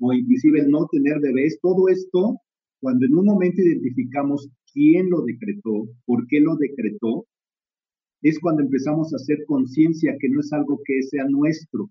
o 0.01 0.13
inclusive 0.13 0.67
no 0.67 0.85
tener 0.91 1.19
bebés, 1.19 1.59
todo 1.61 1.87
esto, 1.89 2.37
cuando 2.81 3.05
en 3.05 3.15
un 3.15 3.25
momento 3.25 3.61
identificamos 3.61 4.49
quién 4.73 5.09
lo 5.09 5.21
decretó, 5.21 5.87
por 6.05 6.27
qué 6.27 6.39
lo 6.39 6.55
decretó, 6.55 7.25
es 8.21 8.39
cuando 8.39 8.63
empezamos 8.63 9.13
a 9.13 9.15
hacer 9.15 9.45
conciencia 9.45 10.15
que 10.19 10.29
no 10.29 10.41
es 10.41 10.51
algo 10.51 10.81
que 10.85 11.01
sea 11.03 11.25
nuestro. 11.29 11.89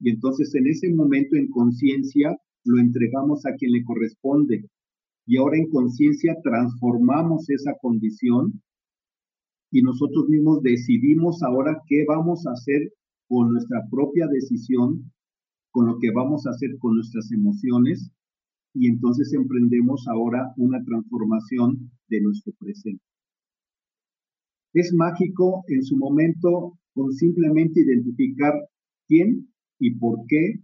Y 0.00 0.10
entonces 0.10 0.54
en 0.54 0.66
ese 0.66 0.92
momento 0.92 1.36
en 1.36 1.48
conciencia 1.48 2.36
lo 2.64 2.78
entregamos 2.78 3.46
a 3.46 3.54
quien 3.54 3.72
le 3.72 3.84
corresponde. 3.84 4.68
Y 5.26 5.36
ahora 5.36 5.56
en 5.56 5.70
conciencia 5.70 6.36
transformamos 6.42 7.48
esa 7.48 7.74
condición 7.80 8.60
y 9.70 9.82
nosotros 9.82 10.28
mismos 10.28 10.62
decidimos 10.62 11.42
ahora 11.42 11.80
qué 11.88 12.04
vamos 12.06 12.46
a 12.46 12.52
hacer 12.52 12.92
con 13.28 13.52
nuestra 13.52 13.82
propia 13.90 14.26
decisión, 14.26 15.10
con 15.70 15.86
lo 15.86 15.98
que 15.98 16.10
vamos 16.10 16.46
a 16.46 16.50
hacer 16.50 16.76
con 16.78 16.94
nuestras 16.94 17.32
emociones 17.32 18.12
y 18.74 18.88
entonces 18.88 19.32
emprendemos 19.32 20.06
ahora 20.08 20.52
una 20.56 20.82
transformación 20.84 21.90
de 22.08 22.20
nuestro 22.20 22.52
presente. 22.58 23.02
Es 24.74 24.92
mágico 24.92 25.62
en 25.68 25.82
su 25.84 25.96
momento 25.96 26.76
con 26.92 27.12
simplemente 27.12 27.80
identificar 27.80 28.52
quién 29.06 29.48
y 29.78 29.94
por 29.94 30.18
qué 30.28 30.54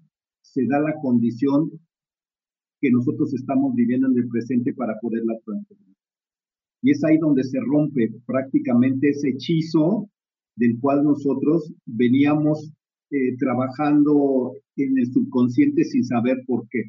se 0.43 0.67
da 0.67 0.81
la 0.81 0.95
condición 1.01 1.71
que 2.81 2.91
nosotros 2.91 3.33
estamos 3.35 3.75
viviendo 3.75 4.09
en 4.09 4.19
el 4.19 4.29
presente 4.29 4.75
para 4.75 4.99
poderla 5.01 5.35
transformar. 5.45 5.95
Y 6.83 6.91
es 6.91 7.05
ahí 7.05 7.19
donde 7.19 7.45
se 7.45 7.61
rompe 7.61 8.11
prácticamente 8.27 9.11
ese 9.11 9.29
hechizo 9.29 10.09
del 10.57 10.81
cual 10.81 11.05
nosotros 11.05 11.73
veníamos 11.87 12.73
eh, 13.11 13.37
trabajando 13.39 14.55
en 14.77 14.99
el 14.99 15.07
subconsciente 15.13 15.85
sin 15.85 16.05
saber 16.05 16.39
por 16.47 16.67
qué 16.69 16.85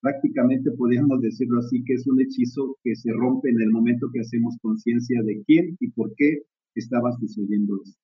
prácticamente 0.00 0.70
podríamos 0.72 1.20
decirlo 1.20 1.60
así, 1.60 1.82
que 1.84 1.94
es 1.94 2.06
un 2.06 2.20
hechizo 2.20 2.76
que 2.82 2.94
se 2.94 3.12
rompe 3.12 3.50
en 3.50 3.60
el 3.60 3.70
momento 3.70 4.10
que 4.12 4.20
hacemos 4.20 4.56
conciencia 4.62 5.22
de 5.22 5.42
quién 5.46 5.76
y 5.80 5.90
por 5.90 6.14
qué 6.16 6.42
estaba 6.74 7.12
sucediendo 7.18 7.80
eso. 7.82 7.98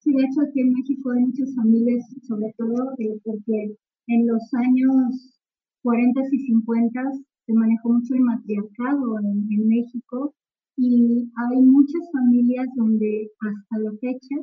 Sí, 0.00 0.12
de 0.12 0.22
hecho 0.22 0.42
aquí 0.42 0.60
en 0.60 0.72
México 0.72 1.10
hay 1.10 1.20
muchas 1.20 1.54
familias, 1.54 2.04
sobre 2.22 2.54
todo 2.56 2.92
eh, 2.98 3.18
porque 3.24 3.76
en 4.08 4.26
los 4.26 4.42
años 4.54 5.40
40 5.82 6.20
y 6.32 6.38
50 6.38 7.02
se 7.46 7.52
manejó 7.52 7.92
mucho 7.94 8.14
el 8.14 8.20
matriarcado 8.20 9.18
en, 9.20 9.46
en 9.50 9.68
México 9.68 10.34
y 10.76 11.28
hay 11.34 11.62
muchas 11.62 12.02
familias 12.12 12.68
donde 12.76 13.30
hasta 13.40 13.78
la 13.78 13.90
fecha 13.98 14.36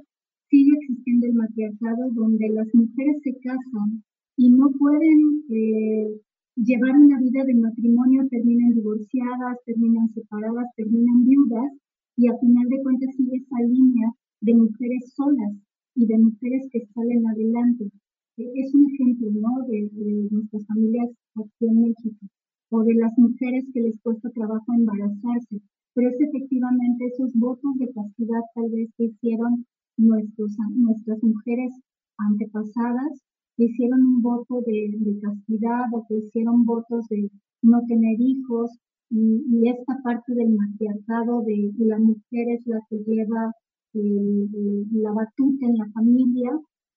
sigue 0.50 0.72
existiendo 0.82 1.28
el 1.28 1.34
matriarcado, 1.34 2.12
donde 2.12 2.50
las 2.50 2.68
mujeres 2.74 3.22
se 3.24 3.34
casan 3.40 4.04
y 4.38 4.50
no 4.50 4.70
pueden 4.72 5.44
eh, 5.50 6.22
llevar 6.56 6.96
una 6.96 7.20
vida 7.20 7.44
de 7.44 7.56
matrimonio, 7.56 8.28
terminan 8.30 8.74
divorciadas, 8.74 9.58
terminan 9.66 10.08
separadas, 10.10 10.68
terminan 10.76 11.26
viudas 11.26 11.72
y 12.16 12.28
a 12.28 12.38
final 12.38 12.68
de 12.70 12.82
cuentas 12.82 13.16
sigue 13.16 13.38
esa 13.38 13.60
línea 13.68 14.10
de 14.42 14.54
mujeres 14.56 15.14
solas 15.16 15.54
y 15.96 16.06
de 16.06 16.18
mujeres 16.18 16.68
que 16.72 16.86
salen 16.94 17.28
adelante. 17.28 17.92
Es 18.38 18.74
un 18.74 18.90
ejemplo, 18.92 19.28
¿no? 19.32 19.66
De, 19.68 19.90
nuestras 20.32 20.66
familias 20.68 21.10
aquí 21.36 21.68
en 21.68 21.82
México 21.82 22.26
o 22.70 22.84
de 22.84 22.96
las 22.96 23.18
mujeres 23.18 23.66
que 23.74 23.82
les 23.82 24.00
cuesta 24.02 24.30
trabajo 24.32 24.74
embarazarse. 24.74 25.62
Pero 25.94 26.10
es 26.10 26.20
efectivamente 26.20 27.06
esos 27.06 27.32
votos 27.34 27.78
de 27.80 27.92
castidad 27.94 28.42
tal 28.54 28.70
vez 28.72 28.90
que 28.98 29.06
hicieron 29.06 29.66
nuestros, 29.98 30.52
nuestras 30.76 31.22
mujeres 31.24 31.72
antepasadas 32.18 33.24
que 33.56 33.66
hicieron 33.66 34.02
un 34.02 34.22
voto 34.22 34.62
de, 34.66 35.20
castidad 35.22 35.86
o 35.94 36.06
que 36.08 36.18
hicieron 36.18 36.66
votos 36.66 37.08
de 37.10 37.30
no 37.62 37.82
tener 37.88 38.20
hijos 38.20 38.72
y, 39.10 39.68
esta 39.68 40.02
parte 40.04 40.34
del 40.34 40.56
matriarcado 40.56 41.42
de 41.42 41.72
la 41.78 42.00
mujer 42.00 42.50
es 42.50 42.66
la 42.68 42.80
que 42.90 42.98
lleva 42.98 43.52
la 43.94 45.12
batuta 45.12 45.66
en 45.66 45.78
la 45.78 45.90
familia 45.94 46.52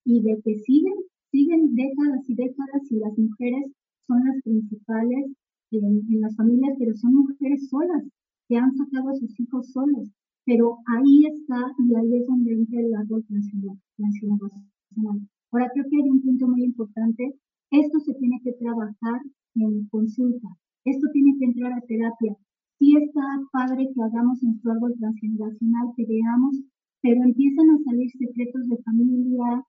y 0.05 0.23
de 0.23 0.41
que 0.43 0.59
siguen, 0.59 0.95
siguen 1.31 1.75
décadas 1.75 2.29
y 2.29 2.35
décadas 2.35 2.91
y 2.91 2.97
las 2.97 3.17
mujeres 3.17 3.73
son 4.07 4.25
las 4.25 4.43
principales 4.43 5.27
en, 5.71 6.21
las 6.21 6.35
familias, 6.35 6.75
pero 6.79 6.95
son 6.97 7.15
mujeres 7.15 7.69
solas 7.69 8.05
que 8.49 8.57
han 8.57 8.75
sacado 8.75 9.11
a 9.11 9.17
sus 9.17 9.39
hijos 9.39 9.71
solos. 9.71 10.11
Pero 10.45 10.79
ahí 10.87 11.27
está 11.27 11.73
y 11.79 11.95
ahí 11.95 12.17
es 12.17 12.27
donde 12.27 12.53
entra 12.53 12.81
el 12.81 12.95
árbol 12.95 13.25
transgeneracional. 13.27 15.29
Ahora 15.51 15.71
creo 15.73 15.85
que 15.89 15.97
hay 15.97 16.09
un 16.09 16.21
punto 16.21 16.49
muy 16.49 16.65
importante. 16.65 17.35
Esto 17.71 17.99
se 18.01 18.15
tiene 18.15 18.41
que 18.43 18.53
trabajar 18.53 19.21
en 19.55 19.89
consulta. 19.89 20.49
Esto 20.85 21.07
tiene 21.13 21.37
que 21.39 21.47
entrar 21.47 21.73
a 21.73 21.81
terapia. 21.83 22.37
Sí 22.79 22.97
está 22.97 23.23
padre 23.53 23.89
que 23.93 24.03
hagamos 24.03 24.43
nuestro 24.43 24.73
árbol 24.73 24.95
transgeneracional, 24.99 25.93
que 25.97 26.07
veamos, 26.07 26.63
pero 27.03 27.23
empiezan 27.25 27.71
a 27.71 27.79
salir 27.85 28.11
secretos 28.11 28.69
de 28.69 28.79
familia, 28.83 29.65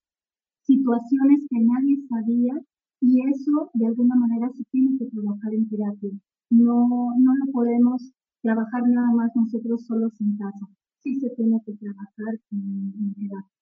situaciones 0.61 1.47
que 1.49 1.59
nadie 1.59 1.97
sabía 2.07 2.53
y 3.01 3.21
eso 3.29 3.71
de 3.73 3.87
alguna 3.87 4.15
manera 4.15 4.49
se 4.53 4.63
tiene 4.71 4.97
que 4.97 5.05
trabajar 5.05 5.53
en 5.53 5.69
terapia. 5.69 6.11
No, 6.51 7.13
no 7.17 7.31
lo 7.35 7.51
podemos 7.51 8.11
trabajar 8.41 8.83
nada 8.87 9.11
más 9.13 9.31
nosotros 9.35 9.85
solos 9.85 10.13
en 10.21 10.37
casa. 10.37 10.67
Sí 10.99 11.15
se 11.19 11.29
tiene 11.31 11.59
que 11.65 11.73
trabajar 11.73 12.39
en, 12.51 13.13
terapia. 13.15 13.58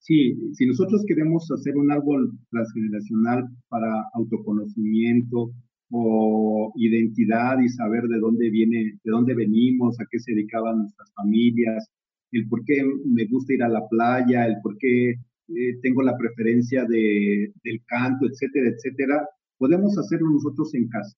Sí, 0.00 0.34
si 0.54 0.66
nosotros 0.66 1.04
queremos 1.06 1.48
hacer 1.50 1.76
un 1.76 1.92
árbol 1.92 2.32
transgeneracional 2.50 3.46
para 3.68 4.02
autoconocimiento 4.14 5.52
o 5.90 6.72
identidad 6.76 7.60
y 7.60 7.68
saber 7.68 8.04
de 8.04 8.18
dónde 8.18 8.48
viene, 8.48 8.98
de 9.04 9.10
dónde 9.10 9.34
venimos, 9.34 10.00
a 10.00 10.06
qué 10.10 10.18
se 10.18 10.32
dedicaban 10.32 10.78
nuestras 10.78 11.12
familias, 11.14 11.86
el 12.32 12.48
por 12.48 12.64
qué 12.64 12.82
me 13.04 13.26
gusta 13.26 13.52
ir 13.52 13.62
a 13.62 13.68
la 13.68 13.86
playa, 13.88 14.46
el 14.46 14.56
por 14.62 14.78
qué 14.78 15.10
eh, 15.10 15.78
tengo 15.82 16.00
la 16.02 16.16
preferencia 16.16 16.86
de, 16.86 17.52
del 17.62 17.82
canto, 17.86 18.26
etcétera, 18.26 18.70
etcétera, 18.70 19.28
podemos 19.58 19.98
hacerlo 19.98 20.30
nosotros 20.30 20.74
en 20.74 20.88
casa. 20.88 21.14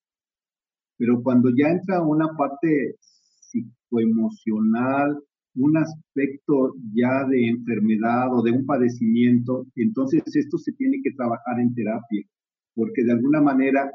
Pero 0.99 1.23
cuando 1.23 1.51
ya 1.57 1.69
entra 1.69 2.03
una 2.03 2.27
parte 2.37 2.97
psicoemocional, 2.99 5.23
un 5.55 5.77
aspecto 5.77 6.75
ya 6.95 7.27
de 7.29 7.49
enfermedad 7.49 8.33
o 8.33 8.43
de 8.43 8.53
un 8.53 8.65
padecimiento, 8.65 9.67
entonces 9.77 10.23
esto 10.35 10.59
se 10.59 10.73
tiene 10.73 11.01
que 11.03 11.13
trabajar 11.13 11.61
en 11.61 11.75
terapia, 11.75 12.25
porque 12.75 13.05
de 13.05 13.13
alguna 13.13 13.41
manera 13.41 13.91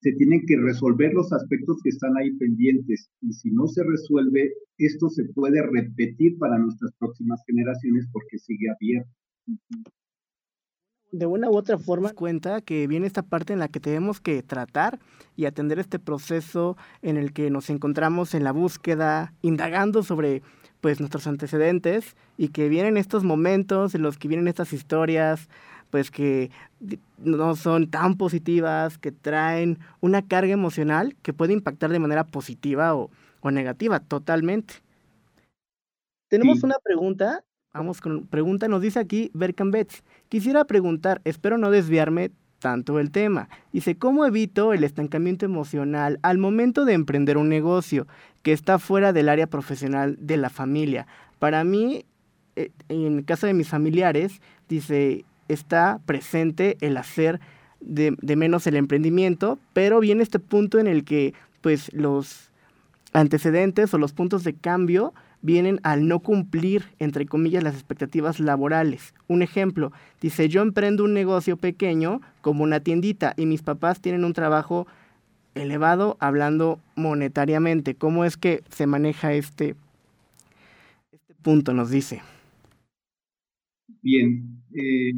se 0.00 0.12
tienen 0.12 0.44
que 0.46 0.56
resolver 0.56 1.14
los 1.14 1.32
aspectos 1.32 1.78
que 1.82 1.88
están 1.88 2.16
ahí 2.18 2.30
pendientes 2.36 3.08
y 3.22 3.32
si 3.32 3.50
no 3.50 3.66
se 3.66 3.82
resuelve, 3.84 4.52
esto 4.76 5.08
se 5.08 5.24
puede 5.24 5.62
repetir 5.62 6.36
para 6.38 6.58
nuestras 6.58 6.92
próximas 6.98 7.42
generaciones 7.46 8.06
porque 8.12 8.38
sigue 8.38 8.68
abierto. 8.70 9.10
De 11.14 11.26
una 11.26 11.48
u 11.48 11.56
otra 11.56 11.78
forma, 11.78 12.10
cuenta 12.10 12.60
que 12.60 12.88
viene 12.88 13.06
esta 13.06 13.22
parte 13.22 13.52
en 13.52 13.60
la 13.60 13.68
que 13.68 13.78
tenemos 13.78 14.20
que 14.20 14.42
tratar 14.42 14.98
y 15.36 15.44
atender 15.44 15.78
este 15.78 16.00
proceso 16.00 16.76
en 17.02 17.16
el 17.16 17.32
que 17.32 17.50
nos 17.50 17.70
encontramos 17.70 18.34
en 18.34 18.42
la 18.42 18.50
búsqueda, 18.50 19.32
indagando 19.40 20.02
sobre 20.02 20.42
pues 20.80 20.98
nuestros 20.98 21.28
antecedentes 21.28 22.16
y 22.36 22.48
que 22.48 22.68
vienen 22.68 22.96
estos 22.96 23.22
momentos 23.22 23.94
en 23.94 24.02
los 24.02 24.18
que 24.18 24.26
vienen 24.26 24.48
estas 24.48 24.72
historias 24.72 25.48
pues 25.90 26.10
que 26.10 26.50
no 27.18 27.54
son 27.54 27.88
tan 27.88 28.16
positivas, 28.16 28.98
que 28.98 29.12
traen 29.12 29.78
una 30.00 30.26
carga 30.26 30.52
emocional 30.52 31.14
que 31.22 31.32
puede 31.32 31.52
impactar 31.52 31.90
de 31.90 32.00
manera 32.00 32.24
positiva 32.24 32.96
o, 32.96 33.10
negativa, 33.52 34.00
totalmente. 34.00 34.74
Tenemos 36.28 36.64
una 36.64 36.74
pregunta, 36.82 37.44
vamos 37.74 38.00
con 38.00 38.26
pregunta, 38.26 38.68
nos 38.68 38.80
dice 38.80 39.00
aquí 39.00 39.30
Berkan 39.34 39.72
Betts. 39.72 40.04
Quisiera 40.28 40.64
preguntar, 40.64 41.20
espero 41.24 41.58
no 41.58 41.70
desviarme 41.70 42.30
tanto 42.60 43.00
el 43.00 43.10
tema. 43.10 43.48
Dice, 43.72 43.96
¿cómo 43.96 44.24
evito 44.24 44.72
el 44.72 44.84
estancamiento 44.84 45.44
emocional 45.44 46.18
al 46.22 46.38
momento 46.38 46.84
de 46.84 46.94
emprender 46.94 47.36
un 47.36 47.48
negocio 47.48 48.06
que 48.42 48.52
está 48.52 48.78
fuera 48.78 49.12
del 49.12 49.28
área 49.28 49.48
profesional 49.48 50.16
de 50.20 50.36
la 50.36 50.50
familia? 50.50 51.06
Para 51.40 51.64
mí, 51.64 52.06
eh, 52.54 52.70
en 52.88 53.22
casa 53.22 53.48
de 53.48 53.54
mis 53.54 53.68
familiares, 53.68 54.40
dice, 54.68 55.24
está 55.48 56.00
presente 56.06 56.78
el 56.80 56.96
hacer 56.96 57.40
de, 57.80 58.16
menos 58.36 58.66
el 58.68 58.76
emprendimiento, 58.76 59.58
pero 59.72 60.00
viene 60.00 60.22
este 60.22 60.38
punto 60.38 60.78
en 60.78 60.86
el 60.86 61.04
que 61.04 61.34
pues 61.60 61.92
los 61.92 62.50
antecedentes 63.12 63.92
o 63.92 63.98
los 63.98 64.12
puntos 64.12 64.44
de 64.44 64.54
cambio 64.54 65.12
vienen 65.44 65.78
al 65.82 66.08
no 66.08 66.20
cumplir, 66.20 66.84
entre 66.98 67.26
comillas, 67.26 67.62
las 67.62 67.74
expectativas 67.74 68.40
laborales. 68.40 69.12
Un 69.28 69.42
ejemplo, 69.42 69.92
dice, 70.22 70.48
yo 70.48 70.62
emprendo 70.62 71.04
un 71.04 71.12
negocio 71.12 71.58
pequeño 71.58 72.22
como 72.40 72.64
una 72.64 72.80
tiendita 72.80 73.34
y 73.36 73.44
mis 73.44 73.60
papás 73.60 74.00
tienen 74.00 74.24
un 74.24 74.32
trabajo 74.32 74.86
elevado 75.54 76.16
hablando 76.18 76.80
monetariamente. 76.96 77.94
¿Cómo 77.94 78.24
es 78.24 78.38
que 78.38 78.62
se 78.70 78.86
maneja 78.86 79.34
este, 79.34 79.76
este 81.12 81.34
punto? 81.42 81.74
Nos 81.74 81.90
dice. 81.90 82.22
Bien, 84.00 84.62
eh, 84.72 85.12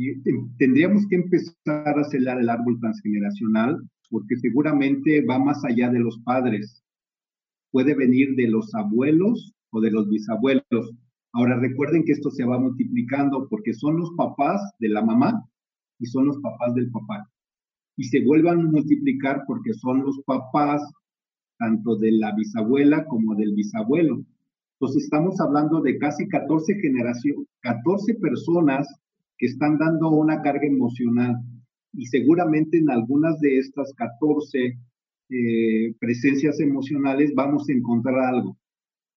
tendríamos 0.58 1.06
que 1.06 1.16
empezar 1.16 1.98
a 1.98 2.04
celar 2.04 2.40
el 2.40 2.48
árbol 2.48 2.80
transgeneracional 2.80 3.80
porque 4.10 4.36
seguramente 4.36 5.24
va 5.24 5.38
más 5.38 5.64
allá 5.64 5.88
de 5.88 6.00
los 6.00 6.18
padres. 6.24 6.82
Puede 7.70 7.94
venir 7.94 8.34
de 8.34 8.48
los 8.48 8.74
abuelos 8.74 9.55
o 9.76 9.80
de 9.80 9.90
los 9.90 10.08
bisabuelos. 10.08 10.94
Ahora 11.32 11.58
recuerden 11.58 12.04
que 12.04 12.12
esto 12.12 12.30
se 12.30 12.44
va 12.44 12.58
multiplicando 12.58 13.46
porque 13.48 13.74
son 13.74 13.98
los 13.98 14.10
papás 14.16 14.60
de 14.78 14.88
la 14.88 15.02
mamá 15.02 15.44
y 15.98 16.06
son 16.06 16.26
los 16.26 16.38
papás 16.38 16.74
del 16.74 16.90
papá. 16.90 17.30
Y 17.96 18.04
se 18.04 18.24
vuelvan 18.24 18.60
a 18.60 18.70
multiplicar 18.70 19.44
porque 19.46 19.74
son 19.74 20.02
los 20.02 20.18
papás 20.24 20.82
tanto 21.58 21.96
de 21.96 22.12
la 22.12 22.34
bisabuela 22.34 23.04
como 23.06 23.34
del 23.34 23.54
bisabuelo. 23.54 24.24
Entonces 24.78 25.04
estamos 25.04 25.40
hablando 25.40 25.80
de 25.80 25.98
casi 25.98 26.26
14 26.28 26.74
generaciones, 26.80 27.46
14 27.60 28.14
personas 28.14 28.86
que 29.38 29.46
están 29.46 29.78
dando 29.78 30.10
una 30.10 30.40
carga 30.42 30.66
emocional 30.66 31.36
y 31.92 32.06
seguramente 32.06 32.78
en 32.78 32.90
algunas 32.90 33.38
de 33.40 33.58
estas 33.58 33.92
14 33.94 34.78
eh, 35.28 35.94
presencias 35.98 36.60
emocionales 36.60 37.32
vamos 37.34 37.68
a 37.68 37.72
encontrar 37.72 38.18
algo. 38.20 38.56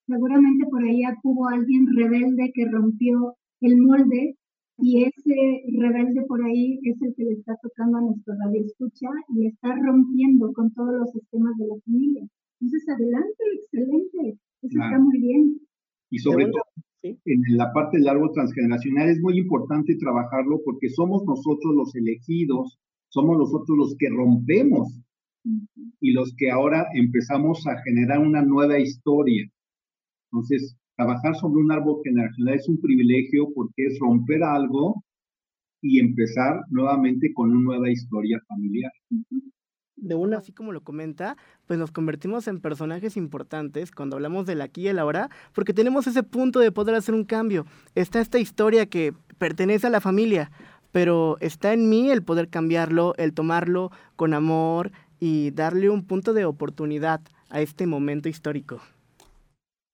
Seguramente 0.09 0.65
por 0.71 0.83
ahí 0.83 1.03
hubo 1.23 1.47
alguien 1.49 1.85
rebelde 1.95 2.51
que 2.55 2.65
rompió 2.65 3.35
el 3.61 3.77
molde 3.77 4.35
y 4.79 5.03
ese 5.03 5.61
rebelde 5.77 6.23
por 6.27 6.43
ahí 6.43 6.79
es 6.81 6.99
el 6.99 7.13
que 7.15 7.25
le 7.25 7.33
está 7.33 7.55
tocando 7.61 7.99
a 7.99 8.01
nuestro 8.01 8.33
radio 8.33 8.65
escucha 8.65 9.07
y 9.35 9.45
está 9.45 9.75
rompiendo 9.75 10.51
con 10.53 10.73
todos 10.73 10.95
los 10.99 11.11
sistemas 11.11 11.55
de 11.59 11.67
la 11.67 11.75
familia. 11.85 12.23
Entonces, 12.59 12.89
adelante, 12.89 13.43
excelente. 13.53 14.39
Eso 14.63 14.83
está 14.83 14.99
muy 14.99 15.19
bien. 15.19 15.59
Y 16.09 16.17
sobre 16.17 16.45
todo, 16.45 16.63
en 17.03 17.41
la 17.55 17.71
parte 17.71 17.97
del 17.97 18.07
árbol 18.07 18.31
transgeneracional 18.33 19.09
es 19.09 19.21
muy 19.21 19.37
importante 19.37 19.95
trabajarlo 19.95 20.59
porque 20.65 20.89
somos 20.89 21.23
nosotros 21.23 21.75
los 21.75 21.95
elegidos, 21.95 22.79
somos 23.09 23.37
nosotros 23.37 23.77
los 23.77 23.95
que 23.95 24.09
rompemos 24.09 24.99
y 26.01 26.13
los 26.13 26.33
que 26.35 26.49
ahora 26.49 26.87
empezamos 26.95 27.67
a 27.67 27.79
generar 27.83 28.19
una 28.19 28.41
nueva 28.41 28.79
historia. 28.79 29.47
Entonces, 30.31 30.75
trabajar 30.95 31.35
sobre 31.35 31.61
un 31.61 31.71
árbol 31.71 32.01
generacional 32.03 32.55
es 32.55 32.67
un 32.69 32.79
privilegio 32.79 33.47
porque 33.53 33.85
es 33.85 33.97
romper 33.99 34.43
algo 34.43 35.03
y 35.81 35.99
empezar 35.99 36.61
nuevamente 36.69 37.31
con 37.33 37.51
una 37.51 37.61
nueva 37.61 37.89
historia 37.89 38.39
familiar 38.47 38.91
de 40.01 40.15
una, 40.15 40.37
así 40.37 40.51
como 40.51 40.71
lo 40.71 40.81
comenta, 40.81 41.37
pues 41.65 41.79
nos 41.79 41.91
convertimos 41.91 42.47
en 42.47 42.61
personajes 42.61 43.17
importantes 43.17 43.91
cuando 43.91 44.15
hablamos 44.15 44.45
del 44.45 44.61
aquí 44.61 44.81
y 44.81 44.87
el 44.87 44.99
ahora, 44.99 45.29
porque 45.53 45.73
tenemos 45.73 46.07
ese 46.07 46.23
punto 46.23 46.59
de 46.59 46.71
poder 46.71 46.95
hacer 46.95 47.15
un 47.15 47.25
cambio. 47.25 47.65
Está 47.95 48.21
esta 48.21 48.39
historia 48.39 48.85
que 48.85 49.13
pertenece 49.37 49.87
a 49.87 49.91
la 49.91 50.01
familia, 50.01 50.51
pero 50.91 51.37
está 51.41 51.73
en 51.73 51.89
mí 51.89 52.09
el 52.09 52.23
poder 52.23 52.49
cambiarlo, 52.49 53.13
el 53.17 53.33
tomarlo 53.33 53.91
con 54.15 54.33
amor 54.33 54.91
y 55.19 55.51
darle 55.51 55.89
un 55.89 56.05
punto 56.05 56.33
de 56.33 56.45
oportunidad 56.45 57.21
a 57.49 57.61
este 57.61 57.85
momento 57.85 58.29
histórico. 58.29 58.79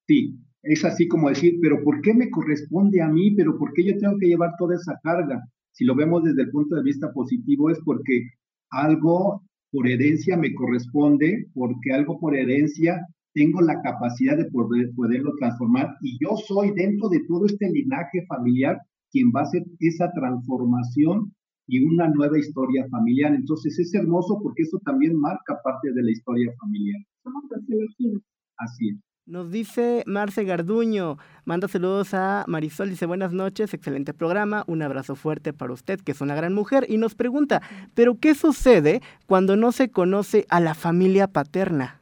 Sí, 0.06 0.38
es 0.62 0.84
así 0.84 1.08
como 1.08 1.28
decir, 1.28 1.58
pero 1.60 1.82
¿por 1.82 2.00
qué 2.00 2.14
me 2.14 2.30
corresponde 2.30 3.00
a 3.02 3.08
mí? 3.08 3.32
¿Pero 3.32 3.58
por 3.58 3.72
qué 3.72 3.84
yo 3.84 3.98
tengo 3.98 4.16
que 4.18 4.28
llevar 4.28 4.52
toda 4.58 4.76
esa 4.76 4.98
carga? 5.02 5.42
Si 5.72 5.84
lo 5.84 5.94
vemos 5.94 6.24
desde 6.24 6.42
el 6.42 6.50
punto 6.50 6.76
de 6.76 6.82
vista 6.82 7.12
positivo 7.12 7.70
es 7.70 7.78
porque 7.84 8.30
algo 8.70 9.42
por 9.70 9.88
herencia 9.88 10.36
me 10.36 10.54
corresponde, 10.54 11.46
porque 11.54 11.92
algo 11.92 12.18
por 12.18 12.34
herencia 12.36 13.06
tengo 13.34 13.60
la 13.60 13.80
capacidad 13.82 14.36
de 14.36 14.46
poder, 14.46 14.90
poderlo 14.94 15.34
transformar 15.38 15.94
y 16.00 16.16
yo 16.24 16.36
soy 16.36 16.72
dentro 16.74 17.08
de 17.10 17.20
todo 17.28 17.44
este 17.44 17.68
linaje 17.70 18.24
familiar 18.26 18.80
quien 19.10 19.30
va 19.34 19.40
a 19.40 19.44
hacer 19.44 19.64
esa 19.80 20.10
transformación 20.12 21.32
y 21.68 21.84
una 21.84 22.08
nueva 22.08 22.38
historia 22.38 22.86
familiar. 22.90 23.34
Entonces 23.34 23.78
es 23.78 23.94
hermoso 23.94 24.40
porque 24.42 24.62
eso 24.62 24.78
también 24.84 25.16
marca 25.16 25.58
parte 25.62 25.92
de 25.92 26.02
la 26.02 26.10
historia 26.10 26.52
familiar. 26.58 27.00
Somos 27.22 27.44
los 27.50 27.68
elegidos. 27.68 28.22
Así 28.56 28.88
es. 28.90 28.96
Nos 29.28 29.50
dice 29.50 30.04
Marce 30.06 30.44
Garduño, 30.44 31.18
manda 31.44 31.66
saludos 31.66 32.14
a 32.14 32.44
Marisol, 32.46 32.90
dice 32.90 33.06
buenas 33.06 33.32
noches, 33.32 33.74
excelente 33.74 34.14
programa, 34.14 34.62
un 34.68 34.82
abrazo 34.82 35.16
fuerte 35.16 35.52
para 35.52 35.72
usted, 35.72 35.98
que 36.00 36.12
es 36.12 36.20
una 36.20 36.36
gran 36.36 36.54
mujer, 36.54 36.86
y 36.88 36.96
nos 36.96 37.16
pregunta, 37.16 37.60
¿pero 37.94 38.20
qué 38.20 38.36
sucede 38.36 39.00
cuando 39.26 39.56
no 39.56 39.72
se 39.72 39.90
conoce 39.90 40.46
a 40.48 40.60
la 40.60 40.74
familia 40.74 41.26
paterna? 41.26 42.00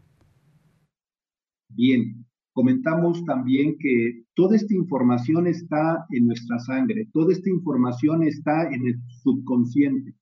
Bien, 1.70 2.26
comentamos 2.52 3.24
también 3.24 3.76
que 3.78 4.24
toda 4.34 4.54
esta 4.54 4.74
información 4.74 5.46
está 5.46 6.04
en 6.10 6.26
nuestra 6.26 6.58
sangre, 6.58 7.08
toda 7.10 7.32
esta 7.32 7.48
información 7.48 8.22
está 8.22 8.68
en 8.70 8.86
el 8.86 9.00
subconsciente. 9.22 10.14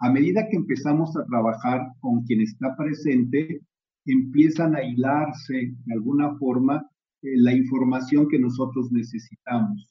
A 0.00 0.10
medida 0.10 0.48
que 0.50 0.56
empezamos 0.56 1.16
a 1.16 1.24
trabajar 1.24 1.82
con 2.00 2.24
quien 2.24 2.40
está 2.40 2.74
presente, 2.76 3.60
empiezan 4.06 4.74
a 4.74 4.82
hilarse 4.82 5.74
de 5.84 5.94
alguna 5.94 6.36
forma 6.38 6.86
eh, 7.22 7.36
la 7.36 7.52
información 7.54 8.28
que 8.28 8.38
nosotros 8.38 8.90
necesitamos. 8.92 9.88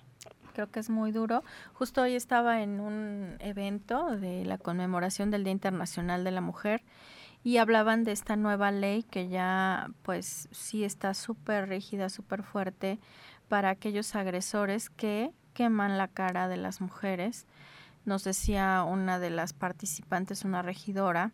Creo 0.54 0.72
que 0.72 0.80
es 0.80 0.90
muy 0.90 1.12
duro. 1.12 1.44
Justo 1.74 2.02
hoy 2.02 2.16
estaba 2.16 2.62
en 2.62 2.80
un 2.80 3.36
evento 3.40 4.12
de 4.12 4.46
la 4.46 4.58
conmemoración 4.58 5.30
del 5.30 5.44
Día 5.44 5.52
Internacional 5.52 6.24
de 6.24 6.32
la 6.32 6.42
Mujer 6.42 6.82
y 7.44 7.58
hablaban 7.58 8.04
de 8.04 8.12
esta 8.12 8.36
nueva 8.38 8.72
ley 8.72 9.04
que 9.04 9.28
ya 9.28 9.92
pues 10.02 10.48
sí 10.52 10.84
está 10.84 11.14
súper 11.14 11.70
rígida, 11.70 12.10
súper 12.10 12.42
fuerte 12.42 13.00
para 13.50 13.70
aquellos 13.70 14.16
agresores 14.16 14.90
que 14.90 15.32
queman 15.54 15.98
la 15.98 16.08
cara 16.08 16.48
de 16.48 16.58
las 16.58 16.82
mujeres. 16.82 17.46
Nos 18.06 18.24
decía 18.24 18.84
una 18.84 19.20
de 19.20 19.30
las 19.30 19.54
participantes, 19.54 20.46
una 20.46 20.62
regidora, 20.62 21.34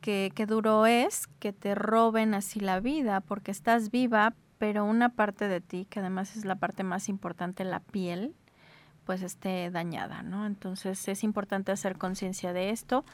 que, 0.00 0.32
que 0.34 0.46
duro 0.46 0.86
es 0.86 1.26
que 1.38 1.52
te 1.52 1.74
roben 1.74 2.34
así 2.34 2.60
la 2.60 2.80
vida 2.80 3.20
porque 3.20 3.50
estás 3.50 3.90
viva, 3.90 4.34
pero 4.60 4.84
una 4.84 5.08
parte 5.08 5.48
de 5.48 5.62
ti, 5.62 5.86
que 5.88 6.00
además 6.00 6.36
es 6.36 6.44
la 6.44 6.56
parte 6.56 6.84
más 6.84 7.08
importante, 7.08 7.64
la 7.64 7.80
piel, 7.80 8.34
pues 9.06 9.22
esté 9.22 9.70
dañada, 9.70 10.22
¿no? 10.22 10.44
Entonces 10.44 11.08
es 11.08 11.24
importante 11.24 11.72
hacer 11.72 11.96
conciencia 11.96 12.52
de 12.52 12.68
esto. 12.68 13.06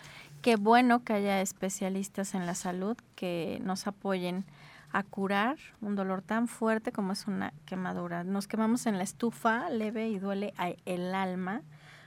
Qué 0.42 0.56
bueno 0.56 1.04
que 1.04 1.12
haya 1.12 1.40
especialistas 1.40 2.34
en 2.34 2.46
la 2.46 2.56
salud 2.56 2.96
que 3.14 3.60
nos 3.62 3.86
apoyen 3.86 4.44
a 4.90 5.04
curar 5.04 5.56
un 5.80 5.94
dolor 5.94 6.20
tan 6.20 6.48
fuerte 6.48 6.90
como 6.90 7.12
es 7.12 7.28
una 7.28 7.52
quemadura. 7.64 8.24
Nos 8.24 8.48
quemamos 8.48 8.86
en 8.86 8.98
la 8.98 9.04
estufa 9.04 9.70
leve 9.70 10.08
y 10.08 10.18
duele 10.18 10.52
el 10.84 11.14
alma. 11.14 11.62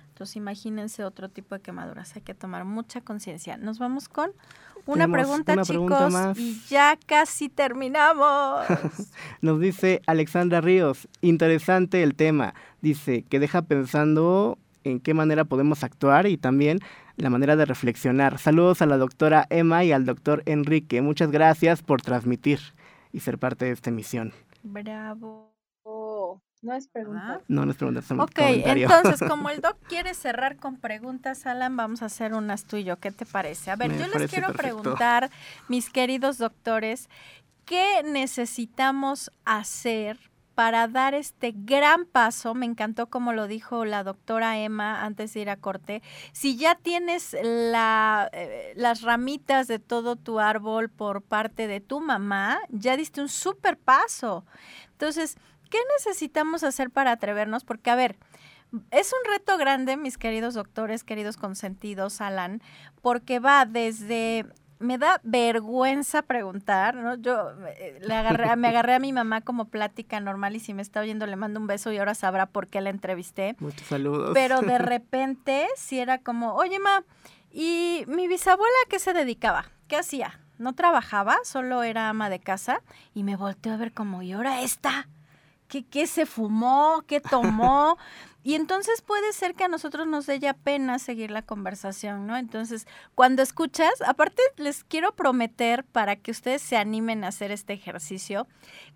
Entonces 0.09 0.35
imagínense 0.35 1.05
otro 1.05 1.29
tipo 1.29 1.55
de 1.55 1.61
quemaduras. 1.61 2.13
Hay 2.17 2.23
que 2.23 2.33
tomar 2.33 2.65
mucha 2.65 2.99
conciencia. 2.99 3.55
Nos 3.55 3.79
vamos 3.79 4.09
con 4.09 4.31
una 4.85 5.07
pregunta, 5.07 5.61
chicos, 5.61 6.37
y 6.37 6.61
ya 6.69 6.97
casi 7.05 7.49
terminamos. 7.49 8.65
Nos 9.41 9.59
dice 9.59 10.01
Alexandra 10.07 10.61
Ríos, 10.61 11.07
interesante 11.21 12.03
el 12.03 12.15
tema. 12.15 12.53
Dice 12.81 13.23
que 13.23 13.39
deja 13.39 13.61
pensando 13.61 14.57
en 14.83 14.99
qué 14.99 15.13
manera 15.13 15.45
podemos 15.45 15.83
actuar 15.83 16.27
y 16.27 16.37
también 16.37 16.79
la 17.17 17.29
manera 17.29 17.55
de 17.55 17.65
reflexionar. 17.65 18.37
Saludos 18.39 18.81
a 18.81 18.85
la 18.85 18.97
doctora 18.97 19.45
Emma 19.49 19.83
y 19.83 19.91
al 19.91 20.05
doctor 20.05 20.41
Enrique. 20.45 21.01
Muchas 21.01 21.31
gracias 21.31 21.81
por 21.81 22.01
transmitir 22.01 22.59
y 23.11 23.19
ser 23.19 23.37
parte 23.37 23.65
de 23.65 23.71
esta 23.71 23.89
emisión. 23.89 24.33
Bravo. 24.63 25.49
No 26.61 26.73
es 26.73 26.87
pregunta. 26.87 27.41
No, 27.47 27.65
no 27.65 27.71
es 27.71 27.77
pregunta, 27.77 28.01
es 28.01 28.11
un 28.11 28.19
Ok, 28.19 28.31
comentario. 28.35 28.83
entonces, 28.83 29.19
como 29.29 29.49
el 29.49 29.61
doc 29.61 29.77
quiere 29.87 30.13
cerrar 30.13 30.57
con 30.57 30.75
preguntas, 30.77 31.45
Alan, 31.45 31.77
vamos 31.77 32.01
a 32.01 32.07
hacer 32.07 32.33
unas 32.33 32.65
tú 32.65 32.75
y 32.77 32.83
yo. 32.83 32.97
¿Qué 32.99 33.11
te 33.11 33.25
parece? 33.25 33.71
A 33.71 33.75
ver, 33.77 33.89
Me 33.89 33.97
yo 33.97 34.07
les 34.07 34.29
quiero 34.29 34.47
perfecto. 34.47 34.81
preguntar, 34.81 35.29
mis 35.69 35.89
queridos 35.89 36.37
doctores, 36.37 37.09
¿qué 37.65 38.03
necesitamos 38.03 39.31
hacer 39.45 40.19
para 40.53 40.89
dar 40.89 41.13
este 41.13 41.53
gran 41.55 42.03
paso? 42.05 42.53
Me 42.53 42.65
encantó 42.65 43.07
como 43.07 43.31
lo 43.31 43.47
dijo 43.47 43.85
la 43.85 44.03
doctora 44.03 44.57
Emma 44.59 45.05
antes 45.05 45.33
de 45.33 45.39
ir 45.39 45.49
a 45.49 45.55
corte. 45.55 46.01
Si 46.33 46.57
ya 46.57 46.75
tienes 46.75 47.37
la, 47.41 48.29
eh, 48.33 48.73
las 48.75 49.01
ramitas 49.03 49.67
de 49.67 49.79
todo 49.79 50.17
tu 50.17 50.39
árbol 50.41 50.89
por 50.89 51.21
parte 51.21 51.67
de 51.67 51.79
tu 51.79 52.01
mamá, 52.01 52.59
ya 52.69 52.97
diste 52.97 53.21
un 53.21 53.29
súper 53.29 53.77
paso. 53.77 54.45
Entonces, 54.91 55.37
¿qué 55.69 55.77
necesitamos 55.97 56.63
hacer 56.63 56.89
para 56.89 57.11
atrevernos? 57.11 57.63
Porque, 57.63 57.89
a 57.89 57.95
ver, 57.95 58.17
es 58.91 59.13
un 59.13 59.31
reto 59.31 59.57
grande, 59.57 59.97
mis 59.97 60.17
queridos 60.17 60.53
doctores, 60.53 61.03
queridos 61.03 61.37
consentidos, 61.37 62.21
Alan, 62.21 62.61
porque 63.01 63.39
va 63.39 63.65
desde 63.65 64.45
me 64.79 64.97
da 64.97 65.19
vergüenza 65.23 66.21
preguntar, 66.21 66.95
¿no? 66.95 67.15
Yo 67.15 67.51
eh, 67.67 67.99
le 68.01 68.13
agarré, 68.13 68.55
me 68.55 68.69
agarré 68.69 68.95
a 68.95 68.99
mi 68.99 69.11
mamá 69.11 69.41
como 69.41 69.65
plática 69.65 70.19
normal 70.21 70.55
y 70.55 70.61
si 70.61 70.73
me 70.73 70.81
está 70.81 71.01
oyendo 71.01 71.25
le 71.25 71.35
mando 71.35 71.59
un 71.59 71.67
beso 71.67 71.91
y 71.91 71.97
ahora 71.97 72.15
sabrá 72.15 72.45
por 72.45 72.67
qué 72.67 72.79
la 72.79 72.89
entrevisté. 72.89 73.57
Muchos 73.59 73.87
saludos. 73.87 74.31
Pero 74.33 74.61
de 74.61 74.77
repente 74.79 75.67
si 75.75 75.99
era 75.99 76.19
como, 76.19 76.53
oye, 76.53 76.79
ma, 76.79 77.03
¿y 77.51 78.05
mi 78.07 78.29
bisabuela 78.29 78.75
a 78.85 78.89
qué 78.89 78.99
se 78.99 79.13
dedicaba? 79.13 79.65
¿Qué 79.89 79.97
hacía? 79.97 80.39
No 80.57 80.73
trabajaba, 80.73 81.37
solo 81.43 81.83
era 81.83 82.07
ama 82.07 82.29
de 82.29 82.39
casa 82.39 82.81
y 83.13 83.23
me 83.23 83.35
volteó 83.35 83.73
a 83.73 83.77
ver 83.77 83.91
como, 83.91 84.21
¿y 84.21 84.31
ahora 84.31 84.61
esta? 84.61 85.09
¿Qué, 85.69 85.85
qué 85.85 86.05
se 86.07 86.25
fumó? 86.25 87.03
¿Qué 87.07 87.21
tomó? 87.21 87.97
Y 88.41 88.55
entonces 88.55 89.01
puede 89.01 89.33
ser 89.33 89.53
que 89.53 89.65
a 89.65 89.67
nosotros 89.67 90.07
nos 90.07 90.25
dé 90.25 90.39
ya 90.39 90.53
pena 90.53 90.97
seguir 90.97 91.29
la 91.29 91.41
conversación, 91.41 92.25
¿no? 92.25 92.37
Entonces, 92.37 92.87
cuando 93.13 93.41
escuchas, 93.41 93.91
aparte 94.07 94.41
les 94.55 94.85
quiero 94.85 95.13
prometer 95.13 95.83
para 95.83 96.15
que 96.15 96.31
ustedes 96.31 96.61
se 96.61 96.77
animen 96.77 97.23
a 97.23 97.27
hacer 97.27 97.51
este 97.51 97.73
ejercicio, 97.73 98.47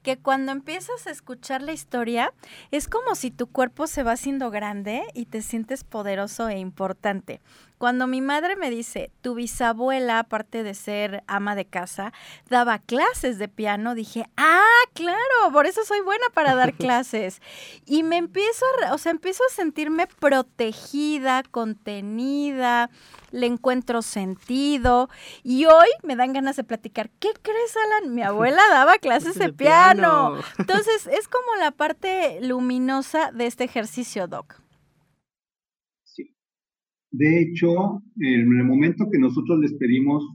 que 0.02 0.18
cuando 0.18 0.54
empiezas 0.54 1.08
a 1.08 1.12
escuchar 1.12 1.62
la 1.62 1.74
historia, 1.74 2.34
es 2.72 2.88
como 2.88 3.16
si 3.16 3.32
tu 3.32 3.48
cuerpo 3.48 3.86
se 3.86 4.04
va 4.04 4.14
haciendo 4.14 4.50
grande 4.50 5.04
y 5.14 5.26
te 5.26 5.42
sientes 5.42 5.84
poderoso 5.84 6.48
e 6.48 6.58
importante. 6.60 7.42
Cuando 7.84 8.08
mi 8.08 8.22
madre 8.22 8.56
me 8.56 8.70
dice, 8.70 9.12
tu 9.20 9.36
bisabuela, 9.36 10.20
aparte 10.20 10.64
de 10.64 10.74
ser 10.74 11.22
ama 11.28 11.54
de 11.54 11.66
casa, 11.66 12.14
daba 12.48 12.80
clases 12.80 13.40
de 13.40 13.50
piano, 13.50 13.94
dije, 13.94 14.24
ah, 14.38 14.84
claro, 14.94 15.52
por 15.52 15.66
eso 15.66 15.84
soy 15.84 16.00
buena 16.00 16.24
para 16.34 16.56
dar 16.56 16.74
clases. 16.78 17.42
Y 17.86 18.04
me 18.04 18.16
empiezo 18.16 18.64
a, 18.86 18.94
o 18.94 18.98
sea, 18.98 19.12
empiezo 19.12 19.44
a 19.44 19.54
sentirme 19.54 20.08
protegida, 20.08 21.44
contenida, 21.44 22.90
le 23.32 23.48
encuentro 23.48 24.02
sentido. 24.02 25.10
Y 25.44 25.66
hoy 25.66 25.90
me 26.04 26.16
dan 26.16 26.32
ganas 26.32 26.56
de 26.56 26.64
platicar, 26.64 27.10
¿qué 27.20 27.34
crees, 27.42 27.76
Alan? 27.76 28.16
Mi 28.16 28.22
abuela 28.22 28.62
daba 28.70 28.98
clases 28.98 29.38
de, 29.38 29.52
piano. 29.52 30.36
piano. 30.36 30.44
Entonces, 30.58 31.06
es 31.08 31.28
como 31.28 31.54
la 31.60 31.72
parte 31.72 32.40
luminosa 32.40 33.32
de 33.34 33.46
este 33.46 33.66
ejercicio, 33.66 34.28
Doc. 34.28 34.63
De 37.14 37.42
hecho, 37.42 38.02
en 38.18 38.58
el 38.58 38.64
momento 38.64 39.08
que 39.12 39.20
nosotros 39.20 39.60
les 39.60 39.74
pedimos 39.76 40.28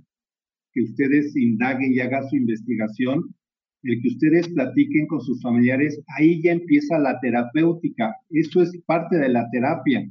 que 0.73 0.83
ustedes 0.83 1.35
indaguen 1.37 1.93
y 1.93 1.99
hagan 1.99 2.29
su 2.29 2.37
investigación, 2.37 3.35
el 3.83 4.01
que 4.01 4.09
ustedes 4.09 4.49
platiquen 4.51 5.09
con 5.09 5.21
sus 5.21 5.43
familiares, 5.43 6.01
ahí 6.17 6.41
ya 6.41 6.53
empieza 6.53 7.01
la 7.01 7.19
terapéutica. 7.19 8.15
Eso 8.31 8.63
es 8.63 8.71
parte 8.87 9.17
de 9.17 9.29
la 9.29 9.51
terapia, 9.51 10.09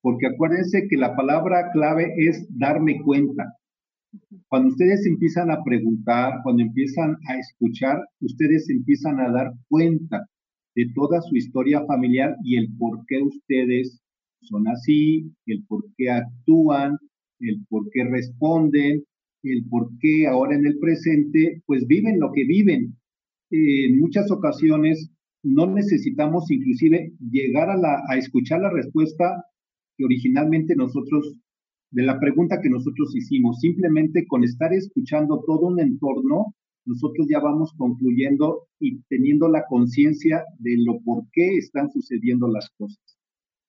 porque 0.00 0.26
acuérdense 0.26 0.88
que 0.88 0.96
la 0.96 1.14
palabra 1.14 1.70
clave 1.72 2.12
es 2.16 2.44
darme 2.58 3.00
cuenta. 3.02 3.54
Cuando 4.48 4.70
ustedes 4.70 5.06
empiezan 5.06 5.52
a 5.52 5.62
preguntar, 5.62 6.40
cuando 6.42 6.64
empiezan 6.64 7.18
a 7.28 7.38
escuchar, 7.38 8.00
ustedes 8.20 8.68
empiezan 8.68 9.20
a 9.20 9.30
dar 9.30 9.52
cuenta 9.68 10.26
de 10.74 10.90
toda 10.92 11.20
su 11.22 11.36
historia 11.36 11.84
familiar 11.86 12.34
y 12.42 12.56
el 12.56 12.68
por 12.76 13.06
qué 13.06 13.22
ustedes 13.22 14.02
son 14.42 14.68
así, 14.68 15.30
el 15.46 15.64
por 15.66 15.84
qué 15.96 16.10
actúan, 16.10 16.96
el 17.40 17.64
por 17.68 17.88
qué 17.90 18.04
responden, 18.04 19.04
el 19.42 19.64
por 19.68 19.90
qué 20.00 20.26
ahora 20.26 20.56
en 20.56 20.66
el 20.66 20.78
presente, 20.78 21.62
pues 21.66 21.86
viven 21.86 22.20
lo 22.20 22.32
que 22.32 22.44
viven. 22.44 22.96
en 23.50 23.98
muchas 23.98 24.30
ocasiones 24.30 25.10
no 25.42 25.66
necesitamos 25.66 26.50
inclusive 26.50 27.12
llegar 27.30 27.70
a, 27.70 27.76
la, 27.76 28.02
a 28.08 28.16
escuchar 28.16 28.60
la 28.60 28.70
respuesta 28.70 29.44
que 29.96 30.04
originalmente 30.04 30.76
nosotros, 30.76 31.34
de 31.90 32.02
la 32.02 32.20
pregunta 32.20 32.60
que 32.62 32.70
nosotros 32.70 33.14
hicimos. 33.16 33.60
Simplemente 33.60 34.26
con 34.26 34.44
estar 34.44 34.72
escuchando 34.72 35.42
todo 35.46 35.68
un 35.68 35.80
entorno, 35.80 36.54
nosotros 36.84 37.26
ya 37.28 37.40
vamos 37.40 37.72
concluyendo 37.76 38.68
y 38.78 39.00
teniendo 39.08 39.48
la 39.48 39.64
conciencia 39.68 40.44
de 40.58 40.76
lo 40.78 41.00
por 41.00 41.24
qué 41.32 41.56
están 41.56 41.90
sucediendo 41.90 42.48
las 42.48 42.70
cosas. 42.76 43.19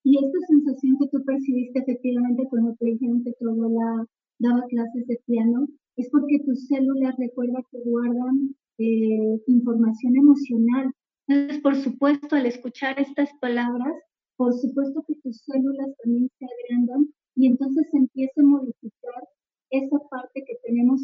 Y 0.04 0.18
esta 0.18 0.40
sensación 0.48 0.98
que 1.00 1.08
tú 1.10 1.24
percibiste 1.24 1.80
efectivamente 1.80 2.48
cuando 2.50 2.76
te 2.76 2.86
dijeron 2.86 3.24
que 3.24 3.34
tu 3.40 3.50
abuela 3.50 4.06
daba 4.40 4.64
clases 4.68 5.06
de 5.08 5.20
piano, 5.26 5.68
es 5.98 6.10
porque 6.10 6.40
tus 6.46 6.68
células, 6.68 7.16
recuerda 7.18 7.64
que 7.72 7.80
guardan 7.86 8.56
eh, 8.80 9.42
información 9.48 10.18
emocional. 10.18 10.92
Entonces, 11.28 11.62
por 11.62 11.76
supuesto, 11.76 12.36
al 12.36 12.48
escuchar 12.48 13.00
estas 13.00 13.30
palabras, 13.40 13.94
por 14.38 14.54
supuesto 14.54 15.04
que 15.08 15.16
tus 15.22 15.38
células 15.44 15.90
también 16.04 16.30
se 16.40 16.46
agrandan 16.46 17.14
y 17.36 17.48
entonces 17.48 17.88
empieza 17.94 18.42
a 18.42 18.46
modificar 18.46 19.24
esa 19.70 20.00
parte 20.10 20.44
que 20.46 20.56
tenemos 20.64 21.02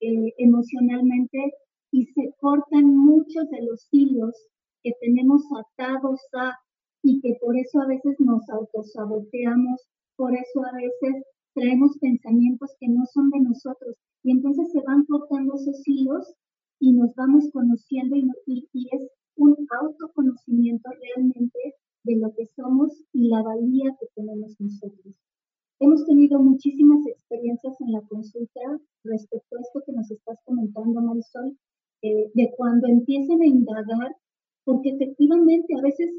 eh, 0.00 0.34
emocionalmente 0.38 1.38
y 1.92 2.06
se 2.06 2.34
cortan 2.40 2.96
muchos 2.96 3.48
de 3.50 3.62
los 3.62 3.86
hilos 3.92 4.34
que 4.82 4.92
tenemos 5.00 5.42
atados 5.56 6.20
a 6.34 6.52
y 7.02 7.20
que 7.20 7.36
por 7.40 7.56
eso 7.56 7.80
a 7.80 7.86
veces 7.86 8.16
nos 8.20 8.48
autosaboteamos, 8.48 9.80
por 10.16 10.34
eso 10.34 10.64
a 10.64 10.76
veces 10.76 11.24
traemos 11.54 11.96
pensamientos 11.98 12.70
que 12.78 12.88
no 12.88 13.04
son 13.06 13.30
de 13.30 13.40
nosotros 13.40 13.96
y 14.22 14.32
entonces 14.32 14.70
se 14.72 14.80
van 14.82 15.04
cortando 15.06 15.54
esos 15.54 15.82
hilos 15.86 16.34
y 16.78 16.92
nos 16.92 17.14
vamos 17.14 17.48
conociendo 17.52 18.16
y, 18.16 18.28
y, 18.46 18.88
es 18.92 19.08
un 19.36 19.56
autoconocimiento 19.80 20.90
realmente 20.90 21.58
de 22.04 22.16
lo 22.16 22.32
que 22.34 22.46
somos 22.46 23.02
y 23.12 23.28
la 23.28 23.42
valía 23.42 23.96
que 23.98 24.06
tenemos 24.14 24.54
nosotros. 24.58 25.14
Hemos 25.78 26.04
tenido 26.04 26.40
muchísimas 26.40 27.06
experiencias 27.06 27.80
en 27.80 27.92
la 27.92 28.02
consulta 28.02 28.60
respecto 29.04 29.56
a 29.56 29.60
esto 29.60 29.82
que 29.86 29.92
nos 29.92 30.10
estás 30.10 30.38
comentando, 30.44 31.00
Marisol, 31.00 31.56
eh, 32.02 32.30
de 32.34 32.50
cuando 32.56 32.86
empiezan 32.88 33.40
a 33.40 33.46
indagar, 33.46 34.16
porque 34.64 34.90
efectivamente 34.90 35.74
a 35.78 35.82
veces 35.82 36.10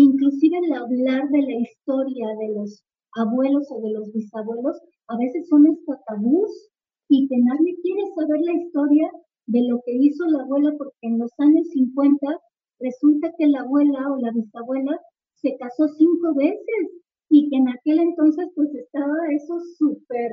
Inclusive 0.00 0.58
el 0.58 0.72
hablar 0.74 1.28
de 1.28 1.42
la 1.42 1.58
historia 1.58 2.28
de 2.38 2.54
los 2.54 2.84
abuelos 3.16 3.66
o 3.72 3.80
de 3.80 3.90
los 3.94 4.12
bisabuelos, 4.12 4.80
a 5.08 5.18
veces 5.18 5.48
son 5.48 5.66
hasta 5.66 6.00
tabús 6.06 6.70
y 7.08 7.26
que 7.26 7.36
nadie 7.38 7.74
quiere 7.82 8.02
saber 8.14 8.40
la 8.42 8.52
historia 8.62 9.10
de 9.46 9.60
lo 9.66 9.80
que 9.84 9.96
hizo 9.98 10.24
la 10.26 10.44
abuela 10.44 10.72
porque 10.78 10.94
en 11.02 11.18
los 11.18 11.32
años 11.38 11.66
50 11.72 12.16
resulta 12.78 13.32
que 13.36 13.48
la 13.48 13.62
abuela 13.62 14.12
o 14.12 14.18
la 14.18 14.30
bisabuela 14.30 15.00
se 15.34 15.56
casó 15.56 15.88
cinco 15.88 16.32
veces 16.32 17.02
y 17.28 17.50
que 17.50 17.56
en 17.56 17.68
aquel 17.68 17.98
entonces 17.98 18.46
pues 18.54 18.72
estaba 18.76 19.16
eso 19.34 19.58
súper 19.78 20.30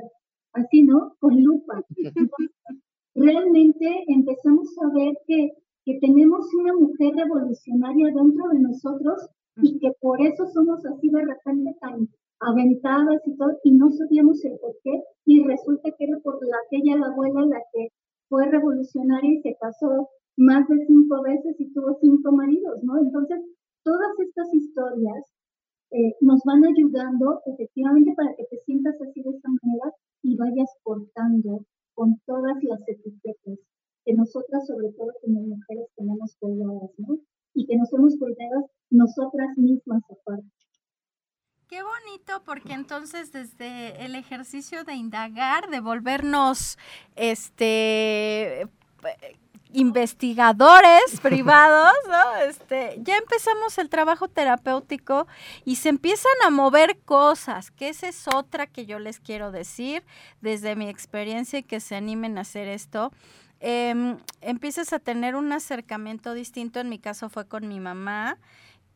así, 0.52 0.84
¿no? 0.84 1.16
Con 1.18 1.42
lupa. 1.42 1.82
realmente 3.16 4.04
empezamos 4.06 4.68
a 4.78 4.94
ver 4.94 5.12
que, 5.26 5.50
que 5.84 5.98
tenemos 6.00 6.46
una 6.54 6.72
mujer 6.74 7.16
revolucionaria 7.16 8.14
dentro 8.14 8.48
de 8.52 8.60
nosotros 8.60 9.28
y 9.56 9.78
que 9.78 9.92
por 10.00 10.20
eso 10.20 10.46
somos 10.46 10.84
así 10.86 11.08
de 11.08 11.22
repente 11.24 11.76
tan 11.80 12.08
aventadas 12.40 13.22
y 13.26 13.36
todo, 13.36 13.58
y 13.64 13.72
no 13.72 13.90
sabíamos 13.90 14.44
el 14.44 14.58
por 14.58 14.76
qué, 14.84 15.02
y 15.24 15.42
resulta 15.44 15.90
que 15.96 16.04
era 16.04 16.18
por 16.20 16.38
la, 16.46 16.56
aquella 16.66 16.96
la 16.96 17.06
abuela 17.06 17.46
la 17.46 17.62
que 17.72 17.88
fue 18.28 18.46
revolucionaria 18.46 19.32
y 19.32 19.40
se 19.40 19.56
casó 19.60 20.08
más 20.36 20.68
de 20.68 20.84
cinco 20.86 21.22
veces 21.22 21.56
y 21.58 21.72
tuvo 21.72 21.96
cinco 22.00 22.32
maridos, 22.32 22.82
¿no? 22.82 22.98
Entonces, 22.98 23.40
todas 23.82 24.12
estas 24.18 24.52
historias 24.52 25.24
eh, 25.92 26.14
nos 26.20 26.42
van 26.44 26.64
ayudando 26.64 27.40
efectivamente 27.46 28.12
para 28.16 28.34
que 28.36 28.44
te 28.44 28.58
sientas 28.66 29.00
así 29.00 29.22
de 29.22 29.30
esa 29.30 29.48
manera 29.48 29.94
y 30.22 30.36
vayas 30.36 30.68
cortando 30.82 31.64
con 31.94 32.20
todas 32.26 32.56
las 32.62 32.80
etiquetas 32.86 33.58
que 34.04 34.12
nosotras, 34.12 34.66
sobre 34.66 34.92
todo 34.92 35.12
como 35.22 35.40
mujeres, 35.40 35.88
tenemos 35.96 36.36
colgadas, 36.38 36.90
¿no? 36.98 37.18
Y 37.56 37.66
que 37.66 37.76
nos 37.76 37.92
hemos 37.92 38.16
colgado 38.18 38.70
nosotras 38.90 39.48
mismas 39.56 40.02
aparte. 40.04 40.46
Qué 41.68 41.80
bonito, 41.82 42.44
porque 42.44 42.74
entonces 42.74 43.32
desde 43.32 44.04
el 44.04 44.14
ejercicio 44.14 44.84
de 44.84 44.94
indagar, 44.94 45.68
de 45.68 45.80
volvernos 45.80 46.78
este 47.16 48.68
investigadores 49.72 51.20
privados, 51.22 51.92
¿no? 52.08 52.36
Este, 52.48 52.98
ya 53.02 53.16
empezamos 53.16 53.76
el 53.78 53.88
trabajo 53.88 54.28
terapéutico 54.28 55.26
y 55.64 55.76
se 55.76 55.88
empiezan 55.88 56.32
a 56.46 56.50
mover 56.50 56.98
cosas, 57.04 57.70
que 57.70 57.88
esa 57.88 58.08
es 58.08 58.26
otra 58.28 58.66
que 58.66 58.86
yo 58.86 58.98
les 58.98 59.20
quiero 59.20 59.50
decir 59.50 60.04
desde 60.40 60.76
mi 60.76 60.88
experiencia 60.88 61.58
y 61.58 61.62
que 61.62 61.80
se 61.80 61.96
animen 61.96 62.38
a 62.38 62.42
hacer 62.42 62.68
esto. 62.68 63.12
Eh, 63.60 64.16
empiezas 64.40 64.92
a 64.92 64.98
tener 64.98 65.34
un 65.34 65.52
acercamiento 65.52 66.34
distinto, 66.34 66.80
en 66.80 66.88
mi 66.88 66.98
caso 66.98 67.28
fue 67.28 67.46
con 67.46 67.68
mi 67.68 67.80
mamá, 67.80 68.38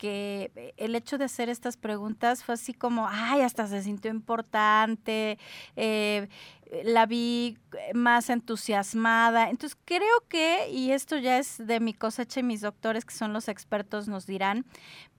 que 0.01 0.51
eh, 0.57 0.73
el 0.78 0.95
hecho 0.95 1.19
de 1.19 1.27
hacer 1.27 1.51
estas 1.51 1.77
preguntas 1.77 2.43
fue 2.43 2.55
así 2.55 2.73
como, 2.73 3.07
ay, 3.07 3.43
hasta 3.43 3.66
se 3.66 3.82
sintió 3.82 4.11
importante, 4.11 5.39
eh, 5.77 6.28
la 6.85 7.05
vi 7.05 7.59
más 7.93 8.31
entusiasmada. 8.31 9.51
Entonces 9.51 9.78
creo 9.85 10.27
que, 10.28 10.70
y 10.70 10.93
esto 10.93 11.19
ya 11.19 11.39
es 11.39 11.59
de 11.59 11.81
mi 11.81 11.93
cosecha 11.93 12.41
y 12.41 12.45
mis 12.45 12.62
doctores 12.62 13.05
que 13.05 13.15
son 13.15 13.35
los 13.35 13.49
expertos 13.49 14.09
nos 14.09 14.27
dirán, 14.27 14.65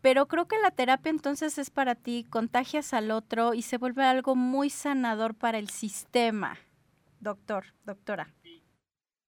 pero 0.02 0.28
creo 0.28 0.48
que 0.48 0.58
la 0.58 0.72
terapia 0.72 1.12
entonces 1.12 1.60
es 1.60 1.70
para 1.70 1.94
ti, 1.94 2.26
contagias 2.28 2.94
al 2.94 3.12
otro 3.12 3.54
y 3.54 3.62
se 3.62 3.78
vuelve 3.78 4.04
algo 4.04 4.36
muy 4.36 4.72
sanador 4.72 5.36
para 5.36 5.60
el 5.60 5.70
sistema. 5.70 6.58
Doctor, 7.20 7.66
doctora. 7.86 8.34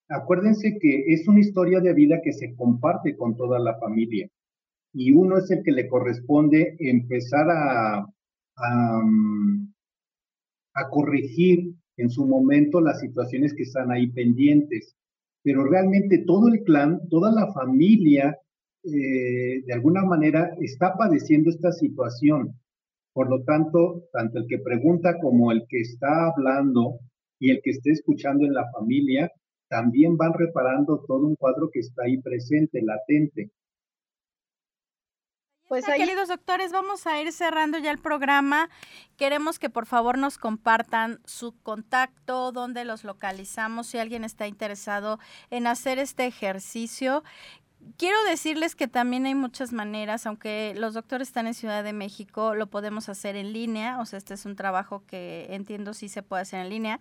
Acuérdense 0.10 0.78
que 0.80 1.06
es 1.14 1.28
una 1.28 1.40
historia 1.40 1.80
de 1.80 1.94
vida 1.94 2.22
que 2.24 2.34
se 2.34 2.56
comparte 2.56 3.16
con 3.16 3.36
toda 3.36 3.60
la 3.60 3.78
familia 3.80 4.30
y 4.94 5.12
uno 5.12 5.38
es 5.38 5.50
el 5.52 5.64
que 5.64 5.72
le 5.72 5.88
corresponde 5.88 6.76
empezar 6.80 7.50
a, 7.50 8.06
a, 8.56 9.02
mm, 9.04 9.74
corregir 10.92 11.74
en 11.98 12.10
su 12.10 12.26
momento 12.26 12.80
las 12.82 13.00
situaciones 13.00 13.54
que 13.54 13.64
están 13.64 13.92
ahí 13.92 14.08
pendientes. 14.08 14.96
Pero 15.44 15.66
realmente 15.66 16.24
todo 16.26 16.48
el 16.48 16.64
clan, 16.64 17.00
toda 17.10 17.32
la 17.32 17.52
familia, 17.54 18.38
eh, 18.84 19.64
de 19.66 19.74
alguna 19.74 20.04
manera 20.04 20.52
está 20.60 20.96
padeciendo 20.96 21.50
esta 21.50 21.72
situación. 21.72 22.54
Por 23.14 23.30
lo 23.30 23.44
tanto, 23.44 24.04
tanto 24.12 24.40
el 24.40 24.48
que 24.48 24.60
pregunta 24.60 25.20
como 25.20 25.52
el 25.52 25.66
que 25.68 25.82
está 25.82 26.28
hablando 26.28 27.00
y 27.40 27.52
el 27.52 27.62
que 27.64 27.72
esté 27.72 27.92
escuchando 27.92 28.46
en 28.46 28.54
la 28.54 28.70
familia, 28.72 29.32
también 29.70 30.18
van 30.18 30.34
reparando 30.34 31.04
todo 31.08 31.26
un 31.26 31.36
cuadro 31.36 31.70
que 31.72 31.80
está 31.80 32.04
ahí 32.04 32.22
presente, 32.22 32.82
latente. 32.82 33.52
Pues 35.74 35.86
queridos 35.86 36.28
doctores, 36.28 36.72
vamos 36.72 37.08
a 37.08 37.20
ir 37.20 37.32
cerrando 37.32 37.80
ya 37.80 37.90
el 37.90 37.98
programa. 37.98 38.70
Queremos 39.18 39.58
que 39.58 39.72
por 39.72 39.88
favor 39.88 40.20
nos 40.20 40.38
compartan 40.38 41.20
su 41.26 41.58
contacto, 41.64 42.52
dónde 42.52 42.86
los 42.86 43.04
localizamos, 43.04 43.88
si 43.88 43.98
alguien 43.98 44.24
está 44.24 44.46
interesado 44.46 45.18
en 45.50 45.66
hacer 45.66 45.98
este 45.98 46.28
ejercicio 46.28 47.24
quiero 47.98 48.22
decirles 48.24 48.76
que 48.76 48.88
también 48.88 49.26
hay 49.26 49.36
muchas 49.36 49.74
maneras, 49.74 50.26
aunque 50.26 50.74
los 50.78 50.94
doctores 50.94 51.28
están 51.28 51.48
en 51.48 51.54
Ciudad 51.54 51.84
de 51.84 51.94
México, 51.94 52.56
lo 52.56 52.68
podemos 52.68 53.10
hacer 53.10 53.36
en 53.36 53.54
línea, 53.54 54.00
o 54.00 54.06
sea, 54.06 54.18
este 54.18 54.34
es 54.34 54.46
un 54.46 54.56
trabajo 54.56 55.04
que 55.08 55.48
entiendo 55.50 55.94
sí 55.94 56.10
se 56.10 56.24
puede 56.24 56.42
hacer 56.44 56.62
en 56.62 56.70
línea, 56.70 57.00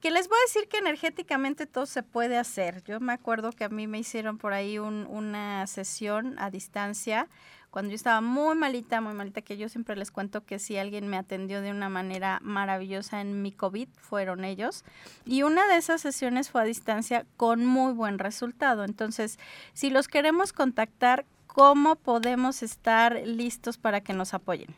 que 0.00 0.10
les 0.10 0.28
voy 0.28 0.38
a 0.38 0.46
decir 0.46 0.68
que 0.68 0.78
energéticamente 0.78 1.66
todo 1.66 1.86
se 1.86 2.02
puede 2.02 2.36
hacer. 2.36 2.82
Yo 2.84 3.00
me 3.00 3.12
acuerdo 3.12 3.52
que 3.52 3.64
a 3.64 3.68
mí 3.68 3.86
me 3.86 3.98
hicieron 3.98 4.38
por 4.38 4.52
ahí 4.52 4.78
una 4.78 5.66
sesión 5.66 6.36
a 6.38 6.50
distancia 6.50 7.28
cuando 7.74 7.90
yo 7.90 7.96
estaba 7.96 8.20
muy 8.20 8.54
malita, 8.54 9.00
muy 9.00 9.14
malita, 9.14 9.42
que 9.42 9.56
yo 9.56 9.68
siempre 9.68 9.96
les 9.96 10.12
cuento 10.12 10.44
que 10.44 10.60
si 10.60 10.76
alguien 10.76 11.08
me 11.08 11.16
atendió 11.16 11.60
de 11.60 11.72
una 11.72 11.88
manera 11.88 12.38
maravillosa 12.40 13.20
en 13.20 13.42
mi 13.42 13.50
COVID, 13.50 13.88
fueron 13.96 14.44
ellos. 14.44 14.84
Y 15.26 15.42
una 15.42 15.66
de 15.66 15.78
esas 15.78 16.00
sesiones 16.00 16.50
fue 16.50 16.60
a 16.60 16.64
distancia 16.66 17.26
con 17.36 17.66
muy 17.66 17.92
buen 17.92 18.20
resultado. 18.20 18.84
Entonces, 18.84 19.40
si 19.72 19.90
los 19.90 20.06
queremos 20.06 20.52
contactar, 20.52 21.24
¿cómo 21.48 21.96
podemos 21.96 22.62
estar 22.62 23.20
listos 23.26 23.76
para 23.76 24.02
que 24.02 24.12
nos 24.12 24.34
apoyen? 24.34 24.68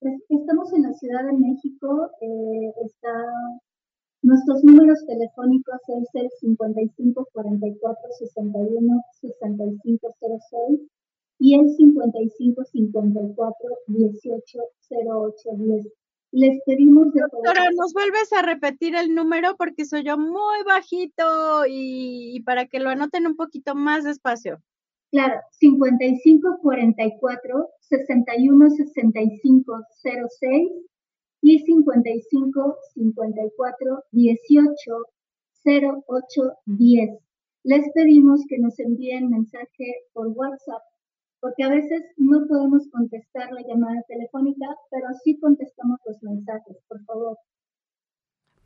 Pues, 0.00 0.14
estamos 0.30 0.72
en 0.72 0.84
la 0.84 0.94
Ciudad 0.94 1.22
de 1.26 1.34
México, 1.34 2.10
eh, 2.22 2.72
está 2.86 3.10
Nuestros 4.20 4.64
números 4.64 5.04
telefónicos 5.06 5.80
es 5.86 6.08
el 6.14 6.28
55 6.40 7.28
44 7.32 8.00
61 8.18 9.02
65 9.20 10.08
06 10.20 10.97
y 11.38 11.54
el 11.54 11.68
55 11.74 12.64
54 12.64 13.68
18 13.86 14.58
08 14.90 15.50
10. 15.56 15.86
Les 16.30 16.62
pedimos 16.66 17.12
de 17.12 17.22
Doctora, 17.22 17.70
¿nos 17.74 17.94
vuelves 17.94 18.32
a 18.34 18.42
repetir 18.42 18.94
el 18.94 19.14
número 19.14 19.56
porque 19.56 19.86
soy 19.86 20.04
yo 20.04 20.18
muy 20.18 20.62
bajito 20.66 21.64
y, 21.66 22.42
para 22.44 22.66
que 22.66 22.80
lo 22.80 22.90
anoten 22.90 23.26
un 23.26 23.36
poquito 23.36 23.74
más 23.74 24.04
despacio? 24.04 24.60
Claro, 25.10 25.40
55 25.52 26.58
44 26.60 27.68
61 27.80 28.70
65 28.70 29.80
06 30.40 30.68
y 31.40 31.58
55 31.60 32.76
54 32.94 34.04
18 34.10 35.06
08 35.64 36.52
10. 36.66 37.10
Les 37.64 37.90
pedimos 37.94 38.44
que 38.48 38.58
nos 38.58 38.78
envíen 38.78 39.30
mensaje 39.30 39.94
por 40.12 40.28
WhatsApp 40.28 40.82
porque 41.40 41.64
a 41.64 41.68
veces 41.68 42.02
no 42.16 42.46
podemos 42.46 42.88
contestar 42.90 43.50
la 43.52 43.62
llamada 43.62 44.02
telefónica, 44.08 44.66
pero 44.90 45.06
sí 45.24 45.38
contestamos 45.38 45.98
los 46.06 46.22
mensajes, 46.22 46.76
por 46.88 47.04
favor. 47.04 47.38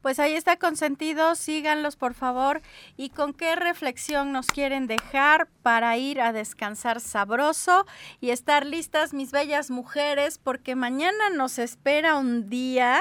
Pues 0.03 0.19
ahí 0.19 0.35
está 0.35 0.57
consentido, 0.57 1.37
síganlos 1.37 1.95
por 1.95 2.15
favor. 2.15 2.61
¿Y 2.97 3.11
con 3.11 3.33
qué 3.33 3.55
reflexión 3.55 4.33
nos 4.33 4.49
quieren 4.49 4.89
dejar 4.89 5.47
para 5.63 5.97
ir 5.97 6.21
a 6.21 6.33
descansar 6.33 7.01
sabroso 7.01 7.87
y 8.21 8.31
estar 8.31 8.67
listas, 8.67 9.15
mis 9.15 9.31
bellas 9.31 9.71
mujeres? 9.71 10.39
Porque 10.39 10.75
mañana 10.75 11.31
nos 11.37 11.61
espera 11.61 12.19
un 12.19 12.49
día 12.49 13.01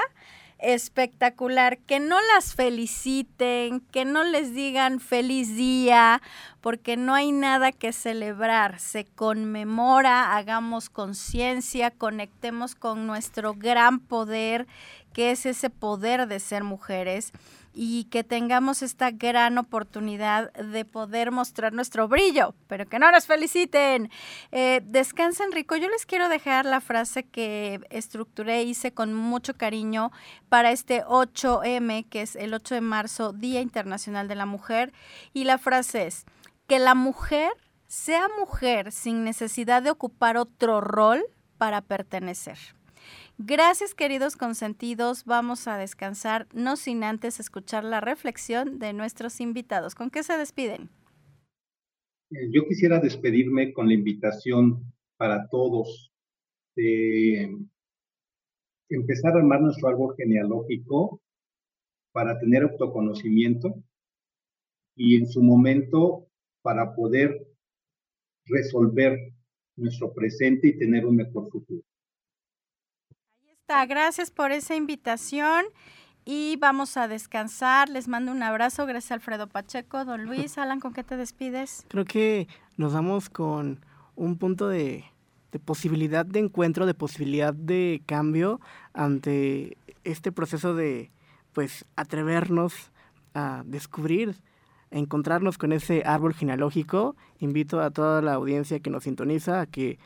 espectacular, 0.62 1.78
que 1.78 2.00
no 2.00 2.16
las 2.34 2.54
feliciten, 2.54 3.80
que 3.80 4.04
no 4.04 4.24
les 4.24 4.54
digan 4.54 5.00
feliz 5.00 5.56
día, 5.56 6.22
porque 6.60 6.96
no 6.96 7.14
hay 7.14 7.32
nada 7.32 7.72
que 7.72 7.92
celebrar, 7.92 8.78
se 8.78 9.04
conmemora, 9.04 10.36
hagamos 10.36 10.88
conciencia, 10.88 11.90
conectemos 11.90 12.74
con 12.74 13.06
nuestro 13.06 13.54
gran 13.54 13.98
poder, 13.98 14.66
que 15.12 15.32
es 15.32 15.44
ese 15.44 15.68
poder 15.68 16.26
de 16.28 16.40
ser 16.40 16.64
mujeres 16.64 17.32
y 17.72 18.04
que 18.04 18.24
tengamos 18.24 18.82
esta 18.82 19.10
gran 19.10 19.58
oportunidad 19.58 20.52
de 20.52 20.84
poder 20.84 21.30
mostrar 21.30 21.72
nuestro 21.72 22.08
brillo, 22.08 22.54
pero 22.66 22.86
que 22.86 22.98
no 22.98 23.10
nos 23.10 23.26
feliciten. 23.26 24.10
Eh, 24.50 24.82
descansen 24.84 25.52
rico. 25.52 25.76
Yo 25.76 25.88
les 25.88 26.06
quiero 26.06 26.28
dejar 26.28 26.66
la 26.66 26.80
frase 26.80 27.24
que 27.24 27.80
estructuré, 27.90 28.62
hice 28.62 28.92
con 28.92 29.14
mucho 29.14 29.54
cariño 29.54 30.12
para 30.48 30.70
este 30.70 31.04
8M, 31.04 32.08
que 32.08 32.22
es 32.22 32.36
el 32.36 32.54
8 32.54 32.74
de 32.74 32.80
marzo, 32.80 33.32
Día 33.32 33.60
Internacional 33.60 34.28
de 34.28 34.34
la 34.34 34.46
Mujer. 34.46 34.92
Y 35.32 35.44
la 35.44 35.58
frase 35.58 36.06
es, 36.06 36.26
que 36.66 36.78
la 36.78 36.94
mujer 36.94 37.52
sea 37.86 38.28
mujer 38.38 38.92
sin 38.92 39.24
necesidad 39.24 39.82
de 39.82 39.90
ocupar 39.90 40.36
otro 40.36 40.80
rol 40.80 41.22
para 41.58 41.82
pertenecer. 41.82 42.58
Gracias 43.44 43.96
queridos 43.96 44.36
consentidos, 44.36 45.24
vamos 45.24 45.66
a 45.66 45.76
descansar, 45.76 46.46
no 46.54 46.76
sin 46.76 47.02
antes 47.02 47.40
escuchar 47.40 47.82
la 47.82 48.00
reflexión 48.00 48.78
de 48.78 48.92
nuestros 48.92 49.40
invitados. 49.40 49.96
¿Con 49.96 50.10
qué 50.10 50.22
se 50.22 50.38
despiden? 50.38 50.90
Eh, 52.30 52.50
yo 52.52 52.64
quisiera 52.68 53.00
despedirme 53.00 53.72
con 53.72 53.88
la 53.88 53.94
invitación 53.94 54.84
para 55.16 55.48
todos 55.48 56.12
de 56.76 57.58
empezar 58.88 59.34
a 59.34 59.38
armar 59.38 59.60
nuestro 59.60 59.88
árbol 59.88 60.14
genealógico 60.16 61.20
para 62.12 62.38
tener 62.38 62.62
autoconocimiento 62.62 63.74
y 64.94 65.16
en 65.16 65.26
su 65.26 65.42
momento 65.42 66.28
para 66.62 66.94
poder 66.94 67.44
resolver 68.44 69.18
nuestro 69.74 70.14
presente 70.14 70.68
y 70.68 70.78
tener 70.78 71.06
un 71.06 71.16
mejor 71.16 71.50
futuro 71.50 71.82
gracias 73.86 74.30
por 74.30 74.52
esa 74.52 74.76
invitación 74.76 75.64
y 76.24 76.56
vamos 76.56 76.96
a 76.96 77.08
descansar. 77.08 77.88
Les 77.88 78.06
mando 78.06 78.30
un 78.30 78.42
abrazo. 78.42 78.86
Gracias 78.86 79.12
Alfredo 79.12 79.46
Pacheco, 79.48 80.04
don 80.04 80.24
Luis. 80.26 80.58
Alan, 80.58 80.78
¿con 80.78 80.92
qué 80.92 81.02
te 81.02 81.16
despides? 81.16 81.84
Creo 81.88 82.04
que 82.04 82.48
nos 82.76 82.92
vamos 82.92 83.28
con 83.28 83.84
un 84.14 84.36
punto 84.36 84.68
de, 84.68 85.04
de 85.50 85.58
posibilidad 85.58 86.24
de 86.24 86.40
encuentro, 86.40 86.86
de 86.86 86.94
posibilidad 86.94 87.54
de 87.54 88.02
cambio 88.06 88.60
ante 88.92 89.76
este 90.04 90.32
proceso 90.32 90.74
de 90.74 91.10
pues 91.52 91.84
atrevernos 91.96 92.92
a 93.34 93.62
descubrir, 93.64 94.36
a 94.92 94.98
encontrarnos 94.98 95.58
con 95.58 95.72
ese 95.72 96.02
árbol 96.04 96.34
genealógico. 96.34 97.16
Invito 97.38 97.80
a 97.80 97.90
toda 97.90 98.22
la 98.22 98.34
audiencia 98.34 98.80
que 98.80 98.90
nos 98.90 99.04
sintoniza 99.04 99.62
a 99.62 99.66
que 99.66 99.98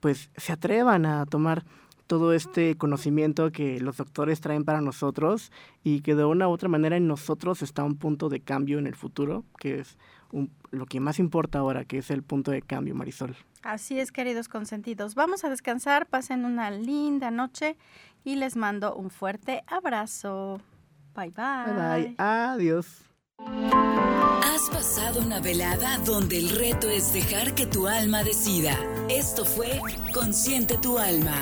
pues 0.00 0.30
se 0.36 0.52
atrevan 0.52 1.04
a 1.04 1.26
tomar 1.26 1.64
todo 2.08 2.32
este 2.32 2.76
conocimiento 2.76 3.52
que 3.52 3.80
los 3.80 3.98
doctores 3.98 4.40
traen 4.40 4.64
para 4.64 4.80
nosotros 4.80 5.52
y 5.84 6.00
que 6.00 6.16
de 6.16 6.24
una 6.24 6.48
u 6.48 6.50
otra 6.50 6.68
manera 6.68 6.96
en 6.96 7.06
nosotros 7.06 7.62
está 7.62 7.84
un 7.84 7.96
punto 7.96 8.28
de 8.28 8.40
cambio 8.40 8.80
en 8.80 8.88
el 8.88 8.96
futuro, 8.96 9.44
que 9.58 9.78
es 9.78 9.96
lo 10.70 10.86
que 10.86 11.00
más 11.00 11.18
importa 11.20 11.60
ahora, 11.60 11.84
que 11.84 11.98
es 11.98 12.10
el 12.10 12.22
punto 12.22 12.50
de 12.50 12.62
cambio, 12.62 12.94
Marisol. 12.94 13.36
Así 13.62 14.00
es, 14.00 14.10
queridos 14.10 14.48
consentidos. 14.48 15.14
Vamos 15.14 15.44
a 15.44 15.50
descansar, 15.50 16.06
pasen 16.06 16.44
una 16.44 16.70
linda 16.70 17.30
noche 17.30 17.76
y 18.24 18.36
les 18.36 18.56
mando 18.56 18.96
un 18.96 19.10
fuerte 19.10 19.62
abrazo. 19.66 20.60
Bye 21.14 21.30
bye. 21.30 21.74
Bye 21.74 22.04
bye. 22.06 22.14
Adiós. 22.18 23.04
Has 23.40 24.68
pasado 24.70 25.20
una 25.20 25.40
velada 25.40 25.98
donde 25.98 26.38
el 26.38 26.50
reto 26.50 26.88
es 26.88 27.12
dejar 27.12 27.54
que 27.54 27.66
tu 27.66 27.86
alma 27.86 28.24
decida. 28.24 28.76
Esto 29.08 29.44
fue 29.44 29.80
Consciente 30.12 30.76
tu 30.78 30.98
alma. 30.98 31.36